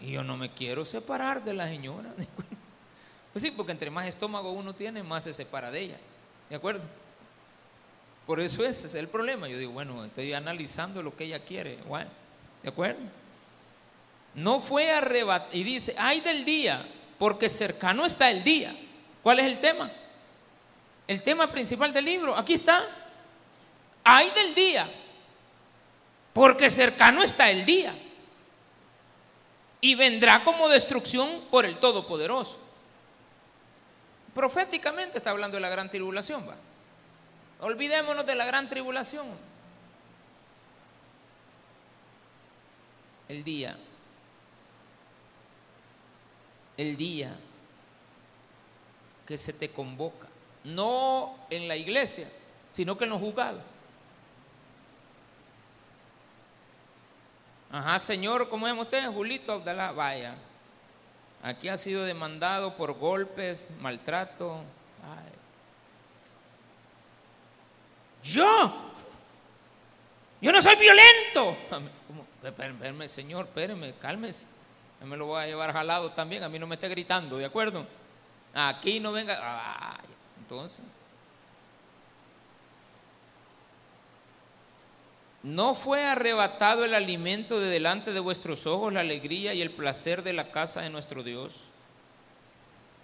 Y 0.00 0.12
yo 0.12 0.24
no 0.24 0.36
me 0.36 0.50
quiero 0.52 0.84
separar 0.84 1.42
de 1.44 1.54
la 1.54 1.68
señora. 1.68 2.12
Pues 3.32 3.42
sí, 3.42 3.50
porque 3.50 3.72
entre 3.72 3.90
más 3.90 4.06
estómago 4.06 4.52
uno 4.52 4.76
tiene, 4.76 5.02
más 5.02 5.24
se 5.24 5.34
separa 5.34 5.72
de 5.72 5.80
ella. 5.80 5.98
¿De 6.48 6.54
acuerdo? 6.54 6.84
Por 8.28 8.38
eso 8.38 8.64
ese 8.64 8.86
es 8.86 8.94
el 8.94 9.08
problema. 9.08 9.48
Yo 9.48 9.58
digo, 9.58 9.72
bueno, 9.72 10.04
estoy 10.04 10.32
analizando 10.34 11.02
lo 11.02 11.16
que 11.16 11.24
ella 11.24 11.40
quiere. 11.40 11.78
Bueno, 11.88 12.10
¿De 12.62 12.68
acuerdo? 12.68 13.00
No 14.34 14.60
fue 14.60 14.90
arrebatado. 14.90 15.50
Y 15.52 15.62
dice, 15.62 15.94
ay 15.98 16.20
del 16.20 16.44
día, 16.44 16.86
porque 17.18 17.48
cercano 17.48 18.04
está 18.04 18.30
el 18.30 18.42
día. 18.42 18.74
¿Cuál 19.22 19.40
es 19.40 19.46
el 19.46 19.60
tema? 19.60 19.90
El 21.06 21.22
tema 21.22 21.50
principal 21.50 21.92
del 21.92 22.04
libro. 22.04 22.36
Aquí 22.36 22.54
está. 22.54 22.86
Ay 24.02 24.30
del 24.30 24.54
día, 24.54 24.86
porque 26.34 26.68
cercano 26.68 27.22
está 27.22 27.50
el 27.50 27.64
día. 27.64 27.94
Y 29.80 29.94
vendrá 29.94 30.44
como 30.44 30.68
destrucción 30.68 31.44
por 31.50 31.64
el 31.64 31.78
Todopoderoso. 31.78 32.58
Proféticamente 34.34 35.18
está 35.18 35.30
hablando 35.30 35.56
de 35.56 35.60
la 35.60 35.68
gran 35.68 35.90
tribulación, 35.90 36.46
va. 36.48 36.56
Olvidémonos 37.60 38.26
de 38.26 38.34
la 38.34 38.44
gran 38.44 38.68
tribulación. 38.68 39.26
El 43.28 43.44
día. 43.44 43.76
El 46.76 46.96
día 46.96 47.36
que 49.26 49.38
se 49.38 49.52
te 49.52 49.70
convoca. 49.70 50.28
No 50.64 51.36
en 51.50 51.68
la 51.68 51.76
iglesia, 51.76 52.28
sino 52.70 52.96
que 52.96 53.04
en 53.04 53.10
los 53.10 53.20
juzgados. 53.20 53.62
Ajá, 57.70 57.98
señor, 57.98 58.48
¿cómo 58.48 58.68
es 58.68 58.74
usted? 58.78 59.06
Julito 59.10 59.52
Abdalá, 59.52 59.92
vaya. 59.92 60.36
Aquí 61.42 61.68
ha 61.68 61.76
sido 61.76 62.04
demandado 62.04 62.76
por 62.76 62.92
golpes, 62.94 63.70
maltrato. 63.80 64.62
Yo, 68.22 68.74
yo 70.40 70.52
no 70.52 70.62
soy 70.62 70.76
violento. 70.76 71.56
Espérame, 72.42 73.08
señor, 73.08 73.46
espérame, 73.46 73.92
cálmese. 74.00 74.46
Yo 75.04 75.10
me 75.10 75.18
lo 75.18 75.26
voy 75.26 75.42
a 75.42 75.46
llevar 75.46 75.70
jalado 75.70 76.12
también, 76.12 76.44
a 76.44 76.48
mí 76.48 76.58
no 76.58 76.66
me 76.66 76.76
esté 76.76 76.88
gritando, 76.88 77.36
¿de 77.36 77.44
acuerdo? 77.44 77.86
Aquí 78.54 79.00
no 79.00 79.12
venga. 79.12 80.00
entonces. 80.38 80.82
¿No 85.42 85.74
fue 85.74 86.06
arrebatado 86.06 86.86
el 86.86 86.94
alimento 86.94 87.60
de 87.60 87.68
delante 87.68 88.14
de 88.14 88.20
vuestros 88.20 88.66
ojos, 88.66 88.94
la 88.94 89.00
alegría 89.00 89.52
y 89.52 89.60
el 89.60 89.72
placer 89.72 90.22
de 90.22 90.32
la 90.32 90.50
casa 90.50 90.80
de 90.80 90.88
nuestro 90.88 91.22
Dios? 91.22 91.52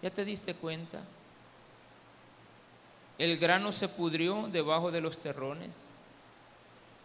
¿Ya 0.00 0.08
te 0.08 0.24
diste 0.24 0.54
cuenta? 0.54 1.02
El 3.18 3.36
grano 3.36 3.72
se 3.72 3.88
pudrió 3.88 4.48
debajo 4.50 4.90
de 4.90 5.02
los 5.02 5.18
terrones. 5.18 5.76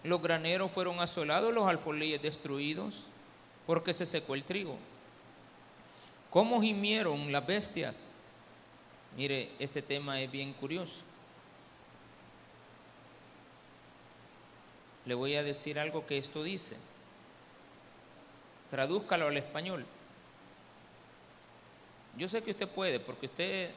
Los 0.06 0.22
graneros 0.22 0.72
fueron 0.72 1.02
asolados, 1.02 1.54
los 1.54 1.68
alfolíes 1.68 2.22
destruidos, 2.22 3.08
porque 3.66 3.94
se 3.94 4.06
secó 4.06 4.36
el 4.36 4.44
trigo. 4.44 4.78
¿Cómo 6.30 6.62
gimieron 6.62 7.32
las 7.32 7.46
bestias? 7.46 8.08
Mire, 9.16 9.52
este 9.60 9.82
tema 9.82 10.22
es 10.22 10.32
bien 10.32 10.54
curioso. 10.54 11.04
le 15.06 15.14
voy 15.14 15.36
a 15.36 15.44
decir 15.44 15.80
algo 15.80 16.06
que 16.06 16.18
esto 16.18 16.44
dice. 16.44 16.76
Tradúzcalo 18.70 19.28
al 19.28 19.38
español. 19.38 19.86
Yo 22.18 22.28
sé 22.28 22.42
que 22.42 22.52
usted 22.52 22.68
puede, 22.68 23.00
porque 23.00 23.28
usted, 23.28 23.72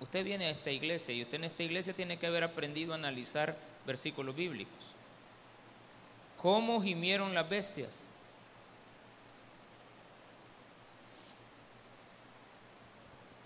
usted 0.00 0.24
viene 0.24 0.46
a 0.46 0.50
esta 0.50 0.70
iglesia 0.70 1.14
y 1.14 1.22
usted 1.22 1.36
en 1.36 1.44
esta 1.44 1.62
iglesia 1.62 1.94
tiene 1.94 2.18
que 2.18 2.26
haber 2.26 2.44
aprendido 2.44 2.92
a 2.92 2.96
analizar 2.96 3.56
versículos 3.86 4.34
bíblicos. 4.36 4.74
¿Cómo 6.42 6.82
gimieron 6.82 7.34
las 7.34 7.48
bestias? 7.48 8.10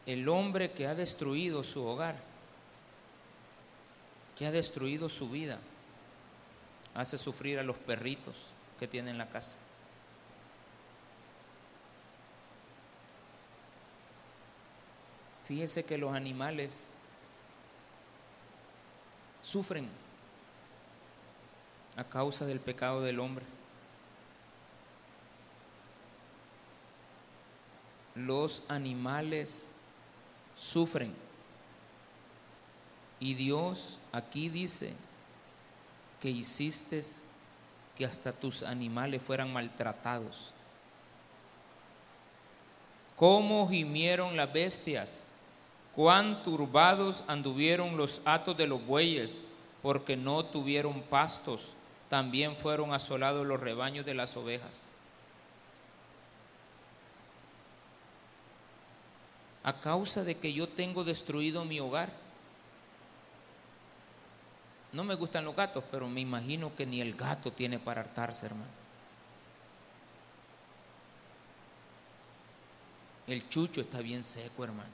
El 0.06 0.28
hombre 0.28 0.72
que 0.72 0.86
ha 0.86 0.94
destruido 0.94 1.62
su 1.62 1.84
hogar, 1.84 2.16
que 4.36 4.46
ha 4.46 4.50
destruido 4.50 5.08
su 5.08 5.28
vida 5.30 5.58
hace 6.94 7.16
sufrir 7.16 7.58
a 7.58 7.62
los 7.62 7.76
perritos 7.76 8.48
que 8.78 8.88
tiene 8.88 9.10
en 9.10 9.18
la 9.18 9.28
casa. 9.28 9.58
Fíjese 15.46 15.84
que 15.84 15.98
los 15.98 16.14
animales 16.14 16.88
sufren 19.42 19.88
a 21.96 22.04
causa 22.04 22.46
del 22.46 22.60
pecado 22.60 23.02
del 23.02 23.20
hombre. 23.20 23.44
Los 28.14 28.62
animales 28.68 29.68
sufren. 30.62 31.12
Y 33.18 33.34
Dios 33.34 33.98
aquí 34.12 34.48
dice 34.48 34.94
que 36.20 36.30
hiciste 36.30 37.02
que 37.96 38.06
hasta 38.06 38.32
tus 38.32 38.62
animales 38.62 39.22
fueran 39.22 39.52
maltratados. 39.52 40.52
Cómo 43.16 43.68
gimieron 43.68 44.36
las 44.36 44.52
bestias, 44.52 45.26
cuán 45.94 46.42
turbados 46.42 47.24
anduvieron 47.26 47.96
los 47.96 48.22
atos 48.24 48.56
de 48.56 48.66
los 48.66 48.84
bueyes, 48.84 49.44
porque 49.82 50.16
no 50.16 50.44
tuvieron 50.44 51.02
pastos, 51.02 51.74
también 52.08 52.56
fueron 52.56 52.92
asolados 52.92 53.46
los 53.46 53.60
rebaños 53.60 54.06
de 54.06 54.14
las 54.14 54.36
ovejas. 54.36 54.88
A 59.64 59.80
causa 59.80 60.24
de 60.24 60.36
que 60.38 60.52
yo 60.52 60.68
tengo 60.68 61.04
destruido 61.04 61.64
mi 61.64 61.78
hogar, 61.78 62.12
no 64.92 65.04
me 65.04 65.14
gustan 65.14 65.44
los 65.44 65.56
gatos, 65.56 65.84
pero 65.90 66.08
me 66.08 66.20
imagino 66.20 66.74
que 66.76 66.84
ni 66.84 67.00
el 67.00 67.14
gato 67.14 67.52
tiene 67.52 67.78
para 67.78 68.02
hartarse, 68.02 68.46
hermano. 68.46 68.82
El 73.26 73.48
chucho 73.48 73.80
está 73.80 74.00
bien 74.00 74.24
seco, 74.24 74.64
hermano. 74.64 74.90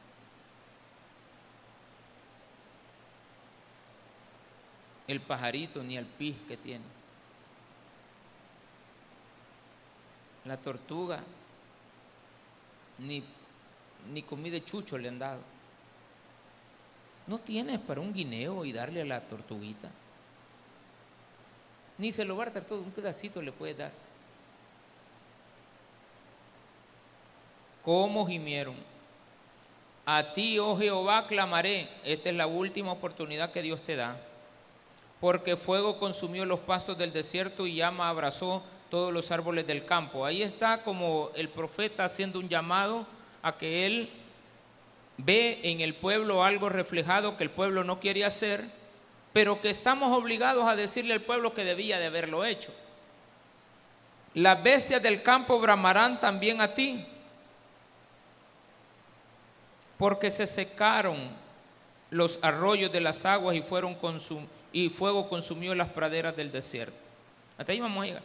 El 5.09 5.21
pajarito 5.21 5.83
ni 5.83 5.97
el 5.97 6.05
pis 6.05 6.37
que 6.47 6.57
tiene. 6.59 6.85
La 10.45 10.59
tortuga 10.59 11.23
ni, 12.99 13.25
ni 14.13 14.23
comida 14.23 14.55
de 14.55 14.65
chucho 14.65 14.97
le 14.99 15.09
han 15.09 15.19
dado. 15.19 15.41
No 17.27 17.39
tienes 17.39 17.79
para 17.79 18.01
un 18.01 18.13
guineo 18.13 18.65
y 18.65 18.73
darle 18.73 19.03
a 19.03 19.05
la 19.05 19.21
tortuguita. 19.21 19.91
Ni 21.99 22.13
se 22.13 22.25
lo 22.25 22.37
va 22.37 22.45
a 22.45 22.51
dar 22.51 22.65
todo, 22.65 22.81
un 22.81 22.91
pedacito 22.91 23.43
le 23.43 23.53
puede 23.53 23.75
dar. 23.75 23.93
¿Cómo 27.85 28.27
gimieron? 28.27 28.77
A 30.07 30.33
ti, 30.33 30.59
oh 30.59 30.77
Jehová, 30.79 31.27
clamaré. 31.27 31.89
Esta 32.05 32.31
es 32.31 32.35
la 32.35 32.47
última 32.47 32.93
oportunidad 32.93 33.53
que 33.53 33.63
Dios 33.63 33.83
te 33.83 33.97
da. 33.97 34.19
Porque 35.21 35.57
fuego 35.57 35.99
consumió 35.99 36.47
los 36.47 36.61
pastos 36.61 36.97
del 36.97 37.13
desierto 37.13 37.67
y 37.67 37.75
llama 37.75 38.09
abrazó 38.09 38.63
todos 38.91 39.13
los 39.13 39.31
árboles 39.31 39.67
del 39.67 39.85
campo. 39.85 40.25
Ahí 40.25 40.43
está 40.43 40.83
como 40.83 41.31
el 41.35 41.51
profeta 41.51 42.05
haciendo 42.05 42.39
un 42.39 42.49
llamado 42.49 43.07
a 43.43 43.57
que 43.57 43.87
él 43.87 44.11
ve 45.19 45.61
en 45.65 45.81
el 45.81 45.95
pueblo 45.95 46.45
algo 46.45 46.69
reflejado 46.69 47.37
que 47.37 47.45
el 47.45 47.51
pueblo 47.51 47.85
no 47.85 48.01
quiere 48.01 48.25
hacer, 48.25 48.65
pero 49.33 49.61
que 49.61 49.71
estamos 49.71 50.17
obligados 50.17 50.67
a 50.67 50.77
decirle 50.77 51.15
al 51.15 51.23
pueblo 51.23 51.55
que 51.55 51.65
debía 51.65 51.99
de 51.99 52.07
haberlo 52.07 52.45
hecho. 52.45 52.73
Las 54.35 54.63
bestias 54.63 55.03
del 55.03 55.23
campo 55.23 55.59
bramarán 55.59 56.21
también 56.21 56.61
a 56.61 56.75
ti, 56.75 57.07
porque 59.99 60.31
se 60.31 60.47
secaron 60.47 61.29
los 62.11 62.39
arroyos 62.41 62.93
de 62.93 63.01
las 63.01 63.25
aguas 63.25 63.57
y, 63.57 63.63
fueron 63.63 63.99
y 64.73 64.89
fuego 64.91 65.29
consumió 65.29 65.75
las 65.75 65.89
praderas 65.89 66.37
del 66.37 66.53
desierto. 66.53 66.97
Hasta 67.59 67.73
ahí 67.73 67.81
vamos 67.81 68.03
a 68.03 68.07
llegar, 68.07 68.23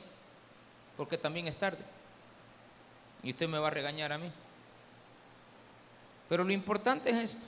porque 0.96 1.18
también 1.18 1.48
es 1.48 1.58
tarde. 1.58 1.84
Y 3.24 3.32
usted 3.32 3.48
me 3.48 3.58
va 3.58 3.68
a 3.70 3.72
regañar 3.72 4.12
a 4.12 4.18
mí. 4.18 4.32
Pero 6.30 6.44
lo 6.44 6.54
importante 6.54 7.10
es 7.10 7.32
esto, 7.32 7.46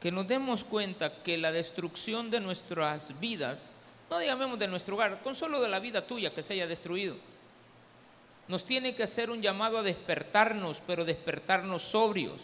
que 0.00 0.12
nos 0.12 0.28
demos 0.28 0.64
cuenta 0.64 1.22
que 1.22 1.38
la 1.38 1.52
destrucción 1.52 2.30
de 2.30 2.40
nuestras 2.40 3.18
vidas 3.18 3.76
no 4.10 4.18
digamos 4.18 4.58
de 4.58 4.68
nuestro 4.68 4.94
hogar, 4.94 5.20
con 5.22 5.34
solo 5.34 5.60
de 5.60 5.68
la 5.68 5.80
vida 5.80 6.06
tuya 6.06 6.32
que 6.32 6.42
se 6.42 6.54
haya 6.54 6.66
destruido. 6.66 7.16
Nos 8.48 8.64
tiene 8.64 8.94
que 8.94 9.02
hacer 9.02 9.30
un 9.30 9.42
llamado 9.42 9.78
a 9.78 9.82
despertarnos, 9.82 10.80
pero 10.86 11.04
despertarnos 11.04 11.82
sobrios, 11.82 12.42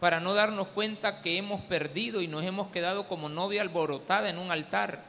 para 0.00 0.18
no 0.18 0.34
darnos 0.34 0.66
cuenta 0.68 1.22
que 1.22 1.38
hemos 1.38 1.60
perdido 1.62 2.20
y 2.20 2.26
nos 2.26 2.44
hemos 2.44 2.72
quedado 2.72 3.06
como 3.06 3.28
novia 3.28 3.62
alborotada 3.62 4.28
en 4.28 4.38
un 4.38 4.50
altar. 4.50 5.04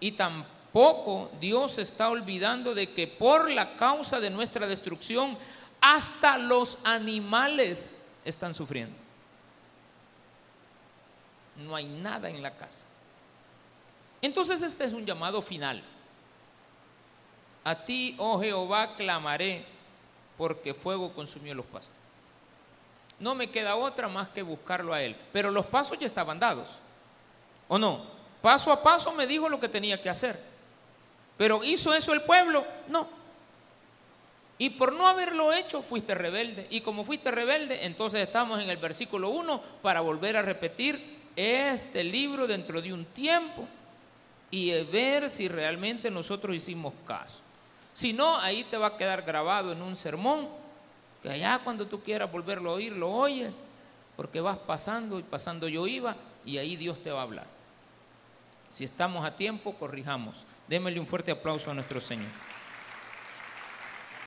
Y 0.00 0.12
tampoco 0.12 1.30
Dios 1.38 1.76
está 1.76 2.08
olvidando 2.08 2.74
de 2.74 2.88
que 2.88 3.06
por 3.06 3.50
la 3.50 3.76
causa 3.76 4.20
de 4.20 4.30
nuestra 4.30 4.66
destrucción, 4.66 5.36
hasta 5.80 6.38
los 6.38 6.78
animales 6.84 7.96
están 8.24 8.54
sufriendo. 8.54 8.96
No 11.56 11.74
hay 11.74 11.86
nada 11.86 12.28
en 12.28 12.42
la 12.42 12.50
casa. 12.50 12.86
Entonces 14.20 14.62
este 14.62 14.84
es 14.84 14.92
un 14.92 15.06
llamado 15.06 15.40
final. 15.40 15.82
A 17.64 17.84
ti, 17.84 18.14
oh 18.18 18.40
Jehová, 18.40 18.94
clamaré, 18.96 19.66
porque 20.36 20.74
fuego 20.74 21.12
consumió 21.12 21.54
los 21.54 21.66
pastos. 21.66 21.94
No 23.18 23.34
me 23.34 23.50
queda 23.50 23.76
otra 23.76 24.08
más 24.08 24.28
que 24.28 24.42
buscarlo 24.42 24.92
a 24.92 25.02
Él. 25.02 25.16
Pero 25.32 25.50
los 25.50 25.66
pasos 25.66 25.98
ya 25.98 26.06
estaban 26.06 26.38
dados. 26.38 26.68
¿O 27.68 27.78
no? 27.78 28.04
Paso 28.42 28.70
a 28.70 28.82
paso 28.82 29.12
me 29.12 29.26
dijo 29.26 29.48
lo 29.48 29.58
que 29.58 29.68
tenía 29.68 30.00
que 30.00 30.10
hacer. 30.10 30.40
Pero 31.36 31.64
¿hizo 31.64 31.94
eso 31.94 32.12
el 32.12 32.22
pueblo? 32.22 32.66
No. 32.88 33.08
Y 34.58 34.70
por 34.70 34.92
no 34.92 35.06
haberlo 35.06 35.52
hecho, 35.52 35.82
fuiste 35.82 36.14
rebelde. 36.14 36.66
Y 36.70 36.80
como 36.80 37.04
fuiste 37.04 37.30
rebelde, 37.30 37.84
entonces 37.84 38.22
estamos 38.22 38.60
en 38.60 38.70
el 38.70 38.78
versículo 38.78 39.30
1 39.30 39.60
para 39.82 40.00
volver 40.00 40.36
a 40.36 40.42
repetir 40.42 41.16
este 41.36 42.02
libro 42.02 42.46
dentro 42.46 42.80
de 42.80 42.92
un 42.92 43.04
tiempo 43.04 43.68
y 44.50 44.72
ver 44.84 45.28
si 45.28 45.48
realmente 45.48 46.10
nosotros 46.10 46.56
hicimos 46.56 46.94
caso. 47.06 47.40
Si 47.92 48.12
no, 48.12 48.38
ahí 48.38 48.64
te 48.64 48.76
va 48.76 48.88
a 48.88 48.96
quedar 48.96 49.22
grabado 49.22 49.72
en 49.72 49.82
un 49.82 49.96
sermón, 49.96 50.48
que 51.22 51.30
allá 51.30 51.60
cuando 51.62 51.86
tú 51.86 52.02
quieras 52.02 52.30
volverlo 52.30 52.70
a 52.70 52.74
oír, 52.74 52.92
lo 52.92 53.10
oyes, 53.10 53.62
porque 54.16 54.40
vas 54.40 54.58
pasando 54.58 55.18
y 55.18 55.22
pasando 55.22 55.68
yo 55.68 55.86
iba, 55.86 56.16
y 56.44 56.58
ahí 56.58 56.76
Dios 56.76 57.02
te 57.02 57.10
va 57.10 57.20
a 57.20 57.24
hablar. 57.24 57.46
Si 58.70 58.84
estamos 58.84 59.24
a 59.24 59.36
tiempo, 59.36 59.74
corrijamos. 59.74 60.44
Démosle 60.68 61.00
un 61.00 61.06
fuerte 61.06 61.30
aplauso 61.30 61.70
a 61.70 61.74
nuestro 61.74 62.00
Señor. 62.00 62.55